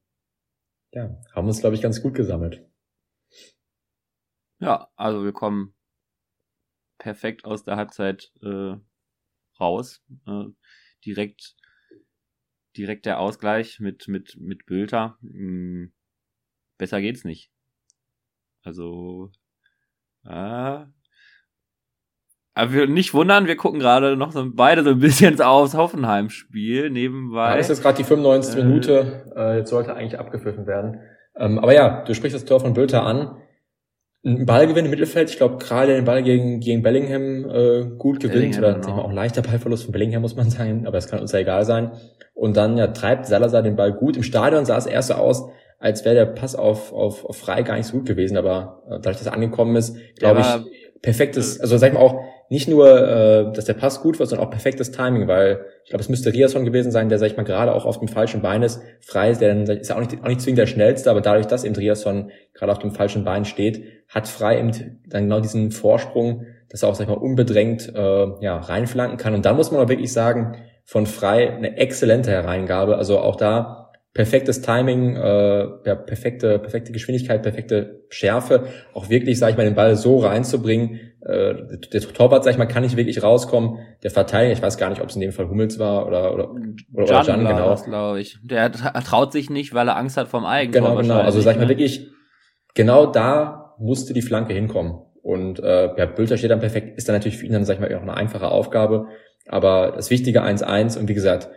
ja, 0.92 1.16
haben 1.34 1.46
uns, 1.46 1.60
glaube 1.60 1.76
ich, 1.76 1.82
ganz 1.82 2.02
gut 2.02 2.14
gesammelt. 2.14 2.64
Ja, 4.58 4.88
also 4.96 5.24
wir 5.24 5.32
kommen 5.32 5.74
perfekt 6.98 7.44
aus 7.44 7.64
der 7.64 7.76
Halbzeit 7.76 8.32
äh, 8.42 8.76
raus. 9.60 10.02
Äh, 10.26 10.46
direkt, 11.04 11.56
direkt 12.76 13.06
der 13.06 13.20
Ausgleich 13.20 13.80
mit, 13.80 14.08
mit, 14.08 14.36
mit 14.38 14.66
Bülter. 14.66 15.18
Hm, 15.20 15.92
besser 16.78 17.00
geht's 17.00 17.24
nicht. 17.24 17.50
Also, 18.62 19.30
äh, 20.24 20.86
aber 22.56 22.72
wir 22.72 22.86
nicht 22.86 23.12
wundern, 23.12 23.46
wir 23.46 23.56
gucken 23.56 23.80
gerade 23.80 24.16
noch 24.16 24.32
so 24.32 24.42
beide 24.50 24.82
so 24.82 24.88
ein 24.88 24.98
bisschen 24.98 25.38
aufs 25.42 25.74
Hoffenheim-Spiel 25.74 26.88
nebenbei. 26.88 27.50
Ja, 27.50 27.56
das 27.58 27.66
ist 27.66 27.76
jetzt 27.76 27.82
gerade 27.82 27.98
die 27.98 28.04
95. 28.04 28.56
Äh, 28.56 28.64
Minute. 28.64 29.32
Äh, 29.36 29.58
jetzt 29.58 29.68
sollte 29.68 29.94
eigentlich 29.94 30.18
abgepfiffen 30.18 30.66
werden. 30.66 31.00
Ähm, 31.38 31.58
aber 31.58 31.74
ja, 31.74 32.02
du 32.04 32.14
sprichst 32.14 32.34
das 32.34 32.46
Tor 32.46 32.60
von 32.60 32.72
Bülter 32.72 33.02
an. 33.02 33.36
Ein 34.24 34.46
Ballgewinn 34.46 34.86
im 34.86 34.90
Mittelfeld. 34.90 35.28
Ich 35.28 35.36
glaube, 35.36 35.58
gerade 35.58 35.94
den 35.94 36.06
Ball 36.06 36.22
gegen, 36.22 36.60
gegen 36.60 36.82
Bellingham 36.82 37.44
äh, 37.44 37.84
gut 37.98 38.20
gewinnt. 38.20 38.32
Bellingham, 38.32 38.64
oder 38.64 38.74
genau. 38.80 39.02
auch 39.02 39.12
leichter 39.12 39.42
Ballverlust 39.42 39.84
von 39.84 39.92
Bellingham, 39.92 40.22
muss 40.22 40.34
man 40.34 40.48
sagen. 40.48 40.86
Aber 40.86 40.96
es 40.96 41.08
kann 41.08 41.20
uns 41.20 41.32
ja 41.32 41.40
egal 41.40 41.66
sein. 41.66 41.92
Und 42.32 42.56
dann 42.56 42.78
ja, 42.78 42.86
treibt 42.86 43.26
Salazar 43.26 43.62
den 43.62 43.76
Ball 43.76 43.92
gut. 43.92 44.16
Im 44.16 44.22
Stadion 44.22 44.64
sah 44.64 44.78
es 44.78 44.86
erst 44.86 45.08
so 45.08 45.14
aus, 45.14 45.46
als 45.78 46.06
wäre 46.06 46.14
der 46.14 46.26
Pass 46.26 46.56
auf, 46.56 46.90
auf, 46.94 47.22
auf 47.26 47.36
frei 47.36 47.60
gar 47.64 47.76
nicht 47.76 47.86
so 47.86 47.98
gut 47.98 48.06
gewesen. 48.06 48.38
Aber 48.38 48.82
äh, 48.86 48.92
dadurch, 48.92 49.18
dass 49.18 49.26
er 49.26 49.34
angekommen 49.34 49.76
ist, 49.76 49.94
glaube 50.18 50.40
ich, 50.40 51.02
perfektes, 51.02 51.60
also 51.60 51.76
sag 51.76 51.88
ich 51.88 51.94
mal 51.94 52.00
auch, 52.00 52.24
nicht 52.48 52.68
nur, 52.68 52.88
äh, 52.88 53.52
dass 53.52 53.64
der 53.64 53.74
Pass 53.74 54.02
gut 54.02 54.18
war, 54.18 54.26
sondern 54.26 54.46
auch 54.46 54.50
perfektes 54.50 54.92
Timing, 54.92 55.28
weil 55.28 55.64
ich 55.84 55.90
glaube, 55.90 56.02
es 56.02 56.08
müsste 56.08 56.32
Riasson 56.32 56.64
gewesen 56.64 56.90
sein, 56.92 57.08
der, 57.08 57.18
sag 57.18 57.26
ich 57.26 57.36
mal, 57.36 57.42
gerade 57.42 57.74
auch 57.74 57.84
auf 57.84 57.98
dem 57.98 58.08
falschen 58.08 58.42
Bein 58.42 58.62
ist, 58.62 58.80
frei 59.00 59.30
ist, 59.30 59.40
der 59.40 59.68
ist 59.68 59.88
ja 59.88 59.96
auch 59.96 60.00
nicht, 60.00 60.22
auch 60.22 60.28
nicht 60.28 60.40
zwingend 60.40 60.58
der 60.58 60.66
schnellste, 60.66 61.10
aber 61.10 61.20
dadurch, 61.20 61.46
dass 61.46 61.64
eben 61.64 61.74
Riasson 61.74 62.30
gerade 62.54 62.72
auf 62.72 62.78
dem 62.78 62.92
falschen 62.92 63.24
Bein 63.24 63.44
steht, 63.44 63.84
hat 64.08 64.28
frei 64.28 64.58
eben 64.58 64.70
dann 65.06 65.24
genau 65.24 65.40
diesen 65.40 65.70
Vorsprung, 65.72 66.46
dass 66.68 66.82
er 66.82 66.88
auch, 66.88 66.94
sag 66.94 67.04
ich 67.04 67.14
mal, 67.14 67.20
unbedrängt 67.20 67.92
äh, 67.94 68.26
ja, 68.40 68.58
reinflanken 68.58 69.18
kann. 69.18 69.34
Und 69.34 69.44
dann 69.44 69.56
muss 69.56 69.70
man 69.70 69.80
auch 69.80 69.88
wirklich 69.88 70.12
sagen, 70.12 70.56
von 70.84 71.06
frei 71.06 71.52
eine 71.52 71.76
exzellente 71.76 72.30
Hereingabe. 72.30 72.96
Also 72.96 73.18
auch 73.18 73.36
da 73.36 73.85
perfektes 74.16 74.62
Timing, 74.62 75.14
äh, 75.14 75.68
ja, 75.84 75.94
perfekte, 75.94 76.58
perfekte 76.58 76.90
Geschwindigkeit, 76.90 77.42
perfekte 77.42 78.06
Schärfe, 78.08 78.64
auch 78.94 79.10
wirklich, 79.10 79.38
sag 79.38 79.50
ich 79.50 79.58
mal, 79.58 79.64
den 79.64 79.74
Ball 79.74 79.94
so 79.94 80.20
reinzubringen, 80.20 81.00
äh, 81.20 81.54
der 81.92 82.00
Torwart, 82.00 82.42
sag 82.42 82.52
ich 82.52 82.56
mal, 82.56 82.64
kann 82.64 82.82
nicht 82.82 82.96
wirklich 82.96 83.22
rauskommen. 83.22 83.78
Der 84.02 84.10
Verteidiger, 84.10 84.54
ich 84.54 84.62
weiß 84.62 84.78
gar 84.78 84.88
nicht, 84.88 85.02
ob 85.02 85.10
es 85.10 85.16
in 85.16 85.20
dem 85.20 85.32
Fall 85.32 85.50
Hummels 85.50 85.78
war 85.78 86.06
oder 86.06 86.32
oder 86.32 86.50
oder 86.94 87.06
Jan, 87.06 87.26
Jan 87.26 87.40
genau. 87.40 87.74
glaube 87.74 88.20
ich. 88.20 88.38
Der 88.42 88.72
traut 88.72 89.32
sich 89.32 89.50
nicht, 89.50 89.74
weil 89.74 89.86
er 89.86 89.98
Angst 89.98 90.16
hat 90.16 90.28
vom 90.28 90.46
Eigentor. 90.46 90.80
Genau, 90.80 90.96
genau. 90.96 91.20
Also 91.20 91.42
sag 91.42 91.52
ich 91.52 91.58
mal 91.58 91.64
ne? 91.64 91.68
wirklich, 91.68 92.08
genau 92.74 93.04
da 93.04 93.74
musste 93.78 94.14
die 94.14 94.22
Flanke 94.22 94.54
hinkommen. 94.54 94.98
Und 95.20 95.58
äh, 95.58 95.94
ja, 95.94 96.06
Bülter 96.06 96.38
steht 96.38 96.52
dann 96.52 96.60
perfekt, 96.60 96.96
ist 96.96 97.06
dann 97.06 97.16
natürlich 97.16 97.36
für 97.36 97.44
ihn 97.44 97.52
dann, 97.52 97.66
sag 97.66 97.74
ich 97.74 97.80
mal, 97.80 97.94
auch 97.94 98.00
eine 98.00 98.14
einfache 98.14 98.48
Aufgabe. 98.48 99.08
Aber 99.46 99.92
das 99.94 100.08
Wichtige 100.08 100.42
1-1 100.42 100.98
und 100.98 101.06
wie 101.06 101.14
gesagt, 101.14 101.50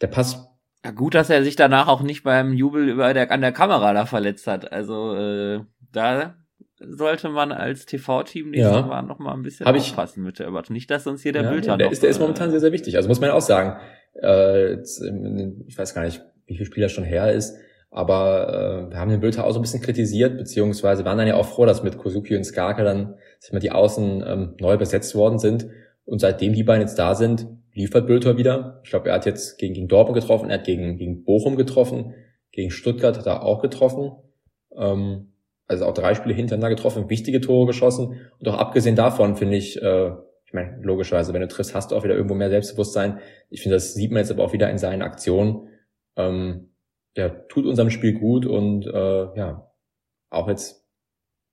der 0.00 0.08
Pass 0.08 0.47
ja, 0.84 0.90
gut, 0.92 1.14
dass 1.14 1.30
er 1.30 1.42
sich 1.42 1.56
danach 1.56 1.88
auch 1.88 2.02
nicht 2.02 2.22
beim 2.22 2.52
Jubel 2.52 2.88
über 2.88 3.12
der, 3.12 3.30
an 3.30 3.40
der 3.40 3.52
Kamera 3.52 3.92
da 3.92 4.06
verletzt 4.06 4.46
hat. 4.46 4.70
Also 4.72 5.14
äh, 5.14 5.60
da 5.92 6.34
sollte 6.78 7.28
man 7.28 7.50
als 7.50 7.86
TV-Team 7.86 8.50
nächstes 8.50 8.76
ja. 8.76 8.82
Mal 8.82 9.02
noch 9.02 9.18
mal 9.18 9.32
ein 9.32 9.42
bisschen 9.42 9.66
Hab 9.66 9.76
aufpassen 9.76 10.22
mit 10.22 10.38
der 10.38 10.46
Übertragung. 10.46 10.74
Nicht, 10.74 10.90
dass 10.90 11.06
uns 11.06 11.22
hier 11.22 11.32
der 11.32 11.42
ja, 11.42 11.50
Bild 11.50 11.66
ja, 11.66 11.76
der, 11.76 11.90
ist, 11.90 12.02
der 12.02 12.10
ist 12.10 12.20
momentan 12.20 12.50
sehr, 12.50 12.60
sehr 12.60 12.72
wichtig. 12.72 12.96
Also 12.96 13.08
muss 13.08 13.20
man 13.20 13.30
auch 13.30 13.40
sagen, 13.40 13.80
äh, 14.22 14.74
ich 14.74 15.76
weiß 15.76 15.94
gar 15.94 16.04
nicht, 16.04 16.22
wie 16.46 16.56
viel 16.56 16.66
Spieler 16.66 16.88
schon 16.88 17.04
her 17.04 17.32
ist, 17.32 17.56
aber 17.90 18.86
äh, 18.86 18.90
wir 18.90 18.98
haben 18.98 19.10
den 19.10 19.20
Bülter 19.20 19.44
auch 19.44 19.52
so 19.52 19.58
ein 19.58 19.62
bisschen 19.62 19.82
kritisiert, 19.82 20.36
beziehungsweise 20.36 21.04
waren 21.04 21.18
dann 21.18 21.26
ja 21.26 21.34
auch 21.34 21.46
froh, 21.46 21.66
dass 21.66 21.82
mit 21.82 21.98
Kosuki 21.98 22.36
und 22.36 22.44
Skarke 22.44 22.84
dann 22.84 23.16
sag 23.40 23.52
mal, 23.52 23.60
die 23.60 23.72
Außen 23.72 24.24
ähm, 24.26 24.54
neu 24.60 24.76
besetzt 24.76 25.14
worden 25.16 25.38
sind. 25.38 25.66
Und 26.04 26.20
seitdem 26.20 26.54
die 26.54 26.62
beiden 26.62 26.82
jetzt 26.82 26.98
da 26.98 27.14
sind, 27.14 27.48
liefert 27.78 28.08
Bülter 28.08 28.36
wieder. 28.36 28.80
Ich 28.82 28.90
glaube, 28.90 29.08
er 29.08 29.14
hat 29.14 29.24
jetzt 29.24 29.56
gegen, 29.58 29.72
gegen 29.72 29.88
Dortmund 29.88 30.20
getroffen, 30.20 30.50
er 30.50 30.58
hat 30.58 30.66
gegen, 30.66 30.96
gegen 30.96 31.24
Bochum 31.24 31.56
getroffen, 31.56 32.14
gegen 32.50 32.70
Stuttgart 32.70 33.16
hat 33.16 33.26
er 33.26 33.44
auch 33.44 33.62
getroffen. 33.62 34.12
Ähm, 34.76 35.32
also 35.68 35.84
auch 35.86 35.94
drei 35.94 36.14
Spiele 36.14 36.34
hintereinander 36.34 36.74
getroffen, 36.74 37.08
wichtige 37.08 37.40
Tore 37.40 37.66
geschossen. 37.66 38.20
Und 38.38 38.48
auch 38.48 38.58
abgesehen 38.58 38.96
davon 38.96 39.36
finde 39.36 39.56
ich, 39.56 39.80
äh, 39.80 40.10
ich 40.44 40.52
meine, 40.54 40.78
logischerweise, 40.82 41.32
wenn 41.32 41.42
du 41.42 41.48
triffst, 41.48 41.74
hast 41.74 41.90
du 41.90 41.96
auch 41.96 42.04
wieder 42.04 42.14
irgendwo 42.14 42.34
mehr 42.34 42.50
Selbstbewusstsein. 42.50 43.20
Ich 43.50 43.62
finde, 43.62 43.76
das 43.76 43.94
sieht 43.94 44.10
man 44.10 44.20
jetzt 44.20 44.32
aber 44.32 44.42
auch 44.42 44.52
wieder 44.52 44.70
in 44.70 44.78
seinen 44.78 45.02
Aktionen. 45.02 45.68
Ähm, 46.16 46.70
der 47.16 47.46
tut 47.48 47.66
unserem 47.66 47.90
Spiel 47.90 48.14
gut 48.14 48.44
und 48.44 48.86
äh, 48.86 49.38
ja, 49.38 49.70
auch 50.30 50.48
jetzt 50.48 50.84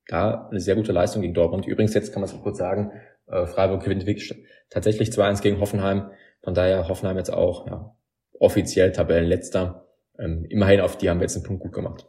da 0.08 0.48
eine 0.50 0.60
sehr 0.60 0.76
gute 0.76 0.92
Leistung 0.92 1.22
gegen 1.22 1.34
Dortmund. 1.34 1.68
Übrigens, 1.68 1.94
jetzt 1.94 2.14
kann 2.14 2.22
man 2.22 2.30
es 2.30 2.36
auch 2.36 2.44
kurz 2.44 2.58
sagen, 2.58 2.92
äh, 3.28 3.46
Freiburg 3.46 3.84
gewinnt 3.84 4.06
wirklich 4.06 4.34
tatsächlich 4.70 5.10
2-1 5.10 5.42
gegen 5.42 5.60
Hoffenheim. 5.60 6.12
Von 6.44 6.54
daher 6.54 6.88
Hoffenheim 6.88 7.18
jetzt 7.18 7.34
auch 7.34 7.68
ja, 7.68 7.96
offiziell 8.40 8.92
Tabellenletzter. 8.92 9.88
Ähm, 10.18 10.46
immerhin 10.46 10.82
auf 10.82 10.98
die 10.98 11.10
haben 11.10 11.20
wir 11.20 11.24
jetzt 11.24 11.36
einen 11.36 11.46
Punkt 11.46 11.64
gut 11.64 11.74
gemacht. 11.74 12.08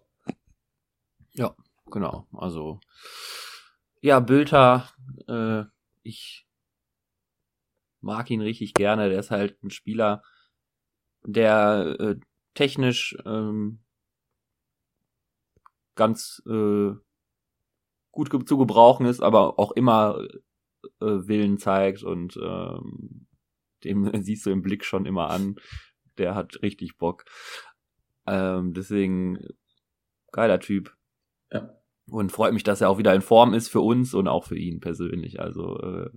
Ja, 1.33 1.55
genau. 1.91 2.27
Also 2.33 2.81
ja, 4.01 4.21
Bülter, 4.21 4.91
äh, 5.29 5.65
ich 6.03 6.47
mag 8.01 8.31
ihn 8.31 8.41
richtig 8.41 8.75
gerne. 8.75 9.09
Der 9.09 9.19
ist 9.19 9.31
halt 9.31 9.63
ein 9.63 9.71
Spieler, 9.71 10.23
der 11.25 11.97
äh, 11.99 12.17
technisch 12.55 13.17
ähm, 13.25 13.81
ganz 15.97 16.43
äh, 16.47 16.93
gut 18.13 18.49
zu 18.49 18.59
gebrauchen 18.59 19.07
ist, 19.07 19.21
aber 19.21 19.59
auch 19.59 19.73
immer 19.73 20.27
Willen 21.01 21.59
zeigt 21.59 22.03
und 22.03 22.37
ähm, 22.37 23.27
dem 23.85 24.11
siehst 24.23 24.47
du 24.47 24.51
im 24.51 24.63
Blick 24.63 24.85
schon 24.85 25.07
immer 25.07 25.31
an. 25.31 25.57
Der 26.19 26.35
hat 26.35 26.63
richtig 26.63 26.97
Bock. 26.97 27.25
Ähm, 28.27 28.73
deswegen 28.73 29.39
geiler 30.33 30.61
Typ. 30.61 30.95
Ja. 31.53 31.75
Und 32.09 32.33
freut 32.33 32.53
mich, 32.53 32.63
dass 32.63 32.81
er 32.81 32.89
auch 32.89 32.99
wieder 32.99 33.15
in 33.15 33.21
Form 33.21 33.53
ist 33.53 33.69
für 33.69 33.81
uns 33.81 34.15
und 34.15 34.29
auch 34.29 34.45
für 34.45 34.57
ihn 34.57 34.81
persönlich. 34.81 35.41
Also 35.41 35.79
äh, 35.79 36.11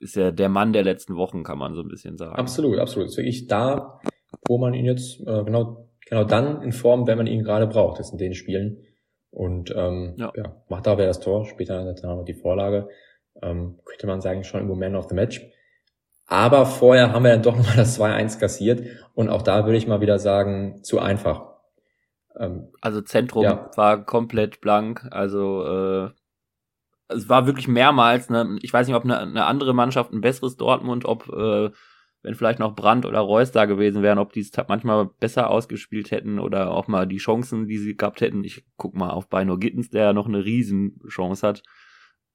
ist 0.00 0.16
er 0.16 0.32
der 0.32 0.48
Mann 0.48 0.72
der 0.72 0.82
letzten 0.82 1.16
Wochen, 1.16 1.42
kann 1.42 1.58
man 1.58 1.74
so 1.74 1.82
ein 1.82 1.88
bisschen 1.88 2.16
sagen. 2.16 2.36
Absolut, 2.36 2.78
absolut. 2.78 3.08
Ist 3.08 3.16
wirklich 3.16 3.46
da, 3.46 4.00
wo 4.48 4.58
man 4.58 4.74
ihn 4.74 4.86
jetzt 4.86 5.20
äh, 5.20 5.44
genau 5.44 5.90
genau 6.10 6.24
dann 6.24 6.62
in 6.62 6.72
Form, 6.72 7.06
wenn 7.06 7.18
man 7.18 7.26
ihn 7.26 7.44
gerade 7.44 7.66
braucht, 7.66 8.00
ist 8.00 8.12
in 8.12 8.18
den 8.18 8.34
Spielen. 8.34 8.84
Und 9.30 9.72
ähm, 9.76 10.14
ja. 10.16 10.32
ja 10.36 10.56
macht 10.68 10.86
da 10.86 10.98
wer 10.98 11.06
das 11.06 11.20
Tor, 11.20 11.46
später 11.46 11.84
dann 11.94 12.16
noch 12.16 12.24
die 12.24 12.34
Vorlage. 12.34 12.88
Ähm, 13.42 13.78
könnte 13.84 14.06
man 14.06 14.20
sagen, 14.20 14.44
schon 14.44 14.60
im 14.60 14.66
Moment 14.66 14.96
of 14.96 15.08
the 15.08 15.14
Match. 15.14 15.40
Aber 16.26 16.64
vorher 16.66 17.12
haben 17.12 17.24
wir 17.24 17.32
dann 17.32 17.42
doch 17.42 17.56
nochmal 17.56 17.76
das 17.76 17.98
2-1 17.98 18.38
kassiert. 18.38 18.82
Und 19.14 19.28
auch 19.28 19.42
da 19.42 19.64
würde 19.64 19.78
ich 19.78 19.86
mal 19.86 20.00
wieder 20.00 20.18
sagen, 20.18 20.82
zu 20.82 21.00
einfach. 21.00 21.50
Ähm, 22.38 22.68
also 22.80 23.00
Zentrum 23.00 23.44
ja. 23.44 23.70
war 23.76 24.04
komplett 24.04 24.60
blank. 24.60 25.06
Also 25.10 25.64
äh, 25.64 26.10
es 27.08 27.28
war 27.28 27.46
wirklich 27.46 27.68
mehrmals. 27.68 28.30
Ne, 28.30 28.58
ich 28.62 28.72
weiß 28.72 28.86
nicht, 28.86 28.96
ob 28.96 29.04
eine, 29.04 29.18
eine 29.18 29.44
andere 29.46 29.74
Mannschaft 29.74 30.12
ein 30.12 30.20
besseres 30.20 30.56
Dortmund, 30.56 31.04
ob 31.04 31.28
äh, 31.28 31.70
wenn 32.22 32.34
vielleicht 32.34 32.58
noch 32.58 32.74
Brandt 32.74 33.06
oder 33.06 33.20
Reus 33.20 33.50
da 33.50 33.64
gewesen 33.64 34.02
wären, 34.02 34.18
ob 34.18 34.32
die 34.32 34.40
es 34.40 34.52
manchmal 34.68 35.06
besser 35.20 35.48
ausgespielt 35.48 36.10
hätten 36.10 36.38
oder 36.38 36.70
auch 36.70 36.86
mal 36.86 37.06
die 37.06 37.16
Chancen, 37.16 37.66
die 37.66 37.78
sie 37.78 37.96
gehabt 37.96 38.20
hätten. 38.20 38.44
Ich 38.44 38.64
guck 38.76 38.94
mal 38.94 39.10
auf 39.10 39.28
Beino 39.28 39.56
Gittens, 39.56 39.88
der 39.88 40.12
noch 40.12 40.26
eine 40.26 40.44
Riesenchance 40.44 41.46
hat, 41.46 41.62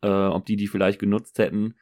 äh, 0.05 0.27
ob 0.27 0.45
die 0.45 0.55
die 0.55 0.67
vielleicht 0.67 0.99
genutzt 0.99 1.39
hätten. 1.39 1.75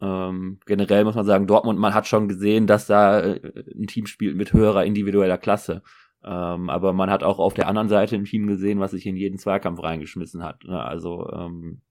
Ähm, 0.00 0.58
generell 0.66 1.04
muss 1.04 1.14
man 1.14 1.24
sagen, 1.24 1.46
Dortmund, 1.46 1.78
man 1.78 1.94
hat 1.94 2.06
schon 2.06 2.28
gesehen, 2.28 2.66
dass 2.66 2.86
da 2.86 3.20
äh, 3.20 3.64
ein 3.74 3.86
Team 3.86 4.06
spielt 4.06 4.36
mit 4.36 4.52
höherer 4.52 4.84
individueller 4.84 5.38
Klasse. 5.38 5.82
Ähm, 6.24 6.70
aber 6.70 6.92
man 6.92 7.10
hat 7.10 7.22
auch 7.22 7.38
auf 7.38 7.54
der 7.54 7.68
anderen 7.68 7.88
Seite 7.88 8.16
ein 8.16 8.24
Team 8.24 8.46
gesehen, 8.46 8.80
was 8.80 8.92
sich 8.92 9.06
in 9.06 9.16
jeden 9.16 9.38
Zweikampf 9.38 9.82
reingeschmissen 9.82 10.42
hat. 10.42 10.64
Ne? 10.64 10.80
Also 10.82 11.28
ähm, 11.32 11.82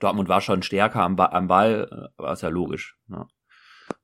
Dortmund 0.00 0.28
war 0.28 0.40
schon 0.40 0.62
stärker 0.62 1.02
am, 1.02 1.16
ba 1.16 1.26
am 1.26 1.48
Ball, 1.48 1.88
äh, 1.90 2.22
war 2.22 2.32
es 2.32 2.42
ja 2.42 2.48
logisch. 2.48 2.96
Ne? 3.08 3.26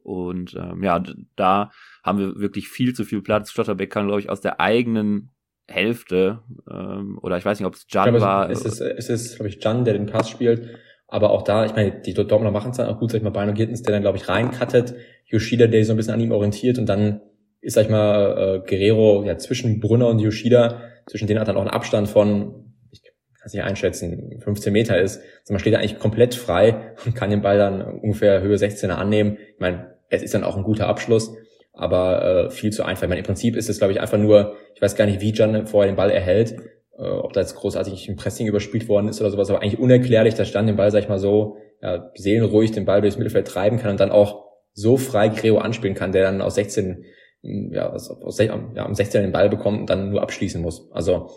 Und 0.02 0.54
ähm, 0.54 0.82
ja, 0.82 1.02
da 1.36 1.70
haben 2.02 2.18
wir 2.18 2.40
wirklich 2.40 2.68
viel 2.68 2.94
zu 2.94 3.04
viel 3.04 3.22
Platz. 3.22 3.50
Stotterbeck 3.50 3.90
kann, 3.90 4.06
glaube 4.06 4.20
ich, 4.20 4.30
aus 4.30 4.40
der 4.40 4.60
eigenen 4.60 5.30
Hälfte, 5.68 6.42
ähm, 6.68 7.18
oder 7.22 7.38
ich 7.38 7.44
weiß 7.44 7.58
nicht, 7.60 7.66
ob 7.66 7.74
es 7.74 7.86
Jan 7.88 8.20
war. 8.20 8.50
Es 8.50 8.64
ist, 8.64 8.80
es 8.80 9.08
ist, 9.08 9.36
glaube 9.36 9.48
ich, 9.48 9.62
Jan, 9.62 9.84
der 9.84 9.94
den 9.94 10.06
Pass 10.06 10.28
spielt. 10.28 10.78
Aber 11.10 11.30
auch 11.30 11.42
da, 11.42 11.66
ich 11.66 11.74
meine, 11.74 11.90
die 11.90 12.14
Dortmunder 12.14 12.52
machen 12.52 12.70
es 12.70 12.76
dann 12.76 12.88
auch 12.88 13.00
gut, 13.00 13.10
sag 13.10 13.18
ich 13.18 13.24
mal, 13.24 13.30
Beino 13.30 13.52
Gittens, 13.52 13.82
der 13.82 13.92
dann, 13.92 14.02
glaube 14.02 14.16
ich, 14.16 14.28
reinkattet. 14.28 14.94
Yoshida, 15.26 15.66
der 15.66 15.84
so 15.84 15.92
ein 15.92 15.96
bisschen 15.96 16.14
an 16.14 16.20
ihm 16.20 16.30
orientiert 16.30 16.78
und 16.78 16.86
dann 16.86 17.20
ist, 17.60 17.74
sag 17.74 17.82
ich 17.82 17.90
mal, 17.90 18.62
äh, 18.64 18.68
Guerrero 18.68 19.24
ja 19.24 19.36
zwischen 19.36 19.80
Brunner 19.80 20.06
und 20.06 20.20
Yoshida. 20.20 20.82
Zwischen 21.06 21.26
denen 21.26 21.40
hat 21.40 21.48
dann 21.48 21.56
auch 21.56 21.62
einen 21.62 21.70
Abstand 21.70 22.08
von, 22.08 22.72
ich 22.92 23.02
kann 23.02 23.12
es 23.44 23.52
nicht 23.52 23.64
einschätzen, 23.64 24.38
15 24.40 24.72
Meter 24.72 25.00
ist. 25.00 25.20
Also 25.40 25.52
man 25.52 25.58
steht 25.58 25.74
eigentlich 25.74 25.98
komplett 25.98 26.36
frei 26.36 26.94
und 27.04 27.16
kann 27.16 27.30
den 27.30 27.42
Ball 27.42 27.58
dann 27.58 27.82
ungefähr 27.82 28.40
Höhe 28.40 28.56
16er 28.56 28.90
annehmen. 28.90 29.36
Ich 29.54 29.60
meine, 29.60 29.96
es 30.10 30.22
ist 30.22 30.34
dann 30.34 30.44
auch 30.44 30.56
ein 30.56 30.62
guter 30.62 30.86
Abschluss, 30.86 31.34
aber 31.72 32.46
äh, 32.46 32.50
viel 32.50 32.70
zu 32.70 32.84
einfach. 32.84 33.02
Ich 33.02 33.08
meine, 33.08 33.20
im 33.20 33.26
Prinzip 33.26 33.56
ist 33.56 33.68
es, 33.68 33.78
glaube 33.78 33.92
ich, 33.92 34.00
einfach 34.00 34.18
nur, 34.18 34.54
ich 34.76 34.82
weiß 34.82 34.94
gar 34.94 35.06
nicht, 35.06 35.20
wie 35.20 35.32
Jan 35.32 35.66
vorher 35.66 35.90
den 35.90 35.96
Ball 35.96 36.10
erhält, 36.10 36.56
äh, 37.00 37.08
ob 37.08 37.32
da 37.32 37.40
jetzt 37.40 37.56
großartig 37.56 38.08
ein 38.08 38.16
Pressing 38.16 38.46
überspielt 38.46 38.88
worden 38.88 39.08
ist 39.08 39.20
oder 39.20 39.30
sowas, 39.30 39.50
aber 39.50 39.62
eigentlich 39.62 39.80
unerklärlich, 39.80 40.34
dass 40.34 40.52
Jan 40.52 40.66
den 40.66 40.76
Ball, 40.76 40.90
sag 40.90 41.02
ich 41.02 41.08
mal 41.08 41.18
so, 41.18 41.56
ja, 41.82 42.10
seelenruhig 42.14 42.72
den 42.72 42.84
Ball 42.84 43.00
durchs 43.00 43.16
Mittelfeld 43.16 43.46
treiben 43.46 43.78
kann 43.78 43.92
und 43.92 44.00
dann 44.00 44.10
auch 44.10 44.44
so 44.72 44.96
frei 44.96 45.28
Greo 45.28 45.58
anspielen 45.58 45.94
kann, 45.94 46.12
der 46.12 46.24
dann 46.24 46.42
aus 46.42 46.54
16 46.54 47.04
ja, 47.42 47.90
aus, 47.90 48.10
aus, 48.10 48.38
ja, 48.38 48.52
am 48.52 48.94
16 48.94 49.22
den 49.22 49.32
Ball 49.32 49.48
bekommt 49.48 49.80
und 49.80 49.90
dann 49.90 50.10
nur 50.10 50.22
abschließen 50.22 50.60
muss. 50.60 50.90
Also 50.92 51.30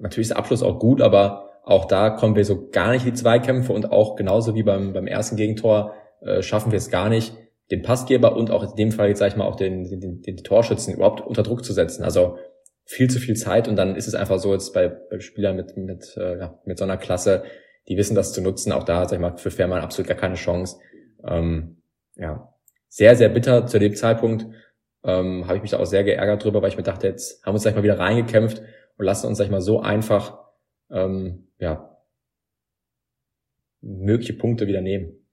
natürlich 0.00 0.26
ist 0.26 0.30
der 0.30 0.38
Abschluss 0.38 0.62
auch 0.62 0.78
gut, 0.78 1.00
aber 1.00 1.50
auch 1.64 1.84
da 1.86 2.10
kommen 2.10 2.36
wir 2.36 2.44
so 2.44 2.68
gar 2.70 2.92
nicht 2.92 3.06
in 3.06 3.12
die 3.12 3.18
Zweikämpfe 3.18 3.72
und 3.72 3.90
auch 3.90 4.16
genauso 4.16 4.54
wie 4.54 4.62
beim, 4.62 4.92
beim 4.92 5.06
ersten 5.06 5.36
Gegentor 5.36 5.94
äh, 6.22 6.42
schaffen 6.42 6.72
wir 6.72 6.78
es 6.78 6.90
gar 6.90 7.08
nicht, 7.08 7.34
den 7.70 7.82
Passgeber 7.82 8.36
und 8.36 8.50
auch 8.50 8.62
in 8.62 8.76
dem 8.76 8.92
Fall 8.92 9.08
jetzt 9.08 9.20
sage 9.20 9.30
ich 9.30 9.36
mal 9.36 9.46
auch 9.46 9.56
den, 9.56 9.84
den, 9.88 10.00
den, 10.00 10.22
den 10.22 10.36
Torschützen 10.38 10.94
überhaupt 10.94 11.20
unter 11.20 11.42
Druck 11.42 11.64
zu 11.64 11.72
setzen. 11.72 12.04
Also 12.04 12.36
viel 12.84 13.08
zu 13.08 13.18
viel 13.18 13.36
Zeit 13.36 13.68
und 13.68 13.76
dann 13.76 13.96
ist 13.96 14.08
es 14.08 14.14
einfach 14.14 14.38
so 14.38 14.52
jetzt 14.52 14.74
bei, 14.74 14.88
bei 14.88 15.20
Spielern 15.20 15.56
mit, 15.56 15.76
mit, 15.76 16.16
äh, 16.16 16.38
ja, 16.38 16.60
mit 16.64 16.78
so 16.78 16.84
einer 16.84 16.96
Klasse, 16.96 17.44
die 17.88 17.96
wissen 17.96 18.14
das 18.14 18.32
zu 18.32 18.42
nutzen. 18.42 18.72
Auch 18.72 18.84
da, 18.84 19.06
sag 19.08 19.16
ich 19.16 19.20
mal, 19.20 19.36
für 19.36 19.50
Fährmann 19.50 19.82
absolut 19.82 20.08
gar 20.08 20.18
keine 20.18 20.34
Chance. 20.34 20.78
Ähm, 21.26 21.82
ja, 22.16 22.54
sehr, 22.88 23.16
sehr 23.16 23.28
bitter 23.28 23.66
zu 23.66 23.78
dem 23.78 23.94
Zeitpunkt 23.94 24.46
ähm, 25.02 25.46
habe 25.46 25.56
ich 25.56 25.62
mich 25.62 25.70
da 25.70 25.78
auch 25.78 25.86
sehr 25.86 26.04
geärgert 26.04 26.44
drüber, 26.44 26.62
weil 26.62 26.70
ich 26.70 26.76
mir 26.76 26.82
dachte, 26.82 27.06
jetzt 27.06 27.44
haben 27.44 27.52
wir 27.52 27.54
uns 27.54 27.62
sag 27.62 27.70
ich 27.70 27.76
mal 27.76 27.82
wieder 27.82 27.98
reingekämpft 27.98 28.62
und 28.96 29.04
lassen 29.04 29.26
uns 29.26 29.38
sag 29.38 29.44
ich 29.44 29.50
mal 29.50 29.60
so 29.60 29.80
einfach 29.80 30.38
ähm, 30.90 31.48
ja 31.58 31.98
mögliche 33.80 34.32
Punkte 34.34 34.66
wieder 34.66 34.80
nehmen. 34.80 35.26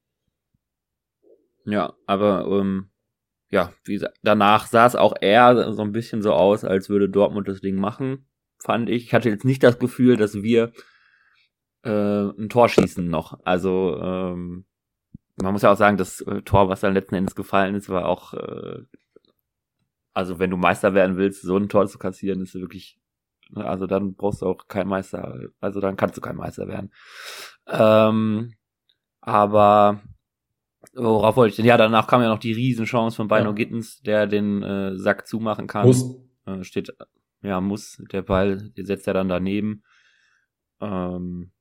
Ja, 1.65 1.93
aber 2.05 2.45
ähm, 2.47 2.90
ja, 3.51 3.71
wie 3.83 4.03
danach 4.23 4.65
sah 4.65 4.85
es 4.85 4.95
auch 4.95 5.13
eher 5.19 5.73
so 5.73 5.81
ein 5.81 5.91
bisschen 5.91 6.21
so 6.21 6.33
aus, 6.33 6.63
als 6.63 6.89
würde 6.89 7.09
Dortmund 7.09 7.47
das 7.47 7.61
Ding 7.61 7.75
machen, 7.75 8.27
fand 8.59 8.89
ich. 8.89 9.05
Ich 9.05 9.13
hatte 9.13 9.29
jetzt 9.29 9.45
nicht 9.45 9.61
das 9.61 9.77
Gefühl, 9.77 10.17
dass 10.17 10.41
wir 10.41 10.71
äh, 11.83 11.89
ein 12.29 12.49
Tor 12.49 12.69
schießen 12.69 13.07
noch. 13.07 13.39
Also 13.43 13.99
ähm, 14.01 14.65
man 15.35 15.53
muss 15.53 15.61
ja 15.61 15.71
auch 15.71 15.77
sagen, 15.77 15.97
das 15.97 16.21
äh, 16.21 16.41
Tor, 16.41 16.69
was 16.69 16.81
dann 16.81 16.93
letzten 16.93 17.15
Endes 17.15 17.35
gefallen 17.35 17.75
ist, 17.75 17.89
war 17.89 18.05
auch 18.05 18.33
äh, 18.33 18.79
also 20.13 20.39
wenn 20.39 20.49
du 20.49 20.57
Meister 20.57 20.93
werden 20.93 21.17
willst, 21.17 21.41
so 21.41 21.57
ein 21.57 21.69
Tor 21.69 21.87
zu 21.87 21.97
kassieren, 21.97 22.41
ist 22.41 22.55
wirklich, 22.55 22.99
also 23.55 23.87
dann 23.87 24.15
brauchst 24.15 24.41
du 24.41 24.47
auch 24.47 24.67
kein 24.67 24.87
Meister, 24.87 25.39
also 25.59 25.79
dann 25.79 25.95
kannst 25.95 26.17
du 26.17 26.21
kein 26.21 26.35
Meister 26.35 26.67
werden. 26.67 26.91
Ähm, 27.67 28.53
aber 29.21 30.01
worauf 30.93 31.35
wollte 31.35 31.51
ich 31.51 31.55
denn? 31.57 31.65
Ja, 31.65 31.77
danach 31.77 32.07
kam 32.07 32.21
ja 32.21 32.29
noch 32.29 32.39
die 32.39 32.53
Riesenchance 32.53 33.15
von 33.15 33.27
Bino 33.27 33.45
ja. 33.45 33.51
Gittens, 33.51 34.01
der 34.01 34.27
den 34.27 34.63
äh, 34.63 34.97
Sack 34.97 35.27
zumachen 35.27 35.67
kann. 35.67 35.87
Muss. 35.87 36.19
Äh, 36.45 36.63
steht, 36.63 36.93
ja, 37.41 37.61
muss, 37.61 38.01
der 38.11 38.21
Ball, 38.21 38.57
den 38.71 38.85
setzt 38.85 39.07
er 39.07 39.13
dann 39.13 39.29
daneben. 39.29 39.83
Ähm, 40.79 41.51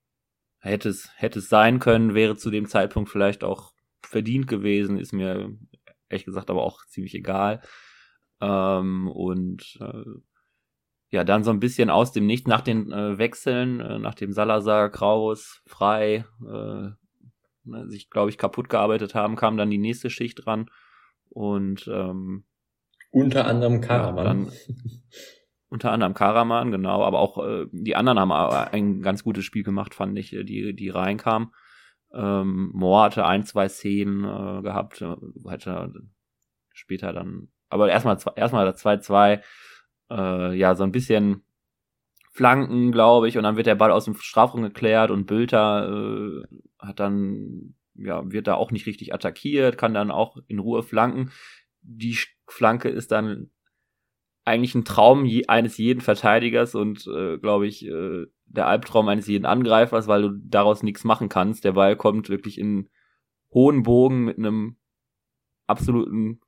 hätte 0.58 0.88
es, 0.88 1.10
hätte 1.16 1.38
es 1.38 1.48
sein 1.48 1.78
können, 1.78 2.14
wäre 2.14 2.36
zu 2.36 2.50
dem 2.50 2.66
Zeitpunkt 2.66 3.10
vielleicht 3.10 3.44
auch 3.44 3.72
verdient 4.02 4.46
gewesen, 4.46 4.98
ist 4.98 5.12
mir 5.12 5.52
ehrlich 6.08 6.24
gesagt 6.24 6.50
aber 6.50 6.62
auch 6.62 6.84
ziemlich 6.86 7.14
egal. 7.14 7.62
Ähm, 8.40 9.08
und 9.08 9.78
äh, 9.80 10.04
ja, 11.10 11.24
dann 11.24 11.44
so 11.44 11.50
ein 11.50 11.60
bisschen 11.60 11.90
aus 11.90 12.12
dem 12.12 12.26
Nichts 12.26 12.46
nach 12.46 12.60
den 12.60 12.92
äh, 12.92 13.18
Wechseln, 13.18 13.80
äh, 13.80 13.98
nachdem 13.98 14.32
Salazar, 14.32 14.90
Kraus, 14.90 15.62
Frei 15.66 16.24
äh, 16.46 16.90
ne, 17.64 17.88
sich, 17.88 18.10
glaube 18.10 18.30
ich, 18.30 18.38
kaputt 18.38 18.68
gearbeitet 18.68 19.14
haben, 19.14 19.36
kam 19.36 19.56
dann 19.56 19.70
die 19.70 19.78
nächste 19.78 20.10
Schicht 20.10 20.44
dran. 20.44 20.70
Und 21.28 21.88
ähm, 21.92 22.44
unter 23.10 23.46
anderem 23.46 23.80
Karaman. 23.80 24.46
Ja, 24.46 24.74
unter 25.68 25.92
anderem 25.92 26.14
Karaman, 26.14 26.70
genau, 26.70 27.02
aber 27.02 27.20
auch 27.20 27.44
äh, 27.44 27.66
die 27.72 27.96
anderen 27.96 28.18
haben 28.18 28.32
ein 28.32 29.02
ganz 29.02 29.24
gutes 29.24 29.44
Spiel 29.44 29.62
gemacht, 29.62 29.94
fand 29.94 30.18
ich, 30.18 30.32
äh, 30.32 30.44
die, 30.44 30.74
die 30.74 30.88
reinkamen. 30.88 31.52
Ähm, 32.12 32.70
Moore 32.72 33.04
hatte 33.04 33.26
ein, 33.26 33.44
zwei 33.44 33.68
Szenen 33.68 34.24
äh, 34.24 34.62
gehabt, 34.62 35.00
äh, 35.00 35.16
hatte 35.48 35.92
später 36.72 37.12
dann 37.12 37.48
aber 37.70 37.88
erstmal 37.88 38.18
erstmal 38.36 38.66
das 38.66 38.84
2-2, 38.84 39.40
äh, 40.10 40.54
ja, 40.56 40.74
so 40.74 40.82
ein 40.82 40.92
bisschen 40.92 41.44
Flanken, 42.30 42.92
glaube 42.92 43.28
ich, 43.28 43.36
und 43.36 43.42
dann 43.42 43.56
wird 43.56 43.66
der 43.66 43.74
Ball 43.74 43.90
aus 43.90 44.04
dem 44.04 44.14
Strafraum 44.14 44.62
geklärt 44.62 45.10
und 45.10 45.26
Bülter 45.26 45.88
äh, 45.90 46.56
hat 46.78 47.00
dann, 47.00 47.74
ja, 47.94 48.22
wird 48.30 48.46
da 48.46 48.54
auch 48.54 48.70
nicht 48.70 48.86
richtig 48.86 49.12
attackiert, 49.12 49.76
kann 49.76 49.94
dann 49.94 50.10
auch 50.10 50.36
in 50.46 50.60
Ruhe 50.60 50.82
flanken. 50.82 51.32
Die 51.82 52.16
Flanke 52.46 52.88
ist 52.88 53.10
dann 53.10 53.50
eigentlich 54.44 54.74
ein 54.74 54.84
Traum 54.84 55.24
je, 55.24 55.46
eines 55.46 55.76
jeden 55.76 56.00
Verteidigers 56.00 56.74
und, 56.74 57.06
äh, 57.06 57.38
glaube 57.38 57.66
ich, 57.66 57.86
äh, 57.86 58.26
der 58.46 58.66
Albtraum 58.66 59.08
eines 59.08 59.26
jeden 59.26 59.46
Angreifers, 59.46 60.06
weil 60.06 60.22
du 60.22 60.30
daraus 60.30 60.82
nichts 60.82 61.04
machen 61.04 61.28
kannst. 61.28 61.64
Der 61.64 61.72
Ball 61.72 61.96
kommt 61.96 62.28
wirklich 62.28 62.58
in 62.58 62.88
hohen 63.52 63.82
Bogen 63.82 64.24
mit 64.24 64.38
einem 64.38 64.76
absoluten 65.66 66.40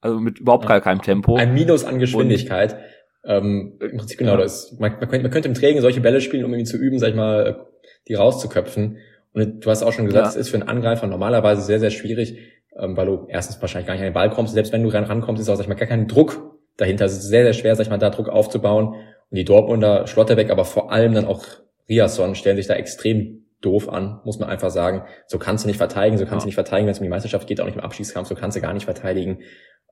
also 0.00 0.18
mit 0.18 0.38
überhaupt 0.38 0.66
gar 0.66 0.80
keinem 0.80 1.02
Tempo. 1.02 1.36
Ein 1.36 1.54
Minus 1.54 1.84
an 1.84 1.98
Geschwindigkeit. 1.98 2.76
Ähm, 3.24 3.78
Im 3.80 3.98
Prinzip 3.98 4.18
genau 4.18 4.32
ja. 4.32 4.38
das. 4.38 4.76
Man, 4.78 4.92
man, 4.92 5.08
könnte, 5.08 5.22
man 5.22 5.30
könnte 5.30 5.48
im 5.48 5.54
Training 5.54 5.80
solche 5.80 6.00
Bälle 6.00 6.20
spielen, 6.20 6.44
um 6.44 6.52
irgendwie 6.52 6.70
zu 6.70 6.76
üben, 6.76 6.98
sag 6.98 7.10
ich 7.10 7.14
mal, 7.14 7.66
die 8.08 8.14
rauszuköpfen. 8.14 8.98
Und 9.32 9.64
du 9.64 9.70
hast 9.70 9.82
auch 9.82 9.92
schon 9.92 10.06
gesagt, 10.06 10.28
es 10.28 10.34
ja. 10.34 10.40
ist 10.40 10.48
für 10.48 10.56
einen 10.56 10.68
Angreifer 10.68 11.06
normalerweise 11.06 11.62
sehr, 11.62 11.78
sehr 11.78 11.90
schwierig, 11.90 12.38
ähm, 12.78 12.96
weil 12.96 13.06
du 13.06 13.26
erstens 13.28 13.60
wahrscheinlich 13.60 13.86
gar 13.86 13.94
nicht 13.94 14.02
an 14.02 14.08
den 14.08 14.14
Ball 14.14 14.30
kommst. 14.30 14.54
Selbst 14.54 14.72
wenn 14.72 14.82
du 14.82 14.88
ran, 14.88 15.04
rankommst, 15.04 15.42
ist 15.42 15.48
auch, 15.48 15.56
sag 15.56 15.64
ich 15.64 15.68
mal, 15.68 15.74
gar 15.74 15.88
kein 15.88 16.08
Druck 16.08 16.58
dahinter. 16.76 17.04
Es 17.04 17.12
ist 17.12 17.28
sehr, 17.28 17.44
sehr 17.44 17.52
schwer, 17.52 17.76
sag 17.76 17.84
ich 17.84 17.90
mal, 17.90 17.98
da 17.98 18.10
Druck 18.10 18.28
aufzubauen. 18.28 18.88
Und 18.88 19.36
die 19.36 19.44
Dortmunder, 19.44 20.06
Schlotterbeck, 20.06 20.50
aber 20.50 20.64
vor 20.64 20.90
allem 20.90 21.14
dann 21.14 21.26
auch 21.26 21.44
Riasson 21.88 22.34
stellen 22.34 22.56
sich 22.56 22.66
da 22.66 22.74
extrem 22.74 23.39
doof 23.60 23.88
an, 23.88 24.20
muss 24.24 24.38
man 24.38 24.48
einfach 24.48 24.70
sagen. 24.70 25.04
So 25.26 25.38
kannst 25.38 25.64
du 25.64 25.68
nicht 25.68 25.76
verteidigen, 25.76 26.18
so 26.18 26.24
kannst 26.24 26.42
ja. 26.42 26.44
du 26.44 26.46
nicht 26.46 26.54
verteidigen, 26.54 26.86
wenn 26.86 26.92
es 26.92 26.98
um 26.98 27.04
die 27.04 27.10
Meisterschaft 27.10 27.46
geht, 27.46 27.60
auch 27.60 27.66
nicht 27.66 27.76
im 27.76 27.82
Abschiedskampf, 27.82 28.28
so 28.28 28.34
kannst 28.34 28.56
du 28.56 28.60
gar 28.60 28.72
nicht 28.72 28.84
verteidigen 28.84 29.40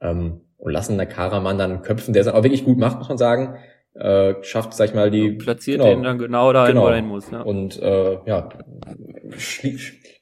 ähm, 0.00 0.40
und 0.56 0.72
lassen 0.72 0.96
der 0.96 1.06
Karaman 1.06 1.58
dann 1.58 1.82
köpfen, 1.82 2.14
der 2.14 2.22
es 2.22 2.28
auch 2.28 2.42
wirklich 2.42 2.64
gut 2.64 2.78
macht, 2.78 2.98
muss 2.98 3.08
man 3.08 3.18
sagen. 3.18 3.56
Äh, 3.94 4.34
schafft, 4.42 4.74
sag 4.74 4.90
ich 4.90 4.94
mal, 4.94 5.10
die. 5.10 5.32
Platziert 5.32 5.80
genau, 5.80 5.90
den 5.90 6.02
dann 6.04 6.18
genau 6.18 6.52
dahin, 6.52 6.74
genau. 6.74 6.86
wo 6.86 6.88
er 6.88 6.96
hin 6.96 7.06
muss. 7.06 7.30
Ja. 7.30 7.40
Und 7.40 7.80
äh, 7.82 8.18
ja, 8.26 8.48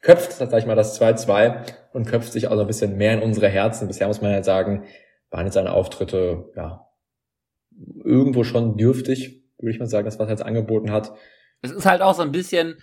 köpft, 0.00 0.32
sag 0.32 0.58
ich 0.58 0.66
mal, 0.66 0.76
das 0.76 0.98
2-2 1.00 1.62
und 1.92 2.06
köpft 2.06 2.32
sich 2.32 2.48
auch 2.48 2.54
so 2.54 2.62
ein 2.62 2.66
bisschen 2.66 2.96
mehr 2.96 3.12
in 3.12 3.22
unsere 3.22 3.48
Herzen. 3.48 3.86
Bisher 3.86 4.06
muss 4.06 4.22
man 4.22 4.32
ja 4.32 4.42
sagen, 4.42 4.84
waren 5.30 5.44
jetzt 5.44 5.54
seine 5.54 5.72
Auftritte, 5.72 6.50
ja, 6.56 6.86
irgendwo 8.02 8.44
schon 8.44 8.78
dürftig, 8.78 9.42
würde 9.58 9.72
ich 9.72 9.78
mal 9.78 9.86
sagen, 9.86 10.06
das, 10.06 10.18
was 10.18 10.28
er 10.28 10.32
jetzt 10.32 10.44
angeboten 10.44 10.90
hat. 10.90 11.12
Es 11.60 11.70
ist 11.70 11.86
halt 11.86 12.00
auch 12.00 12.14
so 12.14 12.22
ein 12.22 12.32
bisschen, 12.32 12.76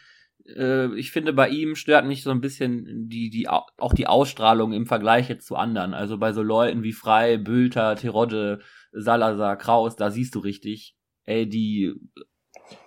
äh, 0.45 0.93
ich 0.95 1.11
finde, 1.11 1.33
bei 1.33 1.49
ihm 1.49 1.75
stört 1.75 2.05
mich 2.05 2.23
so 2.23 2.31
ein 2.31 2.41
bisschen 2.41 3.09
die, 3.09 3.29
die, 3.29 3.47
auch 3.47 3.93
die 3.93 4.07
Ausstrahlung 4.07 4.73
im 4.73 4.85
Vergleich 4.85 5.29
jetzt 5.29 5.47
zu 5.47 5.55
anderen. 5.55 5.93
Also 5.93 6.17
bei 6.17 6.33
so 6.33 6.41
Leuten 6.41 6.83
wie 6.83 6.93
Frei, 6.93 7.37
Bülter, 7.37 7.95
Terodde, 7.95 8.61
Salazar, 8.91 9.57
Kraus, 9.57 9.95
da 9.95 10.11
siehst 10.11 10.35
du 10.35 10.39
richtig, 10.39 10.95
ey, 11.25 11.47
die, 11.47 11.93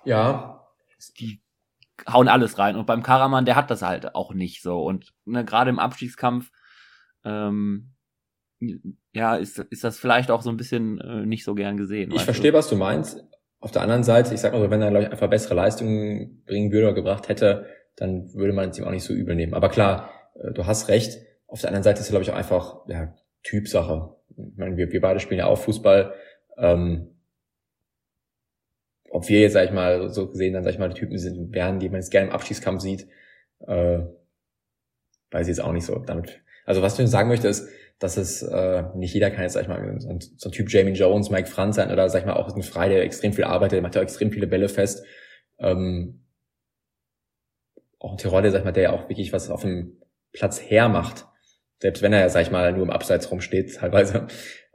ja, 0.05 0.66
die 1.19 1.42
hauen 2.09 2.29
alles 2.29 2.59
rein. 2.59 2.77
Und 2.77 2.87
beim 2.87 3.03
Karaman, 3.03 3.45
der 3.45 3.57
hat 3.57 3.71
das 3.71 3.83
halt 3.83 4.14
auch 4.14 4.35
nicht 4.35 4.62
so. 4.62 4.83
Und 4.83 5.12
ne, 5.25 5.45
gerade 5.45 5.71
im 5.71 5.79
Abstiegskampf, 5.79 6.51
ähm, 7.25 7.92
ja, 9.12 9.37
ist, 9.37 9.59
ist 9.59 9.85
das 9.85 9.99
vielleicht 9.99 10.31
auch 10.31 10.42
so 10.42 10.51
ein 10.51 10.57
bisschen 10.57 11.01
äh, 11.01 11.27
nicht 11.27 11.45
so 11.45 11.55
gern 11.55 11.77
gesehen. 11.77 12.11
Ich 12.12 12.23
verstehe, 12.23 12.53
was 12.53 12.69
du 12.69 12.77
meinst. 12.77 13.25
Auf 13.61 13.71
der 13.71 13.83
anderen 13.83 14.05
Seite, 14.05 14.35
ich 14.35 14.40
sag 14.40 14.53
mal 14.53 14.61
so, 14.61 14.71
wenn 14.71 14.83
er, 14.83 14.90
glaube 14.90 15.05
ich, 15.05 15.11
einfach 15.11 15.31
bessere 15.31 15.55
Leistungen 15.55 16.42
bringen 16.45 16.71
würde 16.71 16.88
oder 16.88 16.95
gebracht 16.95 17.29
hätte, 17.29 17.66
dann 17.97 18.33
würde 18.35 18.53
man 18.53 18.71
es 18.71 18.79
ihm 18.79 18.85
auch 18.85 18.90
nicht 18.90 19.05
so 19.05 19.14
übel 19.14 19.35
nehmen. 19.35 19.55
Aber 19.55 19.69
klar, 19.69 20.11
äh, 20.35 20.53
du 20.53 20.66
hast 20.66 20.88
recht. 20.88 21.19
Auf 21.47 21.61
der 21.61 21.71
anderen 21.71 21.83
Seite 21.83 22.01
ist 22.01 22.07
es, 22.07 22.11
glaube 22.11 22.23
ich, 22.23 22.31
auch 22.31 22.37
einfach 22.37 22.87
ja, 22.88 23.14
Typsache. 23.42 24.14
Ich 24.37 24.59
meine, 24.59 24.77
wir, 24.77 24.92
wir 24.92 25.01
beide 25.01 25.21
spielen 25.21 25.38
ja 25.38 25.47
auch 25.47 25.59
Fußball. 25.59 26.12
Ähm, 26.59 27.16
ob 29.11 29.29
wir 29.29 29.40
jetzt, 29.40 29.55
sag 29.55 29.64
ich 29.64 29.73
mal, 29.73 30.11
so 30.11 30.29
gesehen 30.29 30.53
dann, 30.53 30.64
sag 30.64 30.73
ich 30.73 30.79
mal, 30.79 30.88
die 30.88 31.01
Typen 31.01 31.16
sind, 31.16 31.55
wären, 31.55 31.79
die 31.79 31.88
man 31.88 32.01
jetzt 32.01 32.11
gerne 32.11 32.29
im 32.29 32.35
Abschießkampf 32.35 32.83
sieht, 32.83 33.09
äh, 33.66 34.01
weiß 35.31 35.42
ich 35.42 35.57
jetzt 35.57 35.61
auch 35.61 35.73
nicht 35.73 35.87
so. 35.87 35.99
Damit, 36.01 36.42
also 36.66 36.83
was 36.83 36.99
ich 36.99 37.09
sagen 37.09 37.29
möchte, 37.29 37.49
ist, 37.49 37.69
dass 37.98 38.16
es 38.16 38.42
äh, 38.42 38.85
nicht 38.94 39.14
jeder 39.14 39.30
kann 39.30 39.42
jetzt, 39.42 39.54
sag 39.54 39.62
ich 39.62 39.68
mal, 39.68 40.00
so 40.00 40.09
ein, 40.11 40.20
so 40.20 40.48
ein 40.48 40.52
Typ 40.52 40.70
Jamie 40.70 40.92
Jones, 40.92 41.30
Mike 41.30 41.48
Franz 41.48 41.76
sein 41.76 41.90
oder 41.90 42.09
sag 42.09 42.20
ich 42.20 42.26
mal 42.26 42.35
auch 42.35 42.54
ein 42.54 42.62
Frei, 42.62 42.88
der 42.88 43.02
extrem 43.02 43.32
viel 43.32 43.44
arbeitet, 43.44 43.76
der 43.76 43.82
macht 43.82 43.94
ja 43.94 44.02
extrem 44.02 44.30
viele 44.30 44.46
Bälle 44.46 44.68
fest. 44.68 45.04
Ähm, 45.59 46.24
auch 47.98 48.12
ein 48.12 48.18
Tirol, 48.18 48.42
der, 48.42 48.50
sag 48.50 48.59
ich 48.59 48.64
mal, 48.64 48.72
der 48.72 48.82
ja 48.82 48.92
auch 48.92 49.09
wirklich 49.09 49.32
was 49.32 49.48
auf 49.50 49.62
dem 49.62 50.00
Platz 50.32 50.61
hermacht. 50.61 51.26
Selbst 51.80 52.02
wenn 52.02 52.12
er 52.12 52.20
ja, 52.20 52.28
sag 52.28 52.42
ich 52.42 52.50
mal, 52.50 52.72
nur 52.72 52.82
im 52.82 52.90
Abseits 52.90 53.30
rumsteht, 53.30 53.74
teilweise, 53.76 54.26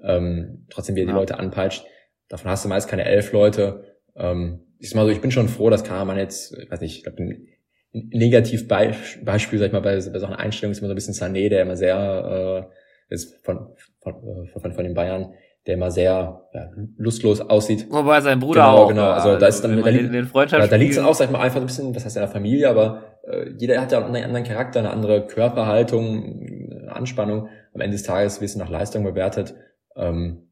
ähm, 0.04 0.66
trotzdem 0.70 0.96
wie 0.96 1.02
er 1.02 1.06
ja. 1.06 1.12
die 1.12 1.18
Leute 1.18 1.38
anpeitscht. 1.38 1.86
Davon 2.28 2.50
hast 2.50 2.66
du 2.66 2.70
meist 2.70 2.90
keine 2.90 3.06
elf 3.06 3.32
Leute. 3.32 3.98
Ähm, 4.16 4.62
ich 4.80 4.90
sag 4.90 4.96
mal 4.96 5.06
so, 5.06 5.12
ich 5.12 5.22
bin 5.22 5.32
schon 5.32 5.48
froh, 5.48 5.70
dass 5.70 5.84
Karaman 5.84 6.18
jetzt, 6.18 6.58
ich 6.58 6.72
weiß 6.72 6.82
nicht, 6.82 6.98
ich 6.98 7.04
glaube, 7.04 7.22
ein 7.22 7.48
Negativbeispiel, 7.92 9.60
sag 9.60 9.68
ich 9.68 9.74
mal, 9.74 9.82
bei, 9.82 9.96
bei 9.96 10.20
so 10.20 10.26
einer 10.26 10.40
Einstellung 10.40 10.72
ist 10.72 10.80
immer 10.80 10.88
so 10.88 10.94
ein 10.94 10.96
bisschen 10.96 11.14
Sané, 11.14 11.50
der 11.50 11.62
immer 11.62 11.76
sehr 11.76 12.70
äh, 12.70 12.76
ist 13.12 13.44
von, 13.46 13.76
von, 14.02 14.48
von, 14.48 14.74
von 14.74 14.84
den 14.84 14.94
Bayern, 14.94 15.34
der 15.68 15.76
immer 15.76 15.92
sehr 15.92 16.48
ja, 16.54 16.72
lustlos 16.98 17.42
aussieht. 17.42 17.88
Wobei 17.92 18.22
sein 18.22 18.40
Bruder 18.40 18.62
genau, 18.62 18.78
auch. 18.78 18.88
Genau, 18.88 19.10
also 19.12 19.38
da 19.38 19.48
ist 19.48 19.62
dann 19.62 19.82
da, 19.82 19.92
den, 19.92 20.12
den 20.12 20.30
da, 20.34 20.46
da 20.46 20.76
liegt 20.76 20.92
es 20.92 20.98
dann 20.98 21.06
auch, 21.06 21.14
sag 21.14 21.26
ich 21.26 21.32
mal, 21.32 21.42
einfach 21.42 21.60
ein 21.60 21.68
bisschen, 21.68 21.94
das 21.94 22.06
heißt 22.06 22.16
in 22.16 22.22
der 22.22 22.30
Familie, 22.30 22.70
aber 22.70 23.20
äh, 23.28 23.52
jeder 23.58 23.80
hat 23.80 23.92
ja 23.92 24.04
einen 24.04 24.24
anderen 24.24 24.46
Charakter, 24.46 24.80
eine 24.80 24.90
andere 24.90 25.28
Körperhaltung, 25.28 26.72
eine 26.72 26.92
Anspannung. 26.92 27.50
Am 27.74 27.82
Ende 27.82 27.96
des 27.96 28.04
Tages 28.04 28.42
wirst 28.42 28.56
du 28.56 28.60
nach 28.60 28.70
Leistung 28.70 29.04
bewertet. 29.04 29.54
Ähm, 29.96 30.50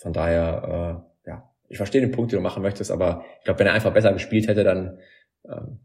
von 0.00 0.12
daher, 0.12 1.04
äh, 1.24 1.28
ja, 1.28 1.50
ich 1.68 1.76
verstehe 1.76 2.00
den 2.00 2.12
Punkt, 2.12 2.32
den 2.32 2.38
du 2.38 2.42
machen 2.42 2.62
möchtest, 2.62 2.90
aber 2.90 3.24
ich 3.40 3.44
glaube, 3.44 3.60
wenn 3.60 3.66
er 3.66 3.74
einfach 3.74 3.92
besser 3.92 4.12
gespielt 4.12 4.48
hätte, 4.48 4.64
dann 4.64 4.98
ähm, 5.46 5.80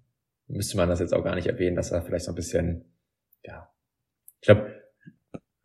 müsste 0.47 0.77
man 0.77 0.87
das 0.87 0.99
jetzt 0.99 1.13
auch 1.13 1.23
gar 1.23 1.35
nicht 1.35 1.47
erwähnen, 1.47 1.75
dass 1.75 1.91
er 1.91 2.01
vielleicht 2.01 2.25
so 2.25 2.31
ein 2.31 2.35
bisschen, 2.35 2.85
ja, 3.43 3.69
ich 4.39 4.47
glaube, 4.47 4.82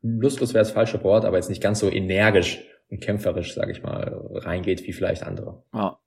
lustlos 0.02 0.54
wäre 0.54 0.64
das 0.64 0.70
falsche 0.70 1.02
Wort, 1.04 1.24
aber 1.24 1.37
jetzt 1.37 1.48
nicht 1.48 1.62
ganz 1.62 1.80
so 1.80 1.90
energisch 1.90 2.64
und 2.90 3.00
kämpferisch, 3.00 3.54
sage 3.54 3.72
ich 3.72 3.82
mal, 3.82 4.20
reingeht 4.34 4.87
wie 4.87 4.92
vielleicht 4.92 5.22
andere. 5.22 5.62
Ja. 5.74 5.98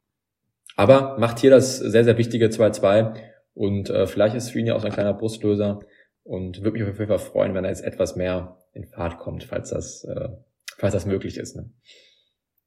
Aber 0.76 1.18
macht 1.20 1.40
hier 1.40 1.52
das 1.52 1.78
sehr, 1.78 2.04
sehr 2.04 2.18
wichtige 2.18 2.48
2-2 2.48 3.16
und 3.54 3.90
äh, 3.90 4.08
vielleicht 4.08 4.36
ist 4.36 4.52
für 4.52 4.60
ihn 4.60 4.68
ja 4.68 4.76
auch 4.76 4.80
so 4.80 4.88
ein 4.88 4.94
kleiner 4.94 5.14
Brustlöser 5.14 5.80
und 6.24 6.64
würde 6.64 6.80
mich 6.80 6.84
auf 6.84 6.98
jeden 6.98 7.10
Fall 7.10 7.20
freuen, 7.20 7.54
wenn 7.54 7.66
er 7.66 7.72
jetzt 7.72 7.84
etwas 7.84 8.16
mehr 8.16 8.58
in 8.74 8.86
Fahrt 8.86 9.20
kommt, 9.20 9.44
falls 9.44 9.70
das, 9.70 10.04
äh, 10.06 10.30
falls 10.78 10.94
das 10.94 11.06
möglich 11.06 11.38
ist. 11.38 11.56
Ne? 11.56 11.70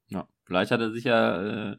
Ja, 0.07 0.27
vielleicht 0.45 0.71
hat 0.71 0.81
er 0.81 0.91
sich 0.91 1.05
ja 1.05 1.71
äh, 1.71 1.77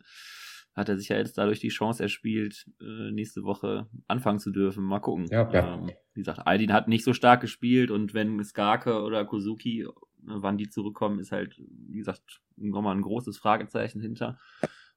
hat 0.76 0.90
er 0.90 0.98
sich 0.98 1.08
ja 1.08 1.16
jetzt 1.16 1.38
dadurch 1.38 1.58
die 1.58 1.68
Chance 1.68 2.02
erspielt, 2.02 2.66
äh, 2.80 3.10
nächste 3.10 3.44
Woche 3.44 3.86
anfangen 4.06 4.38
zu 4.38 4.50
dürfen. 4.50 4.84
Mal 4.84 5.00
gucken. 5.00 5.26
Ja, 5.30 5.50
ja. 5.50 5.74
Ähm, 5.74 5.90
wie 6.12 6.20
gesagt, 6.20 6.46
Aydin 6.46 6.72
hat 6.72 6.86
nicht 6.86 7.02
so 7.02 7.14
stark 7.14 7.40
gespielt 7.40 7.90
und 7.90 8.12
wenn 8.12 8.44
Skarke 8.44 9.02
oder 9.02 9.24
Kozuki, 9.24 9.82
äh, 9.82 9.88
wann 10.22 10.58
die 10.58 10.68
zurückkommen, 10.68 11.18
ist 11.18 11.32
halt, 11.32 11.58
wie 11.58 11.98
gesagt, 11.98 12.42
nochmal 12.56 12.94
ein 12.94 13.02
großes 13.02 13.38
Fragezeichen 13.38 14.00
hinter. 14.00 14.38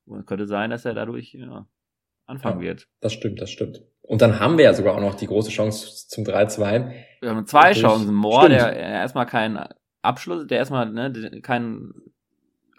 Und 0.05 0.25
könnte 0.25 0.47
sein, 0.47 0.69
dass 0.69 0.85
er 0.85 0.95
dadurch 0.95 1.33
ja, 1.33 1.67
anfangen 2.25 2.61
ja, 2.61 2.67
wird. 2.67 2.87
Das 2.99 3.13
stimmt, 3.13 3.39
das 3.41 3.49
stimmt. 3.49 3.81
Und 4.01 4.21
dann 4.21 4.39
haben 4.39 4.57
wir 4.57 4.65
ja 4.65 4.73
sogar 4.73 4.95
auch 4.95 5.01
noch 5.01 5.15
die 5.15 5.27
große 5.27 5.51
Chance 5.51 6.07
zum 6.07 6.23
3-2. 6.23 6.91
Wir 7.21 7.29
haben 7.29 7.45
zwei 7.45 7.73
Chancen. 7.73 8.13
Moore, 8.13 8.49
der 8.49 8.75
erstmal 8.75 9.27
keinen 9.27 9.63
Abschluss, 10.01 10.47
der 10.47 10.57
erstmal 10.57 10.91
ne, 10.91 11.41
keinen 11.41 11.93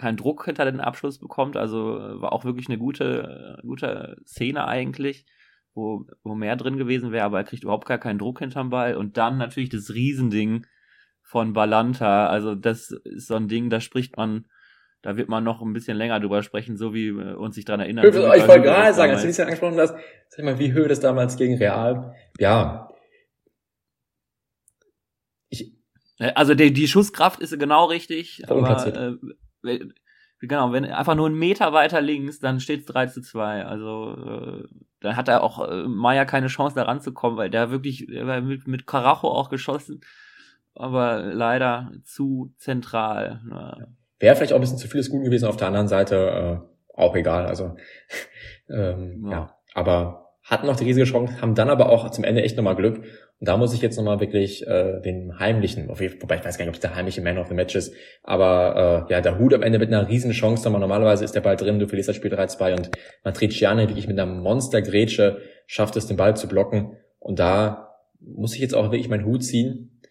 keinen 0.01 0.17
Druck 0.17 0.47
hinter 0.47 0.65
den 0.65 0.81
Abschluss 0.81 1.19
bekommt. 1.19 1.57
Also 1.57 1.99
äh, 1.99 2.21
war 2.21 2.33
auch 2.33 2.45
wirklich 2.45 2.69
eine 2.69 2.79
gute, 2.79 3.59
äh, 3.59 3.67
gute 3.67 4.17
Szene 4.27 4.67
eigentlich, 4.67 5.27
wo, 5.75 6.07
wo 6.25 6.35
mehr 6.35 6.57
drin 6.57 6.79
gewesen 6.79 7.13
wäre, 7.13 7.25
aber 7.25 7.39
er 7.39 7.45
kriegt 7.45 7.65
überhaupt 7.65 7.87
gar 7.87 7.99
keinen 7.99 8.19
Druck 8.19 8.39
hinterm 8.39 8.71
Ball. 8.71 8.97
Und 8.97 9.19
dann 9.19 9.37
natürlich 9.37 9.69
das 9.69 9.93
Riesending 9.93 10.67
von 11.23 11.53
Balanta. 11.53 12.29
Also 12.29 12.55
das 12.55 12.91
ist 12.91 13.29
so 13.29 13.35
ein 13.35 13.49
Ding, 13.49 13.69
da 13.69 13.81
spricht 13.81 14.17
man, 14.17 14.47
da 15.03 15.19
wird 15.19 15.29
man 15.29 15.45
noch 15.45 15.61
ein 15.61 15.75
bisschen 15.75 15.99
länger 15.99 16.19
drüber 16.19 16.43
sprechen, 16.43 16.79
so 16.79 16.95
wie 16.95 17.11
uns 17.11 17.55
sich 17.55 17.67
dran 17.67 17.81
erinnern. 17.81 18.07
Ich 18.07 18.15
wollte 18.15 18.63
gerade 18.63 18.95
sagen, 18.95 19.13
als 19.13 19.23
du 19.23 19.31
ja 19.31 19.45
angesprochen 19.45 19.79
hast, 19.79 19.95
sag 20.29 20.45
mal, 20.47 20.59
wie 20.59 20.73
Höhe 20.73 20.89
das 20.89 21.01
damals 21.01 21.37
gegen 21.37 21.59
Real. 21.59 22.15
Ja. 22.39 22.89
Ich, 25.51 25.75
also 26.19 26.55
die, 26.55 26.73
die 26.73 26.89
Schusskraft 26.89 27.41
ist 27.41 27.59
genau 27.59 27.85
richtig, 27.85 28.43
aber 28.49 28.87
äh, 28.87 29.17
genau, 30.41 30.73
wenn 30.73 30.85
einfach 30.85 31.15
nur 31.15 31.27
einen 31.27 31.39
Meter 31.39 31.73
weiter 31.73 32.01
links, 32.01 32.41
dann 32.41 32.61
steht 32.61 32.81
es 32.81 32.87
3 32.87 33.07
zu 33.07 33.23
2. 33.23 33.65
Also 33.65 34.17
äh, 34.17 34.69
dann 35.01 35.17
hat 35.17 35.29
er 35.29 35.43
auch 35.43 35.67
äh, 35.69 35.85
Maya 35.85 36.25
keine 36.25 36.49
Chance 36.49 36.75
da 36.75 36.83
ranzukommen, 36.83 37.39
weil 37.39 37.51
der 37.51 37.71
wirklich 37.71 38.07
der 38.07 38.41
mit, 38.43 38.67
mit 38.67 38.87
Karacho 38.87 39.29
auch 39.29 39.51
geschossen, 39.51 40.01
aber 40.75 41.23
leider 41.23 41.93
zu 42.05 42.53
zentral. 42.59 43.41
Ja. 43.51 43.79
Wäre 44.19 44.37
vielleicht 44.37 44.53
auch 44.53 44.59
ein 44.59 44.63
bisschen 44.63 44.79
zu 44.79 44.89
vieles 44.89 45.11
Guten 45.11 45.25
gewesen, 45.25 45.47
auf 45.47 45.57
der 45.57 45.69
anderen 45.69 45.89
Seite 45.89 46.63
äh, 46.67 46.99
auch 47.01 47.15
egal. 47.17 47.47
Also 47.47 47.77
ähm, 48.69 49.25
ja. 49.25 49.31
ja. 49.31 49.57
aber 49.75 50.27
hatten 50.43 50.67
noch 50.67 50.77
die 50.77 50.85
riesige 50.85 51.07
Chance, 51.07 51.41
haben 51.41 51.55
dann 51.55 51.71
aber 51.71 51.89
auch 51.91 52.11
zum 52.11 52.25
Ende 52.25 52.43
echt 52.43 52.57
nochmal 52.57 52.77
Glück. 52.77 53.05
Und 53.41 53.49
da 53.49 53.57
muss 53.57 53.73
ich 53.73 53.81
jetzt 53.81 53.97
nochmal 53.97 54.21
wirklich 54.21 54.67
äh, 54.67 55.01
den 55.01 55.39
heimlichen, 55.39 55.89
wobei 55.89 56.37
ich 56.37 56.45
weiß 56.45 56.59
gar 56.59 56.65
nicht, 56.65 56.69
ob 56.69 56.75
es 56.75 56.81
der 56.81 56.95
heimliche 56.95 57.23
Man 57.23 57.39
of 57.39 57.49
the 57.49 57.55
Match 57.55 57.75
ist, 57.75 57.95
aber 58.23 59.07
äh, 59.09 59.13
ja, 59.13 59.23
der 59.23 59.39
Hut 59.39 59.55
am 59.55 59.63
Ende 59.63 59.79
mit 59.79 59.89
einer 59.89 60.09
riesen 60.09 60.33
Chance, 60.33 60.69
aber 60.69 60.79
normalerweise 60.79 61.25
ist 61.25 61.35
der 61.35 61.41
Ball 61.41 61.57
drin, 61.57 61.79
du 61.79 61.89
verlierst 61.89 62.11
das 62.11 62.17
Spiel 62.17 62.33
3-2 62.35 62.77
und 62.77 62.91
Matriciane 63.25 63.89
wirklich 63.89 64.07
mit 64.07 64.21
einer 64.21 64.31
Monstergrätsche 64.31 65.39
schafft 65.67 65.97
es, 65.97 66.07
den 66.07 66.19
Ball 66.19 66.37
zu 66.37 66.49
blocken. 66.49 66.99
Und 67.19 67.39
da 67.39 67.97
muss 68.21 68.55
ich 68.55 68.61
jetzt 68.61 68.75
auch 68.75 68.91
wirklich 68.91 69.09
meinen 69.09 69.25
Hut 69.25 69.43
ziehen. 69.43 70.03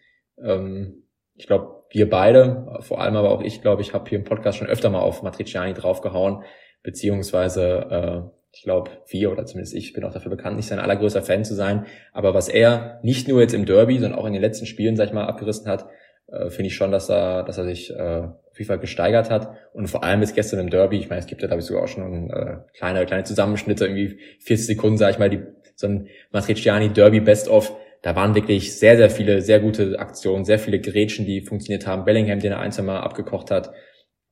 Ähm, 0.41 1.03
ich 1.35 1.45
glaube, 1.45 1.83
wir 1.91 2.09
beide, 2.09 2.77
vor 2.79 2.99
allem 2.99 3.15
aber 3.15 3.29
auch 3.29 3.41
ich, 3.41 3.61
glaube 3.61 3.81
ich, 3.83 3.93
habe 3.93 4.09
hier 4.09 4.17
im 4.17 4.23
Podcast 4.23 4.57
schon 4.57 4.67
öfter 4.67 4.89
mal 4.89 5.01
auf 5.01 5.21
Matriciani 5.21 5.73
draufgehauen, 5.73 6.43
beziehungsweise 6.81 7.63
äh, 7.91 8.38
ich 8.51 8.63
glaube, 8.63 8.91
wir 9.07 9.31
oder 9.31 9.45
zumindest 9.45 9.75
ich 9.75 9.93
bin 9.93 10.03
auch 10.03 10.13
dafür 10.13 10.31
bekannt, 10.31 10.57
nicht 10.57 10.67
sein 10.67 10.79
allergrößter 10.79 11.21
Fan 11.21 11.45
zu 11.45 11.55
sein. 11.55 11.85
Aber 12.13 12.33
was 12.33 12.49
er 12.49 12.99
nicht 13.03 13.27
nur 13.27 13.41
jetzt 13.41 13.53
im 13.53 13.65
Derby, 13.65 13.99
sondern 13.99 14.19
auch 14.19 14.25
in 14.25 14.33
den 14.33 14.41
letzten 14.41 14.65
Spielen, 14.65 14.95
sag 14.95 15.07
ich 15.07 15.13
mal, 15.13 15.25
abgerissen 15.25 15.67
hat, 15.67 15.85
äh, 16.31 16.49
finde 16.49 16.67
ich 16.67 16.75
schon, 16.75 16.91
dass 16.91 17.09
er, 17.09 17.43
dass 17.43 17.57
er 17.57 17.65
sich 17.65 17.91
äh, 17.91 18.23
auf 18.49 18.57
jeden 18.57 18.67
Fall 18.67 18.79
gesteigert 18.79 19.29
hat. 19.29 19.55
Und 19.73 19.87
vor 19.87 20.03
allem 20.03 20.21
jetzt 20.21 20.35
gestern 20.35 20.59
im 20.59 20.69
Derby, 20.69 20.97
ich 20.97 21.09
meine, 21.09 21.19
es 21.19 21.27
gibt 21.27 21.41
ja, 21.41 21.47
da 21.47 21.51
habe 21.51 21.61
ich 21.61 21.67
sogar 21.67 21.83
auch 21.83 21.87
schon 21.87 22.29
äh, 22.29 22.57
kleine, 22.73 23.05
kleine 23.05 23.23
Zusammenschnitte, 23.23 23.85
irgendwie 23.85 24.19
40 24.39 24.67
Sekunden, 24.67 24.97
sag 24.97 25.11
ich 25.11 25.19
mal, 25.19 25.29
die, 25.29 25.43
so 25.75 25.87
ein 25.87 26.07
Matriciani 26.31 26.89
Derby 26.89 27.19
Best 27.19 27.47
of. 27.47 27.75
Da 28.01 28.15
waren 28.15 28.35
wirklich 28.35 28.77
sehr, 28.77 28.97
sehr 28.97 29.09
viele, 29.09 29.41
sehr 29.41 29.59
gute 29.59 29.99
Aktionen, 29.99 30.45
sehr 30.45 30.59
viele 30.59 30.79
Grätschen, 30.79 31.25
die 31.25 31.41
funktioniert 31.41 31.85
haben. 31.85 32.05
Bellingham, 32.05 32.39
den 32.39 32.53
er 32.53 32.59
ein, 32.59 32.71
zwei 32.71 32.83
Mal 32.83 32.99
abgekocht 33.01 33.51
hat. 33.51 33.71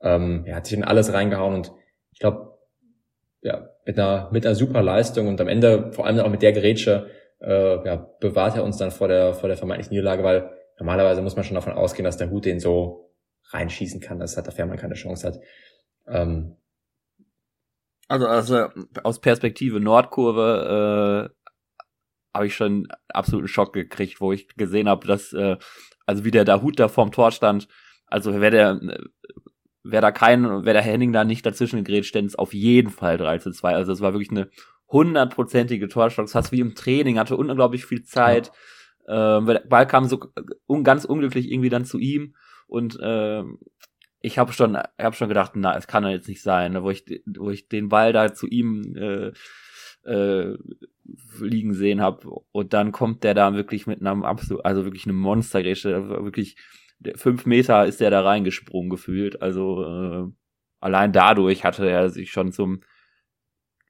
Ähm, 0.02 0.44
er 0.46 0.56
hat 0.56 0.68
sich 0.68 0.78
in 0.78 0.84
alles 0.84 1.14
reingehauen 1.14 1.56
und 1.56 1.72
ich 2.14 2.20
glaube, 2.20 2.47
ja, 3.42 3.70
mit 3.86 4.00
einer, 4.00 4.30
mit 4.32 4.46
einer 4.46 4.56
super 4.56 4.82
Leistung 4.82 5.28
und 5.28 5.40
am 5.40 5.48
Ende, 5.48 5.92
vor 5.92 6.06
allem 6.06 6.20
auch 6.20 6.30
mit 6.30 6.42
der 6.42 6.54
Gerätsche, 6.54 7.10
äh, 7.40 7.86
ja, 7.86 7.96
bewahrt 8.20 8.56
er 8.56 8.64
uns 8.64 8.78
dann 8.78 8.92
vor 8.92 9.08
der, 9.08 9.34
vor 9.34 9.48
der 9.48 9.58
vermeintlichen 9.58 9.92
Niederlage, 9.92 10.24
weil 10.24 10.50
normalerweise 10.80 11.22
muss 11.22 11.36
man 11.36 11.46
schon 11.46 11.56
davon 11.56 11.74
ausgehen, 11.74 12.06
dass 12.06 12.18
der 12.18 12.30
Hut 12.30 12.46
den 12.46 12.60
so 12.60 13.14
reinschießen 13.52 14.02
kann, 14.02 14.20
dass 14.20 14.36
halt 14.36 14.48
der 14.48 14.54
Fährmann 14.54 14.78
keine 14.78 14.96
Chance 14.96 15.28
hat. 15.28 15.40
Ähm, 16.08 16.58
also, 18.08 18.28
also 18.28 18.68
aus 19.04 19.20
Perspektive 19.20 19.80
Nordkurve 19.80 21.30
äh, 21.32 21.50
habe 22.34 22.48
ich 22.48 22.56
schon 22.56 22.88
absoluten 23.10 23.48
Schock 23.48 23.74
gekriegt, 23.74 24.22
wo 24.22 24.32
ich 24.32 24.48
gesehen 24.56 24.88
habe, 24.88 25.08
dass 25.08 25.34
äh, 25.34 25.58
also 26.06 26.24
wie 26.24 26.32
der 26.32 26.46
da 26.46 26.62
Hut 26.62 26.80
da 26.80 26.88
vorm 26.88 27.12
Tor 27.12 27.32
stand, 27.32 27.68
also 28.08 28.40
wäre 28.40 28.52
der 28.52 28.80
wäre 29.92 30.02
da 30.02 30.12
kein, 30.12 30.44
wäre 30.44 30.74
der 30.74 30.82
Henning 30.82 31.14
da 31.14 31.24
nicht 31.24 31.46
dazwischen 31.46 31.84
gegrätscht, 31.84 32.16
denn 32.16 32.26
es 32.26 32.36
auf 32.36 32.54
jeden 32.54 32.90
Fall 32.90 33.18
3 33.18 33.40
zu 33.40 33.52
2. 33.52 33.74
Also 33.74 33.92
es 33.92 34.02
war 34.02 34.14
wirklich 34.14 34.32
eine 34.32 34.50
hundertprozentige 34.88 35.88
Torchance, 35.88 36.32
fast 36.32 36.52
wie 36.52 36.60
im 36.60 36.76
Training, 36.76 37.20
hatte 37.20 37.38
unglaublich 37.38 37.86
viel 37.86 38.04
Zeit. 38.04 38.52
Ja. 39.08 39.38
Ähm, 39.38 39.46
der 39.46 39.64
Ball 39.68 39.88
kam 39.88 40.06
so 40.06 40.20
un, 40.68 40.84
ganz 40.84 41.06
unglücklich 41.06 41.52
irgendwie 41.52 41.70
dann 41.70 41.86
zu 41.86 41.98
ihm 41.98 42.36
und 42.68 42.98
ähm, 43.02 43.60
ich 44.22 44.38
habe 44.38 44.52
schon, 44.52 44.78
habe 44.78 45.16
schon 45.16 45.30
gedacht, 45.30 45.54
na, 45.56 45.78
es 45.78 45.88
kann 45.88 46.04
doch 46.04 46.10
jetzt 46.10 46.28
nicht 46.28 46.42
sein, 46.42 46.74
ne, 46.74 46.84
wo 46.84 46.90
ich, 46.90 47.06
wo 47.26 47.50
ich 47.50 47.68
den 47.68 47.90
Ball 47.90 48.14
da 48.14 48.34
zu 48.34 48.48
ihm 48.48 48.96
äh, 48.96 49.32
äh, 50.04 50.58
liegen 51.40 51.74
sehen 51.74 52.02
habe 52.02 52.30
und 52.52 52.74
dann 52.74 52.92
kommt 52.92 53.24
der 53.24 53.34
da 53.34 53.54
wirklich 53.54 53.88
mit 53.88 54.02
einem 54.02 54.24
absolut, 54.24 54.66
also 54.66 54.84
wirklich 54.84 55.06
einem 55.06 55.18
Monstergrätsche, 55.18 56.10
wirklich 56.24 56.58
fünf 57.16 57.46
Meter 57.46 57.86
ist 57.86 58.02
der 58.02 58.10
da 58.10 58.22
reingesprungen 58.22 58.90
gefühlt, 58.90 59.42
also 59.42 59.84
äh, 59.84 60.32
allein 60.80 61.12
dadurch 61.14 61.64
hatte 61.64 61.90
er 61.90 62.10
sich 62.10 62.32
schon 62.32 62.52
zum 62.52 62.82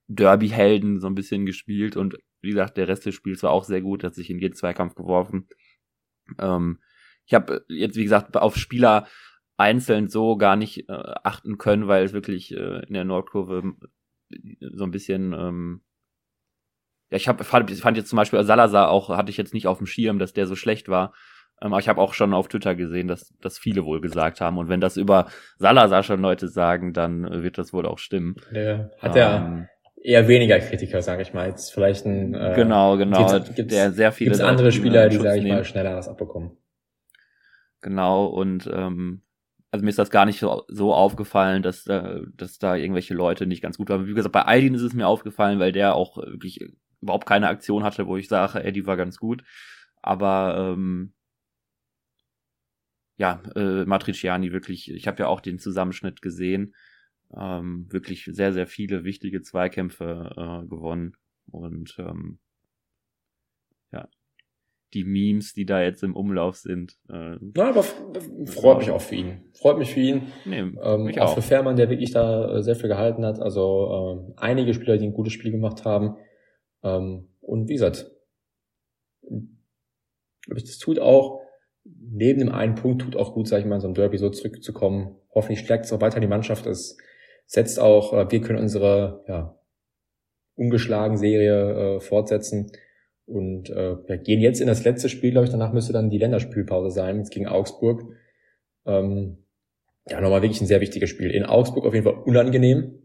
Derby-Helden 0.07 0.99
so 0.99 1.07
ein 1.07 1.15
bisschen 1.15 1.45
gespielt 1.45 1.97
und 1.97 2.17
wie 2.41 2.49
gesagt, 2.49 2.77
der 2.77 2.87
Rest 2.87 3.05
des 3.05 3.15
Spiels 3.15 3.43
war 3.43 3.51
auch 3.51 3.63
sehr 3.63 3.81
gut, 3.81 4.03
hat 4.03 4.15
sich 4.15 4.29
in 4.29 4.39
jeden 4.39 4.55
Zweikampf 4.55 4.95
geworfen. 4.95 5.47
Ähm, 6.39 6.79
ich 7.25 7.33
habe 7.33 7.65
jetzt, 7.67 7.97
wie 7.97 8.03
gesagt, 8.03 8.37
auf 8.37 8.55
Spieler 8.55 9.07
einzeln 9.57 10.07
so 10.07 10.37
gar 10.37 10.55
nicht 10.55 10.87
äh, 10.87 11.13
achten 11.23 11.57
können, 11.57 11.87
weil 11.87 12.05
es 12.05 12.13
wirklich 12.13 12.53
äh, 12.53 12.85
in 12.85 12.93
der 12.93 13.03
Nordkurve 13.03 13.73
so 14.59 14.83
ein 14.83 14.91
bisschen 14.91 15.33
ähm, 15.33 15.81
ja, 17.09 17.17
ich 17.17 17.27
hab, 17.27 17.43
fand, 17.43 17.71
fand 17.71 17.97
jetzt 17.97 18.09
zum 18.09 18.17
Beispiel 18.17 18.43
Salazar 18.43 18.89
auch, 18.89 19.09
hatte 19.09 19.29
ich 19.29 19.37
jetzt 19.37 19.53
nicht 19.53 19.67
auf 19.67 19.77
dem 19.77 19.87
Schirm, 19.87 20.19
dass 20.19 20.33
der 20.33 20.47
so 20.47 20.55
schlecht 20.55 20.89
war. 20.89 21.13
Ähm, 21.61 21.73
aber 21.73 21.79
ich 21.79 21.89
habe 21.89 22.01
auch 22.01 22.13
schon 22.13 22.33
auf 22.33 22.47
Twitter 22.47 22.75
gesehen, 22.75 23.07
dass, 23.07 23.33
dass 23.41 23.57
viele 23.57 23.85
wohl 23.85 24.01
gesagt 24.01 24.41
haben. 24.41 24.57
Und 24.57 24.69
wenn 24.69 24.81
das 24.81 24.97
über 24.97 25.27
Salazar 25.57 26.03
schon 26.03 26.21
Leute 26.21 26.47
sagen, 26.47 26.93
dann 26.93 27.43
wird 27.43 27.57
das 27.57 27.73
wohl 27.73 27.85
auch 27.85 27.97
stimmen. 27.97 28.35
Der 28.51 28.91
hat 28.99 29.15
ja 29.15 29.37
ähm, 29.37 29.67
eher 30.01 30.27
weniger 30.27 30.59
Kritiker, 30.59 31.01
sage 31.01 31.21
ich 31.23 31.33
mal. 31.33 31.47
Jetzt 31.47 31.73
vielleicht 31.73 32.05
ein 32.05 32.33
äh, 32.33 32.53
genau, 32.55 32.97
genau. 32.97 33.27
Gibt's, 33.31 33.55
gibt's, 33.55 33.73
der 33.73 33.91
sehr 33.91 34.11
viele 34.11 34.31
gibt's 34.31 34.43
andere 34.43 34.71
Spieler, 34.71 35.09
die 35.09 35.17
sage 35.17 35.39
ich 35.39 35.45
mal 35.45 35.63
schneller 35.63 35.95
was 35.95 36.07
abbekommen. 36.07 36.57
Genau 37.81 38.25
und 38.25 38.69
ähm, 38.73 39.21
also 39.71 39.83
mir 39.83 39.89
ist 39.89 39.99
das 39.99 40.09
gar 40.09 40.25
nicht 40.25 40.39
so, 40.39 40.63
so 40.67 40.93
aufgefallen, 40.93 41.61
dass, 41.61 41.85
äh, 41.87 42.21
dass 42.35 42.57
da 42.57 42.75
irgendwelche 42.75 43.13
Leute 43.13 43.45
nicht 43.45 43.61
ganz 43.61 43.77
gut 43.77 43.89
waren. 43.89 44.07
Wie 44.07 44.13
gesagt, 44.13 44.33
bei 44.33 44.45
Aydin 44.45 44.75
ist 44.75 44.81
es 44.81 44.93
mir 44.93 45.07
aufgefallen, 45.07 45.59
weil 45.59 45.71
der 45.71 45.95
auch 45.95 46.17
wirklich 46.17 46.59
überhaupt 47.01 47.27
keine 47.27 47.49
Aktion 47.49 47.83
hatte, 47.83 48.07
wo 48.07 48.17
ich 48.17 48.27
sage, 48.27 48.63
ey, 48.63 48.71
die 48.71 48.87
war 48.87 48.97
ganz 48.97 49.17
gut. 49.17 49.43
Aber 50.01 50.73
ähm, 50.73 51.13
ja, 53.17 53.41
äh, 53.55 53.85
Matriciani 53.85 54.51
wirklich, 54.51 54.91
ich 54.91 55.07
habe 55.07 55.19
ja 55.19 55.27
auch 55.27 55.41
den 55.41 55.59
Zusammenschnitt 55.59 56.21
gesehen, 56.21 56.75
ähm, 57.35 57.87
wirklich 57.91 58.25
sehr, 58.25 58.53
sehr 58.53 58.67
viele 58.67 59.03
wichtige 59.03 59.41
Zweikämpfe 59.41 60.31
äh, 60.35 60.67
gewonnen. 60.67 61.17
Und 61.49 61.95
ähm, 61.99 62.39
ja, 63.91 64.07
die 64.93 65.03
Memes, 65.03 65.53
die 65.53 65.65
da 65.65 65.81
jetzt 65.81 66.03
im 66.03 66.15
Umlauf 66.15 66.57
sind. 66.57 66.97
Äh, 67.09 67.37
ja, 67.55 67.69
aber 67.69 67.83
freut 68.45 68.79
mich 68.79 68.91
auch 68.91 69.01
für 69.01 69.15
ihn. 69.15 69.49
Freut 69.53 69.77
mich 69.77 69.93
für 69.93 69.99
ihn. 69.99 70.27
Nee, 70.45 70.59
ähm, 70.59 70.77
auch, 70.81 71.17
auch 71.17 71.35
für 71.35 71.41
Fährmann, 71.41 71.75
der 71.75 71.89
wirklich 71.89 72.11
da 72.11 72.57
äh, 72.57 72.63
sehr 72.63 72.75
viel 72.75 72.87
gehalten 72.87 73.25
hat. 73.25 73.39
Also 73.39 74.25
ähm, 74.27 74.33
einige 74.37 74.73
Spieler, 74.73 74.97
die 74.97 75.05
ein 75.05 75.13
gutes 75.13 75.33
Spiel 75.33 75.51
gemacht 75.51 75.85
haben. 75.85 76.17
Ähm, 76.83 77.29
und 77.41 77.67
wie 77.67 77.73
gesagt, 77.73 78.11
das 80.47 80.77
tut 80.77 80.99
auch, 80.99 81.41
neben 81.99 82.39
dem 82.39 82.51
einen 82.51 82.75
Punkt 82.75 83.01
tut 83.01 83.15
auch 83.15 83.33
gut, 83.33 83.47
sag 83.47 83.59
ich 83.59 83.65
mal, 83.65 83.79
so 83.79 83.87
einem 83.87 83.95
Derby 83.95 84.17
so 84.17 84.29
zurückzukommen. 84.29 85.15
Hoffentlich 85.33 85.59
stärkt 85.59 85.85
es 85.85 85.93
auch 85.93 86.01
weiter 86.01 86.19
die 86.19 86.27
Mannschaft. 86.27 86.65
Es 86.65 86.97
setzt 87.45 87.79
auch, 87.79 88.13
äh, 88.13 88.31
wir 88.31 88.41
können 88.41 88.59
unsere 88.59 89.23
ja, 89.27 89.59
ungeschlagen 90.55 91.17
Serie 91.17 91.97
äh, 91.97 91.99
fortsetzen 91.99 92.71
und 93.27 93.69
äh, 93.69 94.07
wir 94.07 94.17
gehen 94.17 94.39
jetzt 94.39 94.61
in 94.61 94.67
das 94.67 94.85
letzte 94.85 95.09
Spiel, 95.09 95.31
glaube 95.31 95.45
ich, 95.45 95.51
danach 95.51 95.73
müsste 95.73 95.91
dann 95.91 96.09
die 96.09 96.17
Länderspielpause 96.17 96.91
sein, 96.91 97.21
gegen 97.25 97.45
Augsburg. 97.45 98.03
Ähm, 98.85 99.43
ja, 100.09 100.21
nochmal 100.21 100.41
wirklich 100.41 100.61
ein 100.61 100.67
sehr 100.67 100.79
wichtiges 100.79 101.09
Spiel. 101.09 101.31
In 101.31 101.43
Augsburg 101.43 101.85
auf 101.85 101.93
jeden 101.93 102.05
Fall 102.05 102.23
unangenehm. 102.23 103.01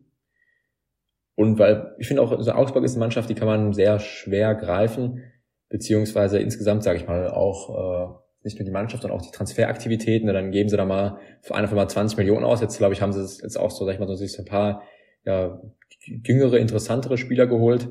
Und 1.34 1.58
weil 1.58 1.96
ich 1.98 2.06
finde 2.06 2.22
auch, 2.22 2.30
also 2.30 2.52
Augsburg 2.52 2.84
ist 2.84 2.92
eine 2.92 3.00
Mannschaft, 3.00 3.30
die 3.30 3.34
kann 3.34 3.48
man 3.48 3.72
sehr 3.72 3.98
schwer 3.98 4.54
greifen, 4.54 5.24
beziehungsweise 5.68 6.38
insgesamt, 6.38 6.84
sage 6.84 6.98
ich 6.98 7.08
mal, 7.08 7.28
auch 7.28 7.70
äh, 7.70 8.21
nicht 8.44 8.58
nur 8.58 8.64
die 8.64 8.72
Mannschaft, 8.72 9.02
sondern 9.02 9.18
auch 9.18 9.24
die 9.24 9.30
Transferaktivitäten. 9.30 10.26
Dann 10.26 10.50
geben 10.50 10.68
sie 10.68 10.76
da 10.76 10.84
mal 10.84 11.18
für 11.40 11.54
einfach 11.54 11.74
mal 11.74 11.88
20 11.88 12.18
Millionen 12.18 12.44
aus. 12.44 12.60
Jetzt, 12.60 12.78
glaube 12.78 12.94
ich, 12.94 13.02
haben 13.02 13.12
sie 13.12 13.20
es 13.20 13.40
jetzt 13.40 13.58
auch 13.58 13.70
so, 13.70 13.84
sag 13.84 13.94
ich 13.94 14.00
mal, 14.00 14.08
so 14.08 14.38
ein 14.38 14.44
paar 14.44 14.82
ja, 15.24 15.60
jüngere, 16.00 16.58
interessantere 16.58 17.16
Spieler 17.18 17.46
geholt 17.46 17.88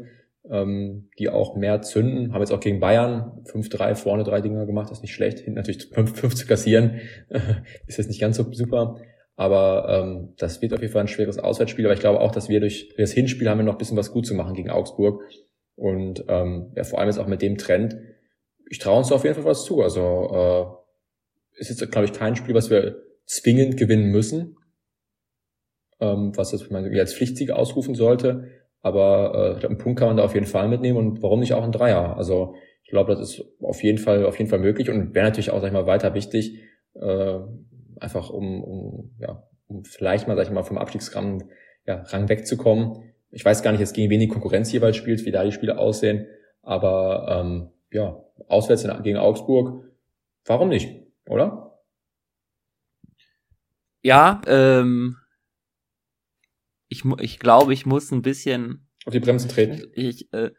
ähm, 0.49 1.09
die 1.19 1.29
auch 1.29 1.55
mehr 1.55 1.81
zünden. 1.81 2.33
Haben 2.33 2.41
jetzt 2.41 2.51
auch 2.51 2.59
gegen 2.59 2.79
Bayern 2.79 3.43
5-3 3.45 3.95
vorne 3.95 4.23
drei 4.23 4.41
Dinger 4.41 4.65
gemacht, 4.65 4.89
das 4.89 4.99
ist 4.99 5.03
nicht 5.03 5.13
schlecht. 5.13 5.39
Hinten 5.39 5.57
natürlich 5.57 5.87
5 5.93 6.35
zu 6.35 6.47
kassieren, 6.47 6.99
ist 7.87 7.97
jetzt 7.97 8.07
nicht 8.07 8.21
ganz 8.21 8.37
so 8.37 8.51
super. 8.51 8.97
Aber 9.35 9.87
ähm, 9.89 10.33
das 10.37 10.61
wird 10.61 10.73
auf 10.73 10.81
jeden 10.81 10.91
Fall 10.91 11.01
ein 11.01 11.07
schweres 11.07 11.39
Auswärtsspiel. 11.39 11.85
Aber 11.85 11.93
ich 11.93 11.99
glaube 11.99 12.19
auch, 12.19 12.31
dass 12.31 12.49
wir 12.49 12.59
durch 12.59 12.93
das 12.97 13.11
Hinspiel 13.11 13.49
haben 13.49 13.59
wir 13.59 13.63
noch 13.63 13.73
ein 13.73 13.79
bisschen 13.79 13.97
was 13.97 14.11
gut 14.11 14.25
zu 14.25 14.35
machen 14.35 14.53
gegen 14.53 14.69
Augsburg. 14.69 15.23
Und 15.75 16.25
ähm, 16.27 16.71
ja, 16.75 16.83
vor 16.83 16.99
allem 16.99 17.07
jetzt 17.09 17.17
auch 17.17 17.27
mit 17.27 17.41
dem 17.41 17.57
Trend. 17.57 17.97
Ich 18.71 18.79
traue 18.79 18.99
uns 18.99 19.12
auf 19.12 19.25
jeden 19.25 19.36
Fall 19.36 19.43
was 19.43 19.65
zu. 19.65 19.81
Also 19.81 20.79
äh, 21.57 21.60
ist 21.60 21.69
jetzt, 21.69 21.91
glaube 21.91 22.05
ich, 22.05 22.13
kein 22.13 22.38
Spiel, 22.38 22.55
was 22.55 22.69
wir 22.69 23.03
zwingend 23.25 23.75
gewinnen 23.75 24.12
müssen. 24.12 24.55
Ähm, 25.99 26.31
was 26.38 26.53
jetzt 26.53 26.71
als 26.71 27.13
Pflichtsieg 27.13 27.51
ausrufen 27.51 27.95
sollte. 27.95 28.47
Aber 28.79 29.60
äh, 29.62 29.65
einen 29.65 29.77
Punkt 29.77 29.99
kann 29.99 30.07
man 30.07 30.17
da 30.17 30.23
auf 30.23 30.36
jeden 30.36 30.45
Fall 30.45 30.69
mitnehmen 30.69 30.97
und 30.97 31.21
warum 31.21 31.41
nicht 31.41 31.53
auch 31.53 31.65
ein 31.65 31.73
Dreier? 31.73 32.15
Also 32.15 32.55
ich 32.84 32.91
glaube, 32.91 33.13
das 33.13 33.19
ist 33.19 33.43
auf 33.62 33.84
jeden 33.84 33.97
Fall 33.97 34.25
auf 34.25 34.39
jeden 34.39 34.49
Fall 34.49 34.60
möglich 34.60 34.89
und 34.89 35.13
wäre 35.13 35.25
natürlich 35.25 35.51
auch, 35.51 35.60
sag 35.60 35.67
ich 35.67 35.73
mal, 35.73 35.86
weiter 35.86 36.13
wichtig, 36.13 36.57
äh, 36.93 37.39
einfach 37.99 38.29
um, 38.29 38.63
um, 38.63 39.15
ja, 39.19 39.47
um 39.67 39.84
vielleicht 39.84 40.29
mal, 40.29 40.38
sag 40.38 40.45
ich 40.45 40.51
mal, 40.51 40.63
vom 40.63 40.77
Abstiegsrang 40.77 41.49
ja, 41.86 42.03
Rang 42.07 42.29
wegzukommen. 42.29 43.03
Ich 43.31 43.43
weiß 43.43 43.63
gar 43.63 43.71
nicht, 43.71 43.81
jetzt 43.81 43.93
gegen 43.93 44.10
wen 44.10 44.29
Konkurrenz 44.29 44.71
jeweils 44.71 44.95
spielt, 44.95 45.25
wie 45.25 45.31
da 45.31 45.43
die 45.43 45.51
Spiele 45.51 45.77
aussehen, 45.77 46.25
aber 46.62 47.27
ähm, 47.29 47.69
ja, 47.91 48.23
auswärts 48.47 48.88
gegen 49.04 49.17
Augsburg, 49.17 49.86
warum 50.45 50.69
nicht, 50.69 51.04
oder? 51.25 51.80
Ja, 54.04 54.41
ähm, 54.47 55.17
ich, 56.88 57.06
ich 57.19 57.39
glaube, 57.39 57.73
ich 57.73 57.86
muss 57.86 58.12
ein 58.12 58.21
bisschen 58.21 58.88
auf 59.06 59.13
die 59.13 59.19
Bremse 59.19 59.47
treten. 59.47 59.91
Ich, 59.93 60.32
äh, 60.34 60.51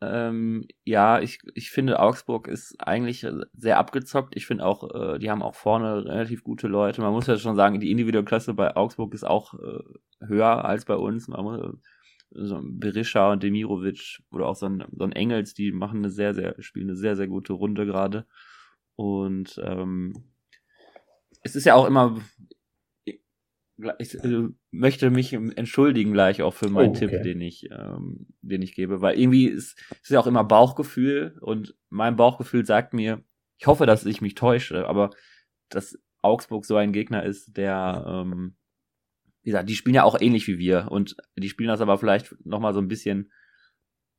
ähm, 0.00 0.66
ja, 0.84 1.20
ich, 1.20 1.40
ich 1.54 1.70
finde, 1.70 1.98
Augsburg 1.98 2.46
ist 2.46 2.76
eigentlich 2.78 3.26
sehr 3.52 3.78
abgezockt. 3.78 4.36
Ich 4.36 4.46
finde 4.46 4.64
auch, 4.64 4.88
äh, 4.94 5.18
die 5.18 5.30
haben 5.30 5.42
auch 5.42 5.56
vorne 5.56 6.04
relativ 6.04 6.44
gute 6.44 6.68
Leute. 6.68 7.00
Man 7.00 7.12
muss 7.12 7.26
ja 7.26 7.36
schon 7.36 7.56
sagen, 7.56 7.80
die 7.80 7.90
individuelle 7.90 8.24
Klasse 8.24 8.54
bei 8.54 8.76
Augsburg 8.76 9.12
ist 9.14 9.24
auch 9.24 9.54
äh, 9.54 10.24
höher 10.24 10.64
als 10.64 10.84
bei 10.84 10.94
uns. 10.94 11.26
Man 11.26 11.42
muss, 11.42 11.78
so 12.30 12.60
Berisha 12.62 13.32
und 13.32 13.42
Demirovic 13.42 14.22
oder 14.30 14.46
auch 14.46 14.56
so 14.56 14.66
ein, 14.66 14.84
so 14.92 15.04
ein 15.04 15.12
Engels, 15.12 15.54
die 15.54 15.72
machen 15.72 15.98
eine 15.98 16.10
sehr, 16.10 16.34
sehr, 16.34 16.54
spielen 16.60 16.88
eine 16.88 16.96
sehr, 16.96 17.16
sehr 17.16 17.28
gute 17.28 17.52
Runde 17.52 17.86
gerade. 17.86 18.26
Und 18.96 19.60
ähm, 19.64 20.12
es 21.42 21.56
ist 21.56 21.64
ja 21.64 21.74
auch 21.74 21.86
immer, 21.86 22.20
ich 23.98 24.14
äh, 24.22 24.48
möchte 24.70 25.10
mich 25.10 25.32
entschuldigen 25.32 26.12
gleich 26.12 26.42
auch 26.42 26.54
für 26.54 26.68
meinen 26.68 26.88
oh, 26.88 26.96
okay. 26.96 27.08
Tipp, 27.08 27.22
den 27.22 27.40
ich, 27.40 27.70
ähm, 27.70 28.26
den 28.42 28.62
ich 28.62 28.74
gebe, 28.74 29.00
weil 29.00 29.18
irgendwie 29.18 29.46
ist, 29.46 29.78
ist 30.02 30.10
ja 30.10 30.20
auch 30.20 30.26
immer 30.26 30.44
Bauchgefühl 30.44 31.36
und 31.40 31.76
mein 31.88 32.16
Bauchgefühl 32.16 32.66
sagt 32.66 32.92
mir, 32.92 33.22
ich 33.58 33.66
hoffe, 33.66 33.86
dass 33.86 34.04
ich 34.04 34.20
mich 34.20 34.34
täusche, 34.34 34.86
aber 34.86 35.10
dass 35.68 35.98
Augsburg 36.22 36.64
so 36.64 36.76
ein 36.76 36.92
Gegner 36.92 37.22
ist, 37.22 37.56
der, 37.56 38.04
ähm, 38.06 38.56
wie 39.42 39.50
gesagt, 39.50 39.68
die 39.68 39.74
spielen 39.74 39.94
ja 39.94 40.04
auch 40.04 40.20
ähnlich 40.20 40.46
wie 40.46 40.58
wir 40.58 40.88
und 40.90 41.16
die 41.36 41.48
spielen 41.48 41.68
das 41.68 41.80
aber 41.80 41.98
vielleicht 41.98 42.34
noch 42.44 42.60
mal 42.60 42.74
so 42.74 42.80
ein 42.80 42.88
bisschen 42.88 43.30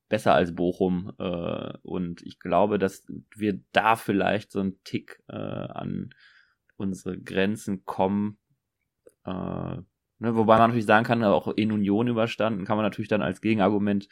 besser 0.10 0.34
als 0.34 0.56
Bochum 0.56 1.14
äh, 1.20 1.74
und 1.84 2.22
ich 2.24 2.40
glaube, 2.40 2.80
dass 2.80 3.06
wir 3.36 3.60
da 3.72 3.96
vielleicht 3.96 4.52
so 4.52 4.60
einen 4.60 4.84
Tick 4.84 5.22
äh, 5.30 5.36
an 5.36 6.10
unsere 6.78 7.20
Grenzen 7.20 7.86
kommen, 7.86 8.40
äh, 9.26 9.32
ne, 9.32 9.86
wobei 10.20 10.58
man 10.58 10.70
natürlich 10.70 10.88
sagen 10.88 11.06
kann, 11.06 11.24
auch 11.24 11.48
in 11.50 11.72
Union 11.72 12.08
überstanden, 12.08 12.66
kann 12.66 12.78
man 12.78 12.86
natürlich 12.86 13.10
dann 13.10 13.22
als 13.22 13.42
Gegenargument 13.42 14.08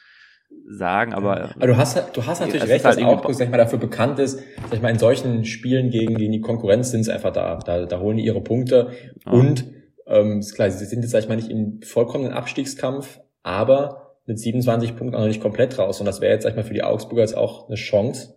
sagen, 0.65 1.13
aber. 1.13 1.56
Aber 1.56 1.67
du 1.67 1.78
hast, 1.78 2.15
du 2.15 2.26
hast 2.26 2.39
natürlich 2.39 2.67
recht, 2.67 2.86
halt 2.86 2.98
dass 2.98 3.04
Augsburg, 3.04 3.36
sag 3.36 3.46
ich 3.46 3.52
mal, 3.52 3.58
dafür 3.58 3.80
bekannt 3.80 4.20
ist, 4.20 4.39
sag 4.63 4.74
ich 4.74 4.82
mal, 4.82 4.89
in 4.89 5.00
solchen 5.00 5.46
Spielen 5.46 5.89
gegen, 5.89 6.15
gegen 6.15 6.32
die 6.32 6.41
Konkurrenz 6.41 6.91
sind 6.91 7.03
sie 7.03 7.14
einfach 7.14 7.34
da. 7.34 7.58
Da, 7.58 7.86
da 7.86 7.99
holen 7.99 8.18
die 8.18 8.26
ihre 8.26 8.41
Punkte. 8.41 8.91
Ja. 9.26 9.32
Und 9.32 9.66
ähm, 10.08 10.39
ist 10.39 10.55
klar, 10.55 10.70
sie 10.70 10.86
sind 10.86 11.01
jetzt, 11.01 11.12
sag 11.12 11.20
ich 11.20 11.30
mal, 11.30 11.36
nicht 11.36 11.49
im 11.49 11.82
vollkommenen 11.82 12.34
Abstiegskampf, 12.34 13.20
aber 13.43 14.18
mit 14.26 14.39
27 14.39 14.95
Punkten 14.95 15.16
auch 15.16 15.22
noch 15.22 15.28
nicht 15.28 15.41
komplett 15.41 15.78
raus. 15.78 15.99
Und 15.99 16.05
das 16.05 16.22
wäre 16.22 16.34
jetzt, 16.34 16.43
sag 16.43 16.51
ich 16.51 16.55
mal, 16.55 16.64
für 16.64 16.74
die 16.74 16.84
Augsburger 16.84 17.22
jetzt 17.22 17.38
auch 17.38 17.68
eine 17.68 17.76
Chance, 17.76 18.36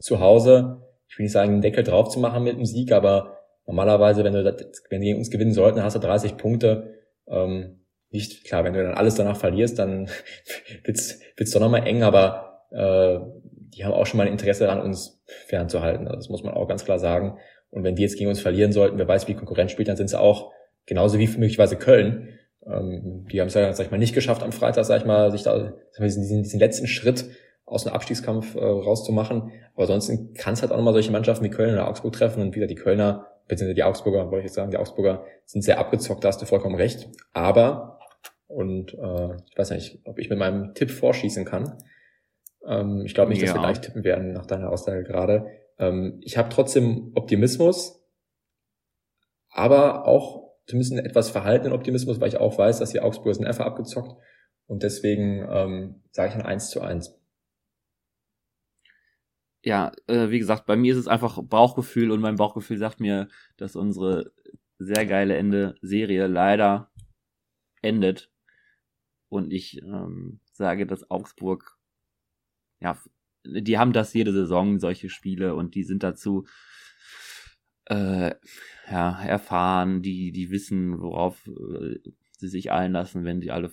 zu 0.00 0.18
Hause, 0.18 0.82
ich 1.06 1.18
will 1.18 1.24
nicht 1.24 1.32
sagen, 1.32 1.52
einen 1.52 1.62
Deckel 1.62 1.84
drauf 1.84 2.08
zu 2.08 2.18
machen 2.18 2.42
mit 2.42 2.56
dem 2.56 2.64
Sieg, 2.64 2.90
aber 2.90 3.42
Normalerweise, 3.66 4.24
wenn 4.24 4.32
du 4.32 4.42
das, 4.42 4.82
wenn 4.90 5.00
die 5.00 5.08
gegen 5.08 5.18
uns 5.18 5.30
gewinnen 5.30 5.52
sollten, 5.52 5.82
hast 5.82 5.94
du 5.94 6.00
30 6.00 6.36
Punkte. 6.36 6.94
Ähm, 7.28 7.84
nicht 8.10 8.44
klar, 8.44 8.64
wenn 8.64 8.72
du 8.72 8.82
dann 8.82 8.94
alles 8.94 9.14
danach 9.14 9.36
verlierst, 9.36 9.78
dann 9.78 10.08
wird's 10.84 11.20
wird's 11.36 11.52
doch 11.52 11.60
nochmal 11.60 11.86
eng, 11.86 12.02
aber 12.02 12.66
äh, 12.70 13.18
die 13.50 13.84
haben 13.84 13.94
auch 13.94 14.06
schon 14.06 14.18
mal 14.18 14.26
ein 14.26 14.32
Interesse 14.32 14.64
daran, 14.64 14.82
uns 14.82 15.22
fernzuhalten. 15.46 16.06
Also 16.06 16.16
das 16.16 16.28
muss 16.28 16.42
man 16.42 16.54
auch 16.54 16.68
ganz 16.68 16.84
klar 16.84 16.98
sagen. 16.98 17.38
Und 17.70 17.84
wenn 17.84 17.94
die 17.94 18.02
jetzt 18.02 18.18
gegen 18.18 18.28
uns 18.28 18.40
verlieren 18.40 18.72
sollten, 18.72 18.98
wer 18.98 19.08
weiß, 19.08 19.28
wie 19.28 19.34
Konkurrenz 19.34 19.72
spielt, 19.72 19.88
dann 19.88 19.96
sind 19.96 20.10
sie 20.10 20.20
auch 20.20 20.52
genauso 20.86 21.18
wie 21.18 21.26
möglicherweise 21.26 21.76
Köln. 21.76 22.28
Ähm, 22.66 23.26
die 23.30 23.40
haben 23.40 23.48
es 23.48 23.54
ja, 23.54 23.72
sag 23.72 23.86
ich 23.86 23.90
mal, 23.90 23.98
nicht 23.98 24.14
geschafft 24.14 24.42
am 24.42 24.52
Freitag, 24.52 24.84
sag 24.84 25.00
ich 25.00 25.06
mal, 25.06 25.30
sich 25.30 25.42
da 25.42 25.74
diesen, 25.98 26.22
diesen 26.42 26.60
letzten 26.60 26.86
Schritt 26.86 27.26
aus 27.64 27.84
dem 27.84 27.92
Abstiegskampf 27.92 28.54
äh, 28.54 28.58
rauszumachen. 28.58 29.52
Aber 29.74 29.82
ansonsten 29.82 30.34
kann 30.34 30.54
es 30.54 30.62
halt 30.62 30.72
auch 30.72 30.76
nochmal 30.76 30.92
solche 30.92 31.12
Mannschaften 31.12 31.44
wie 31.44 31.50
Köln 31.50 31.72
oder 31.72 31.88
Augsburg 31.88 32.12
treffen 32.12 32.42
und 32.42 32.54
wieder 32.54 32.66
die 32.66 32.74
Kölner, 32.74 33.26
beziehungsweise 33.48 33.74
die 33.74 33.84
Augsburger, 33.84 34.30
wollte 34.30 34.38
ich 34.38 34.44
jetzt 34.44 34.54
sagen, 34.54 34.70
die 34.70 34.76
Augsburger 34.76 35.24
sind 35.46 35.62
sehr 35.62 35.78
abgezockt, 35.78 36.22
da 36.22 36.28
hast 36.28 36.42
du 36.42 36.46
vollkommen 36.46 36.74
recht. 36.74 37.08
Aber, 37.32 37.98
und 38.46 38.94
äh, 38.94 39.36
ich 39.50 39.56
weiß 39.56 39.70
nicht, 39.70 40.00
ob 40.04 40.18
ich 40.18 40.28
mit 40.28 40.38
meinem 40.38 40.74
Tipp 40.74 40.90
vorschießen 40.90 41.44
kann. 41.44 41.78
Ähm, 42.66 43.02
ich 43.06 43.14
glaube 43.14 43.30
nicht, 43.30 43.40
ja. 43.40 43.46
dass 43.46 43.54
wir 43.54 43.62
gleich 43.62 43.80
tippen 43.80 44.04
werden 44.04 44.32
nach 44.32 44.46
deiner 44.46 44.70
Aussage 44.70 45.02
gerade. 45.02 45.46
Ähm, 45.78 46.20
ich 46.22 46.36
habe 46.36 46.48
trotzdem 46.50 47.12
Optimismus, 47.14 48.04
aber 49.50 50.06
auch 50.06 50.41
zumindest 50.72 50.92
einen 50.92 51.06
etwas 51.06 51.30
verhaltenen 51.30 51.72
Optimismus, 51.72 52.20
weil 52.20 52.28
ich 52.28 52.38
auch 52.38 52.58
weiß, 52.58 52.78
dass 52.78 52.90
die 52.90 53.00
Augsburger 53.00 53.34
sind 53.34 53.46
einfach 53.46 53.66
abgezockt. 53.66 54.20
Und 54.66 54.82
deswegen 54.82 55.46
ähm, 55.50 56.02
sage 56.10 56.30
ich 56.30 56.34
ein 56.34 56.42
1 56.42 56.70
zu 56.70 56.80
1 56.80 57.22
ja, 59.64 59.92
äh, 60.08 60.30
wie 60.30 60.38
gesagt, 60.38 60.66
bei 60.66 60.76
mir 60.76 60.92
ist 60.92 60.98
es 60.98 61.08
einfach 61.08 61.40
Bauchgefühl 61.42 62.10
und 62.10 62.20
mein 62.20 62.36
Bauchgefühl 62.36 62.78
sagt 62.78 63.00
mir, 63.00 63.28
dass 63.56 63.76
unsere 63.76 64.32
sehr 64.78 65.06
geile 65.06 65.36
Ende 65.36 65.76
Serie 65.80 66.26
leider 66.26 66.90
endet. 67.80 68.30
Und 69.28 69.52
ich 69.52 69.80
ähm, 69.82 70.40
sage, 70.52 70.86
dass 70.86 71.10
Augsburg, 71.10 71.78
ja, 72.80 72.98
die 73.44 73.78
haben 73.78 73.92
das 73.92 74.12
jede 74.14 74.32
Saison, 74.32 74.80
solche 74.80 75.08
Spiele, 75.08 75.54
und 75.54 75.74
die 75.74 75.84
sind 75.84 76.02
dazu 76.02 76.44
äh, 77.92 78.34
ja, 78.90 79.22
erfahren, 79.24 80.02
die, 80.02 80.32
die 80.32 80.50
wissen, 80.50 81.00
worauf 81.00 81.46
äh, 81.46 81.98
sie 82.38 82.48
sich 82.48 82.70
einlassen, 82.70 83.24
wenn 83.24 83.40
die 83.40 83.50
alle 83.50 83.70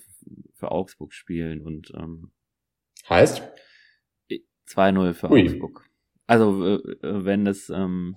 für 0.54 0.72
Augsburg 0.72 1.14
spielen. 1.14 1.62
Und 1.62 1.92
ähm, 1.96 2.32
heißt? 3.10 3.44
2-0 4.68 5.14
für 5.14 5.32
Ui. 5.32 5.44
Augsburg. 5.44 5.86
Also, 6.28 6.78
äh, 6.78 6.82
wenn 7.02 7.46
das, 7.46 7.70
ähm, 7.70 8.16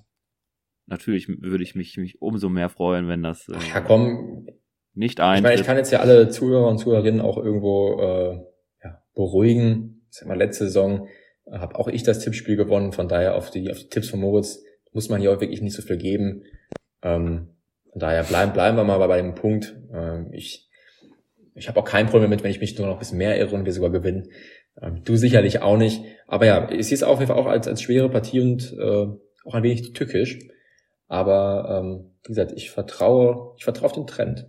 natürlich 0.87 1.29
würde 1.29 1.65
ich 1.65 1.75
mich, 1.75 1.97
mich 1.97 2.21
umso 2.21 2.51
mehr 2.51 2.69
freuen, 2.69 3.09
wenn 3.09 3.23
das 3.23 3.49
äh, 3.49 3.55
ja, 3.73 3.81
komm. 3.81 4.47
nicht 4.93 5.21
ein. 5.21 5.39
Ich 5.39 5.43
meine, 5.43 5.55
ich 5.61 5.67
kann 5.67 5.79
jetzt 5.79 5.91
ja 5.91 6.01
alle 6.01 6.29
Zuhörer 6.29 6.69
und 6.69 6.79
Zuhörerinnen 6.79 7.23
auch 7.23 7.39
irgendwo 7.39 8.01
äh, 8.01 8.85
ja, 8.85 9.03
beruhigen. 9.15 10.07
Ich 10.11 10.19
sag 10.19 10.29
mal, 10.29 10.37
letzte 10.37 10.65
Saison 10.65 11.09
habe 11.51 11.79
auch 11.79 11.89
ich 11.89 12.03
das 12.03 12.19
Tippspiel 12.19 12.57
gewonnen, 12.57 12.93
von 12.93 13.09
daher 13.09 13.35
auf 13.35 13.51
die, 13.51 13.71
auf 13.71 13.79
die 13.79 13.89
Tipps 13.89 14.11
von 14.11 14.21
Moritz 14.21 14.63
muss 14.93 15.09
man 15.09 15.21
hier 15.21 15.31
auch 15.31 15.41
wirklich 15.41 15.63
nicht 15.63 15.75
so 15.75 15.83
viel 15.83 15.97
geben. 15.97 16.45
Ähm, 17.03 17.49
von 17.91 18.01
daher 18.01 18.25
bleiben, 18.25 18.53
bleiben 18.53 18.77
wir 18.77 18.85
mal 18.85 18.99
bei, 19.07 19.21
dem 19.21 19.35
Punkt. 19.35 19.77
Ähm, 19.93 20.29
ich 20.33 20.69
ich 21.55 21.69
habe 21.69 21.81
auch 21.81 21.85
kein 21.85 22.07
Problem 22.07 22.31
damit, 22.31 22.43
wenn 22.43 22.51
ich 22.51 22.61
mich 22.61 22.79
nur 22.79 22.87
noch 22.87 22.95
ein 22.95 22.99
bisschen 22.99 23.19
mehr 23.19 23.39
irre 23.39 23.55
und 23.55 23.65
wir 23.65 23.73
sogar 23.73 23.91
gewinnen. 23.91 24.29
Ähm, 24.81 25.03
du 25.05 25.17
sicherlich 25.17 25.61
auch 25.61 25.77
nicht. 25.77 26.03
Aber 26.27 26.47
ja, 26.47 26.71
ich 26.71 26.87
sehe 26.87 26.95
es 26.95 27.03
auf 27.03 27.19
jeden 27.19 27.29
Fall 27.29 27.39
auch 27.39 27.47
als, 27.47 27.69
als 27.69 27.83
schwere 27.83 28.09
Partie 28.09 28.41
und 28.41 28.73
äh, 28.73 29.07
auch 29.45 29.55
ein 29.55 29.63
wenig 29.63 29.93
tückisch. 29.93 30.39
Aber 31.09 31.83
ähm, 31.83 32.13
wie 32.25 32.29
gesagt, 32.29 32.53
ich 32.53 32.71
vertraue, 32.71 33.55
ich 33.59 33.65
vertraue 33.65 33.87
auf 33.87 33.93
den 33.93 34.07
Trend. 34.07 34.47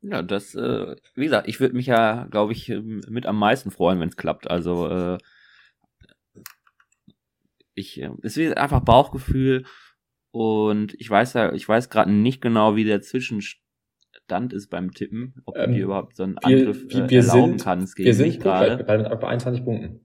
Ja, 0.00 0.20
das, 0.22 0.54
äh, 0.54 0.96
wie 1.14 1.24
gesagt, 1.24 1.48
ich 1.48 1.60
würde 1.60 1.76
mich 1.76 1.86
ja, 1.86 2.26
glaube 2.30 2.52
ich, 2.52 2.68
mit 2.68 3.26
am 3.26 3.38
meisten 3.38 3.70
freuen, 3.70 4.00
wenn 4.00 4.08
es 4.08 4.16
klappt. 4.16 4.50
Also 4.50 4.88
äh, 4.88 5.18
ich, 7.74 8.00
äh, 8.00 8.10
es 8.22 8.36
wird 8.36 8.56
einfach 8.56 8.80
Bauchgefühl 8.80 9.66
und 10.30 10.94
ich 10.94 11.08
weiß 11.08 11.34
ja, 11.34 11.52
ich 11.52 11.68
weiß 11.68 11.90
gerade 11.90 12.12
nicht 12.12 12.40
genau, 12.40 12.76
wie 12.76 12.84
der 12.84 13.02
Zwischenstand 13.02 13.64
Stand 14.24 14.52
ist 14.52 14.68
beim 14.68 14.92
Tippen, 14.92 15.34
ob 15.44 15.56
ähm, 15.56 15.70
du 15.70 15.76
dir 15.76 15.84
überhaupt 15.84 16.16
so 16.16 16.22
einen 16.22 16.38
Angriff 16.38 16.84
wir, 16.88 17.10
wir 17.10 17.18
äh, 17.18 17.20
erlauben 17.20 17.52
sind, 17.52 17.62
kannst 17.62 17.96
gegen 17.96 18.06
Wir 18.06 18.14
sind 18.14 18.40
gerade 18.40 18.82
bei, 18.84 18.96
bei 18.96 19.28
21 19.28 19.64
Punkten. 19.64 20.00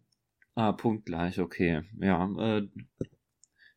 Ah, 0.56 0.74
punktgleich, 0.74 1.40
okay. 1.40 1.84
Ja, 2.02 2.30
äh, 2.38 2.68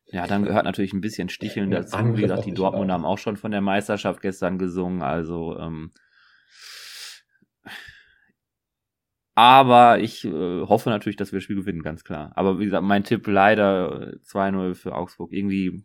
ja, 0.07 0.27
dann 0.27 0.43
gehört 0.43 0.65
natürlich 0.65 0.93
ein 0.93 1.01
bisschen 1.01 1.29
Sticheln 1.29 1.71
dazu. 1.71 1.97
Wie 2.15 2.21
gesagt, 2.21 2.45
die 2.45 2.53
Dortmunder 2.53 2.93
haben 2.93 3.05
auch 3.05 3.17
schon 3.17 3.37
von 3.37 3.51
der 3.51 3.61
Meisterschaft 3.61 4.21
gestern 4.21 4.59
gesungen, 4.59 5.01
also 5.01 5.57
ähm, 5.57 5.91
aber 9.35 9.99
ich 9.99 10.25
äh, 10.25 10.61
hoffe 10.61 10.89
natürlich, 10.89 11.15
dass 11.15 11.31
wir 11.31 11.37
das 11.37 11.43
Spiel 11.43 11.55
gewinnen, 11.55 11.81
ganz 11.81 12.03
klar. 12.03 12.31
Aber 12.35 12.59
wie 12.59 12.65
gesagt, 12.65 12.83
mein 12.83 13.03
Tipp 13.03 13.25
leider 13.27 14.13
2-0 14.21 14.71
äh, 14.71 14.75
für 14.75 14.95
Augsburg. 14.95 15.31
Irgendwie 15.31 15.83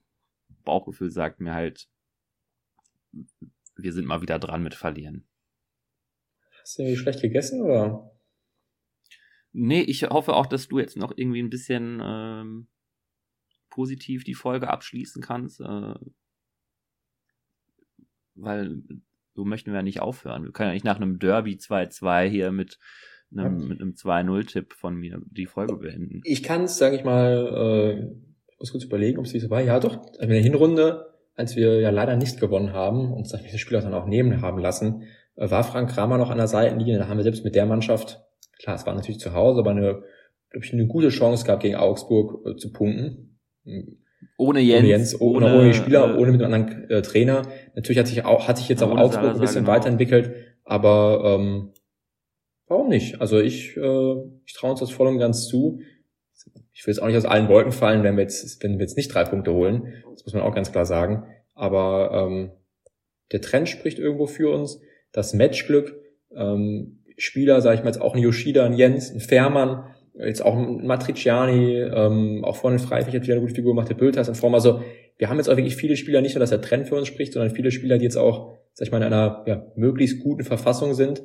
Bauchgefühl 0.64 1.10
sagt 1.10 1.40
mir 1.40 1.54
halt, 1.54 1.88
wir 3.76 3.92
sind 3.92 4.06
mal 4.06 4.20
wieder 4.20 4.38
dran 4.38 4.62
mit 4.62 4.74
Verlieren. 4.74 5.26
Hast 6.60 6.78
du 6.78 6.82
irgendwie 6.82 7.00
schlecht 7.00 7.22
gegessen 7.22 7.62
oder? 7.62 8.10
Nee, 9.52 9.80
ich 9.80 10.02
hoffe 10.02 10.34
auch, 10.34 10.46
dass 10.46 10.68
du 10.68 10.78
jetzt 10.78 10.98
noch 10.98 11.12
irgendwie 11.16 11.42
ein 11.42 11.48
bisschen 11.48 12.00
ähm, 12.04 12.68
positiv 13.70 14.24
die 14.24 14.34
Folge 14.34 14.68
abschließen 14.68 15.22
kannst. 15.22 15.60
Äh, 15.60 15.94
weil 18.34 18.82
so 19.34 19.44
möchten 19.44 19.70
wir 19.70 19.76
ja 19.76 19.82
nicht 19.82 20.00
aufhören. 20.00 20.44
Wir 20.44 20.52
können 20.52 20.68
ja 20.68 20.74
nicht 20.74 20.84
nach 20.84 20.96
einem 20.96 21.18
Derby 21.18 21.54
2-2 21.54 22.28
hier 22.28 22.52
mit 22.52 22.78
einem, 23.32 23.60
ja. 23.60 23.66
mit 23.66 23.80
einem 23.80 23.92
2-0-Tipp 23.92 24.74
von 24.74 24.96
mir 24.96 25.20
die 25.30 25.46
Folge 25.46 25.76
beenden. 25.76 26.20
Ich 26.24 26.42
kann 26.42 26.64
es, 26.64 26.78
sage 26.78 26.96
ich 26.96 27.04
mal, 27.04 28.00
äh, 28.00 28.56
muss 28.58 28.72
kurz 28.72 28.84
überlegen, 28.84 29.18
ob 29.18 29.26
es 29.26 29.32
so 29.32 29.50
war. 29.50 29.60
Ja, 29.60 29.78
doch. 29.80 29.98
Also 29.98 30.20
in 30.20 30.30
der 30.30 30.40
Hinrunde 30.40 31.08
als 31.38 31.54
wir 31.54 31.80
ja 31.80 31.90
leider 31.90 32.16
nicht 32.16 32.40
gewonnen 32.40 32.72
haben 32.72 33.12
und 33.12 33.32
das 33.32 33.60
Spiel 33.60 33.78
auch 33.78 33.82
dann 33.82 33.94
auch 33.94 34.06
nehmen 34.06 34.42
haben 34.42 34.58
lassen, 34.58 35.04
äh, 35.36 35.48
war 35.48 35.62
Frank 35.62 35.90
Kramer 35.90 36.18
noch 36.18 36.30
an 36.30 36.36
der 36.36 36.48
Seitenlinie. 36.48 36.98
Da 36.98 37.06
haben 37.06 37.16
wir 37.16 37.22
selbst 37.22 37.44
mit 37.44 37.54
der 37.54 37.64
Mannschaft, 37.64 38.20
klar, 38.58 38.74
es 38.74 38.84
war 38.86 38.94
natürlich 38.94 39.20
zu 39.20 39.32
Hause, 39.32 39.60
aber 39.60 39.70
eine, 39.70 40.02
glaube 40.50 40.66
ich, 40.66 40.72
eine 40.72 40.88
gute 40.88 41.10
Chance 41.10 41.46
gehabt, 41.46 41.62
gegen 41.62 41.76
Augsburg 41.76 42.44
äh, 42.44 42.56
zu 42.56 42.72
punkten. 42.72 43.38
Ohne 44.36 44.60
Jens. 44.60 44.80
Ohne, 44.80 44.88
Jens, 44.88 45.20
ohne, 45.20 45.46
ohne, 45.46 45.58
ohne 45.60 45.74
Spieler, 45.74 46.16
äh, 46.16 46.18
ohne 46.18 46.32
mit 46.32 46.42
einem 46.42 46.54
anderen 46.54 46.90
äh, 46.90 47.02
Trainer. 47.02 47.42
Natürlich 47.76 48.00
hat 48.00 48.08
sich 48.08 48.24
auch, 48.24 48.48
hat 48.48 48.58
sich 48.58 48.68
jetzt 48.68 48.82
auch 48.82 48.90
Augsburg 48.96 49.34
ein 49.34 49.40
bisschen 49.40 49.64
genau. 49.64 49.76
weiterentwickelt, 49.76 50.32
aber 50.64 51.38
ähm, 51.38 51.72
warum 52.68 52.88
nicht? 52.88 53.20
Also 53.20 53.40
ich, 53.40 53.76
äh, 53.76 54.14
ich 54.44 54.54
traue 54.54 54.72
uns 54.72 54.80
das 54.80 54.90
voll 54.90 55.08
und 55.08 55.18
ganz 55.18 55.48
zu. 55.48 55.80
Ich 56.72 56.86
will 56.86 56.94
jetzt 56.94 57.02
auch 57.02 57.08
nicht 57.08 57.16
aus 57.16 57.24
allen 57.24 57.48
Wolken 57.48 57.72
fallen, 57.72 58.04
wenn 58.04 58.16
wir 58.16 58.22
jetzt, 58.22 58.62
wenn 58.62 58.78
wir 58.78 58.82
jetzt 58.82 58.96
nicht 58.96 59.12
drei 59.12 59.24
Punkte 59.24 59.52
holen. 59.52 59.94
Das 60.12 60.24
muss 60.24 60.34
man 60.34 60.42
auch 60.42 60.54
ganz 60.54 60.70
klar 60.70 60.86
sagen. 60.86 61.24
Aber 61.54 62.12
ähm, 62.12 62.52
der 63.32 63.40
Trend 63.40 63.68
spricht 63.68 63.98
irgendwo 63.98 64.26
für 64.26 64.50
uns. 64.52 64.80
Das 65.10 65.34
Matchglück, 65.34 65.96
ähm, 66.34 67.02
Spieler, 67.16 67.60
sage 67.60 67.76
ich 67.76 67.82
mal 67.82 67.88
jetzt 67.88 68.00
auch 68.00 68.14
ein 68.14 68.22
Yoshida, 68.22 68.64
ein 68.64 68.74
Jens, 68.74 69.10
ein 69.12 69.20
Fährmann, 69.20 69.84
jetzt 70.14 70.44
auch 70.44 70.56
ein 70.56 70.86
Matriciani, 70.86 71.80
ähm, 71.80 72.44
auch 72.44 72.56
vorne 72.56 72.78
Freifich 72.78 73.14
hat 73.14 73.22
wieder 73.22 73.34
eine 73.34 73.40
gute 73.40 73.54
Figur 73.54 73.72
gemacht, 73.72 73.88
der 73.88 73.94
Bülter 73.94 74.26
in 74.26 74.34
Form. 74.34 74.54
Also 74.54 74.82
wir 75.16 75.28
haben 75.28 75.38
jetzt 75.38 75.48
auch 75.48 75.56
wirklich 75.56 75.76
viele 75.76 75.96
Spieler, 75.96 76.20
nicht 76.20 76.34
nur, 76.34 76.40
dass 76.40 76.50
der 76.50 76.60
Trend 76.60 76.86
für 76.88 76.94
uns 76.94 77.08
spricht, 77.08 77.32
sondern 77.32 77.54
viele 77.54 77.70
Spieler, 77.70 77.98
die 77.98 78.04
jetzt 78.04 78.16
auch, 78.16 78.56
sag 78.72 78.86
ich 78.86 78.92
mal, 78.92 78.98
in 78.98 79.04
einer 79.04 79.44
ja, 79.46 79.66
möglichst 79.74 80.20
guten 80.20 80.44
Verfassung 80.44 80.94
sind. 80.94 81.22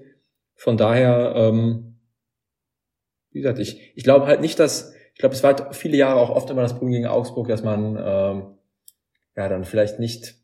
Von 0.63 0.77
daher, 0.77 1.33
ähm, 1.35 1.99
wie 3.31 3.41
gesagt, 3.41 3.59
ich, 3.59 3.91
ich 3.97 4.03
glaube 4.05 4.27
halt 4.27 4.39
nicht, 4.39 4.57
dass 4.59 4.93
ich 5.13 5.19
glaube, 5.19 5.35
es 5.35 5.43
war 5.43 5.53
halt 5.53 5.75
viele 5.75 5.97
Jahre 5.97 6.21
auch 6.21 6.29
oft 6.29 6.49
immer 6.49 6.61
das 6.61 6.71
Problem 6.71 6.93
gegen 6.93 7.07
Augsburg, 7.07 7.49
dass 7.49 7.63
man 7.63 7.97
ähm, 7.97 8.57
ja 9.35 9.49
dann 9.49 9.65
vielleicht 9.65 9.99
nicht, 9.99 10.35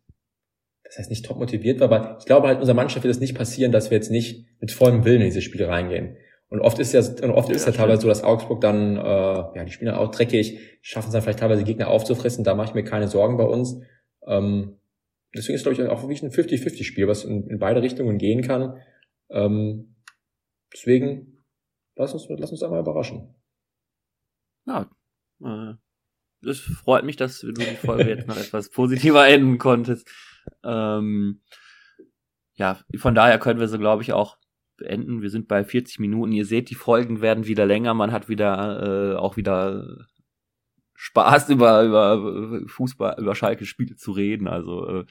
das 0.83 0.97
heißt 0.97 1.09
nicht 1.09 1.25
top 1.25 1.37
motiviert 1.37 1.79
war, 1.79 1.89
aber 1.89 2.17
ich 2.19 2.25
glaube 2.25 2.49
halt, 2.49 2.59
unserer 2.59 2.75
Mannschaft 2.75 3.05
wird 3.05 3.15
es 3.15 3.21
nicht 3.21 3.33
passieren, 3.33 3.71
dass 3.71 3.91
wir 3.91 3.97
jetzt 3.97 4.11
nicht 4.11 4.45
mit 4.59 4.71
vollem 4.71 5.05
Willen 5.05 5.21
in 5.21 5.27
dieses 5.27 5.45
Spiel 5.45 5.63
reingehen. 5.63 6.17
Und 6.49 6.59
oft 6.59 6.79
ist 6.79 6.91
ja, 6.91 6.99
und 6.99 7.31
oft 7.31 7.47
ja, 7.47 7.55
ist 7.55 7.65
ja 7.65 7.71
teilweise 7.71 8.01
so, 8.01 8.09
dass 8.09 8.21
Augsburg 8.21 8.59
dann, 8.59 8.97
äh, 8.97 8.99
ja, 8.99 9.63
die 9.63 9.71
spielen 9.71 9.93
auch 9.93 10.11
dreckig, 10.11 10.59
schaffen 10.81 11.07
es 11.07 11.13
dann 11.13 11.21
vielleicht 11.21 11.39
teilweise 11.39 11.63
Gegner 11.63 11.87
aufzufressen, 11.87 12.43
da 12.43 12.55
mache 12.55 12.67
ich 12.67 12.73
mir 12.73 12.83
keine 12.83 13.07
Sorgen 13.07 13.37
bei 13.37 13.45
uns. 13.45 13.79
Ähm, 14.27 14.79
deswegen 15.33 15.55
ist, 15.55 15.63
glaube 15.63 15.81
ich, 15.81 15.89
auch 15.89 16.01
wirklich 16.01 16.23
ein 16.23 16.31
50-50-Spiel, 16.31 17.07
was 17.07 17.23
in, 17.23 17.47
in, 17.47 17.57
beide 17.57 17.81
Richtungen 17.81 18.17
gehen 18.17 18.41
kann. 18.41 18.81
Ähm, 19.29 19.95
deswegen, 20.73 21.43
lass 21.95 22.13
uns, 22.13 22.27
lass 22.29 22.51
uns 22.51 22.63
einmal 22.63 22.79
überraschen 22.81 23.35
ja, 24.69 24.89
äh, 25.43 25.73
es 26.47 26.59
freut 26.59 27.03
mich, 27.03 27.17
dass 27.17 27.39
du 27.39 27.51
die 27.51 27.63
Folge 27.63 28.09
jetzt 28.09 28.27
noch 28.27 28.37
etwas 28.37 28.69
positiver 28.69 29.27
enden 29.27 29.57
konntest. 29.57 30.09
Ähm, 30.63 31.41
ja, 32.53 32.79
von 32.97 33.15
daher 33.15 33.39
können 33.39 33.59
wir 33.59 33.67
sie, 33.67 33.77
glaube 33.77 34.03
ich, 34.03 34.13
auch 34.13 34.37
beenden. 34.77 35.21
Wir 35.21 35.29
sind 35.29 35.47
bei 35.47 35.63
40 35.63 35.99
Minuten. 35.99 36.31
Ihr 36.31 36.45
seht, 36.45 36.69
die 36.69 36.75
Folgen 36.75 37.21
werden 37.21 37.45
wieder 37.47 37.65
länger. 37.65 37.93
Man 37.93 38.11
hat 38.11 38.29
wieder 38.29 39.13
äh, 39.13 39.15
auch 39.17 39.35
wieder 39.35 40.05
Spaß 40.95 41.49
über 41.49 41.83
über 41.83 42.61
Fußball, 42.67 43.17
über 43.19 43.35
Schalke-Spiele 43.35 43.95
zu 43.95 44.11
reden. 44.11 44.47
Also 44.47 44.87
äh, 44.87 45.05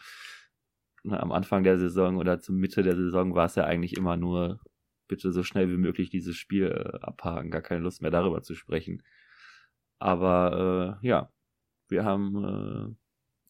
am 1.11 1.33
Anfang 1.33 1.63
der 1.63 1.79
Saison 1.79 2.17
oder 2.17 2.41
zur 2.41 2.55
Mitte 2.55 2.83
der 2.83 2.97
Saison 2.97 3.35
war 3.35 3.47
es 3.47 3.55
ja 3.55 3.65
eigentlich 3.65 3.97
immer 3.97 4.17
nur 4.17 4.61
bitte 5.09 5.33
so 5.33 5.43
schnell 5.43 5.69
wie 5.71 5.77
möglich 5.77 6.11
dieses 6.11 6.37
Spiel 6.37 6.67
äh, 6.67 6.99
abhaken. 7.05 7.51
Gar 7.51 7.63
keine 7.63 7.81
Lust 7.81 8.03
mehr 8.03 8.11
darüber 8.11 8.43
zu 8.43 8.55
sprechen. 8.55 9.03
Aber 9.99 10.99
äh, 11.03 11.07
ja, 11.07 11.33
wir 11.89 12.05
haben, 12.05 12.45
äh, 12.45 12.95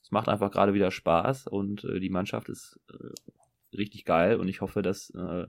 es 0.02 0.10
macht 0.10 0.28
einfach 0.28 0.50
gerade 0.50 0.74
wieder 0.74 0.90
Spaß 0.90 1.46
und 1.46 1.84
äh, 1.84 2.00
die 2.00 2.10
Mannschaft 2.10 2.48
ist 2.48 2.80
äh, 2.90 3.76
richtig 3.76 4.04
geil 4.04 4.36
und 4.36 4.48
ich 4.48 4.60
hoffe, 4.60 4.80
dass 4.80 5.10
äh, 5.10 5.46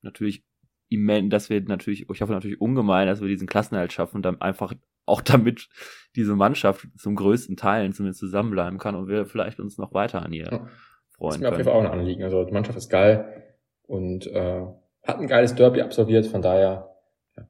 natürlich 0.00 0.44
immen, 0.88 1.28
dass 1.28 1.50
wir 1.50 1.60
natürlich, 1.60 2.08
ich 2.08 2.20
hoffe 2.20 2.32
natürlich 2.32 2.60
ungemein, 2.60 3.06
dass 3.06 3.20
wir 3.20 3.28
diesen 3.28 3.46
Klassenhalt 3.46 3.92
schaffen 3.92 4.16
und 4.16 4.22
dann 4.22 4.40
einfach 4.40 4.72
auch 5.04 5.20
damit 5.22 5.68
diese 6.16 6.34
Mannschaft 6.34 6.88
zum 6.96 7.16
größten 7.16 7.56
Teilen 7.56 7.92
zumindest 7.92 8.20
zusammenbleiben 8.20 8.78
kann 8.78 8.94
und 8.94 9.08
wir 9.08 9.26
vielleicht 9.26 9.60
uns 9.60 9.76
noch 9.76 9.92
weiter 9.92 10.22
an 10.22 10.32
ihr 10.32 10.48
ja. 10.50 10.68
freuen. 11.10 11.28
Das 11.28 11.34
ist 11.34 11.40
mir 11.40 11.48
auf 11.48 11.56
jeden 11.56 11.64
Fall 11.64 11.74
auch 11.74 11.84
ein 11.84 11.98
Anliegen. 11.98 12.22
Also 12.22 12.44
die 12.44 12.52
Mannschaft 12.52 12.78
ist 12.78 12.88
geil 12.88 13.51
und 13.86 14.26
äh, 14.26 14.66
hat 15.02 15.18
ein 15.18 15.26
geiles 15.26 15.54
Derby 15.54 15.82
absolviert, 15.82 16.26
von 16.26 16.42
daher 16.42 16.96
ja, 17.36 17.48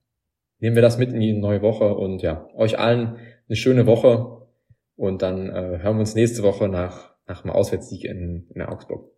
nehmen 0.58 0.76
wir 0.76 0.82
das 0.82 0.98
mit 0.98 1.12
in 1.12 1.20
die 1.20 1.32
neue 1.32 1.62
Woche 1.62 1.94
und 1.94 2.22
ja, 2.22 2.48
euch 2.54 2.78
allen 2.78 3.18
eine 3.48 3.56
schöne 3.56 3.86
Woche 3.86 4.48
und 4.96 5.22
dann 5.22 5.48
äh, 5.48 5.78
hören 5.82 5.96
wir 5.96 6.00
uns 6.00 6.14
nächste 6.14 6.42
Woche 6.42 6.68
nach, 6.68 7.14
nach 7.26 7.42
dem 7.42 7.50
Auswärtssieg 7.50 8.04
in, 8.04 8.48
in 8.54 8.62
Augsburg. 8.62 9.10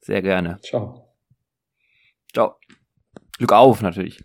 Sehr 0.00 0.22
gerne. 0.22 0.58
Ciao. 0.62 1.14
Ciao. 2.32 2.56
Glück 3.36 3.52
auf 3.52 3.82
natürlich. 3.82 4.24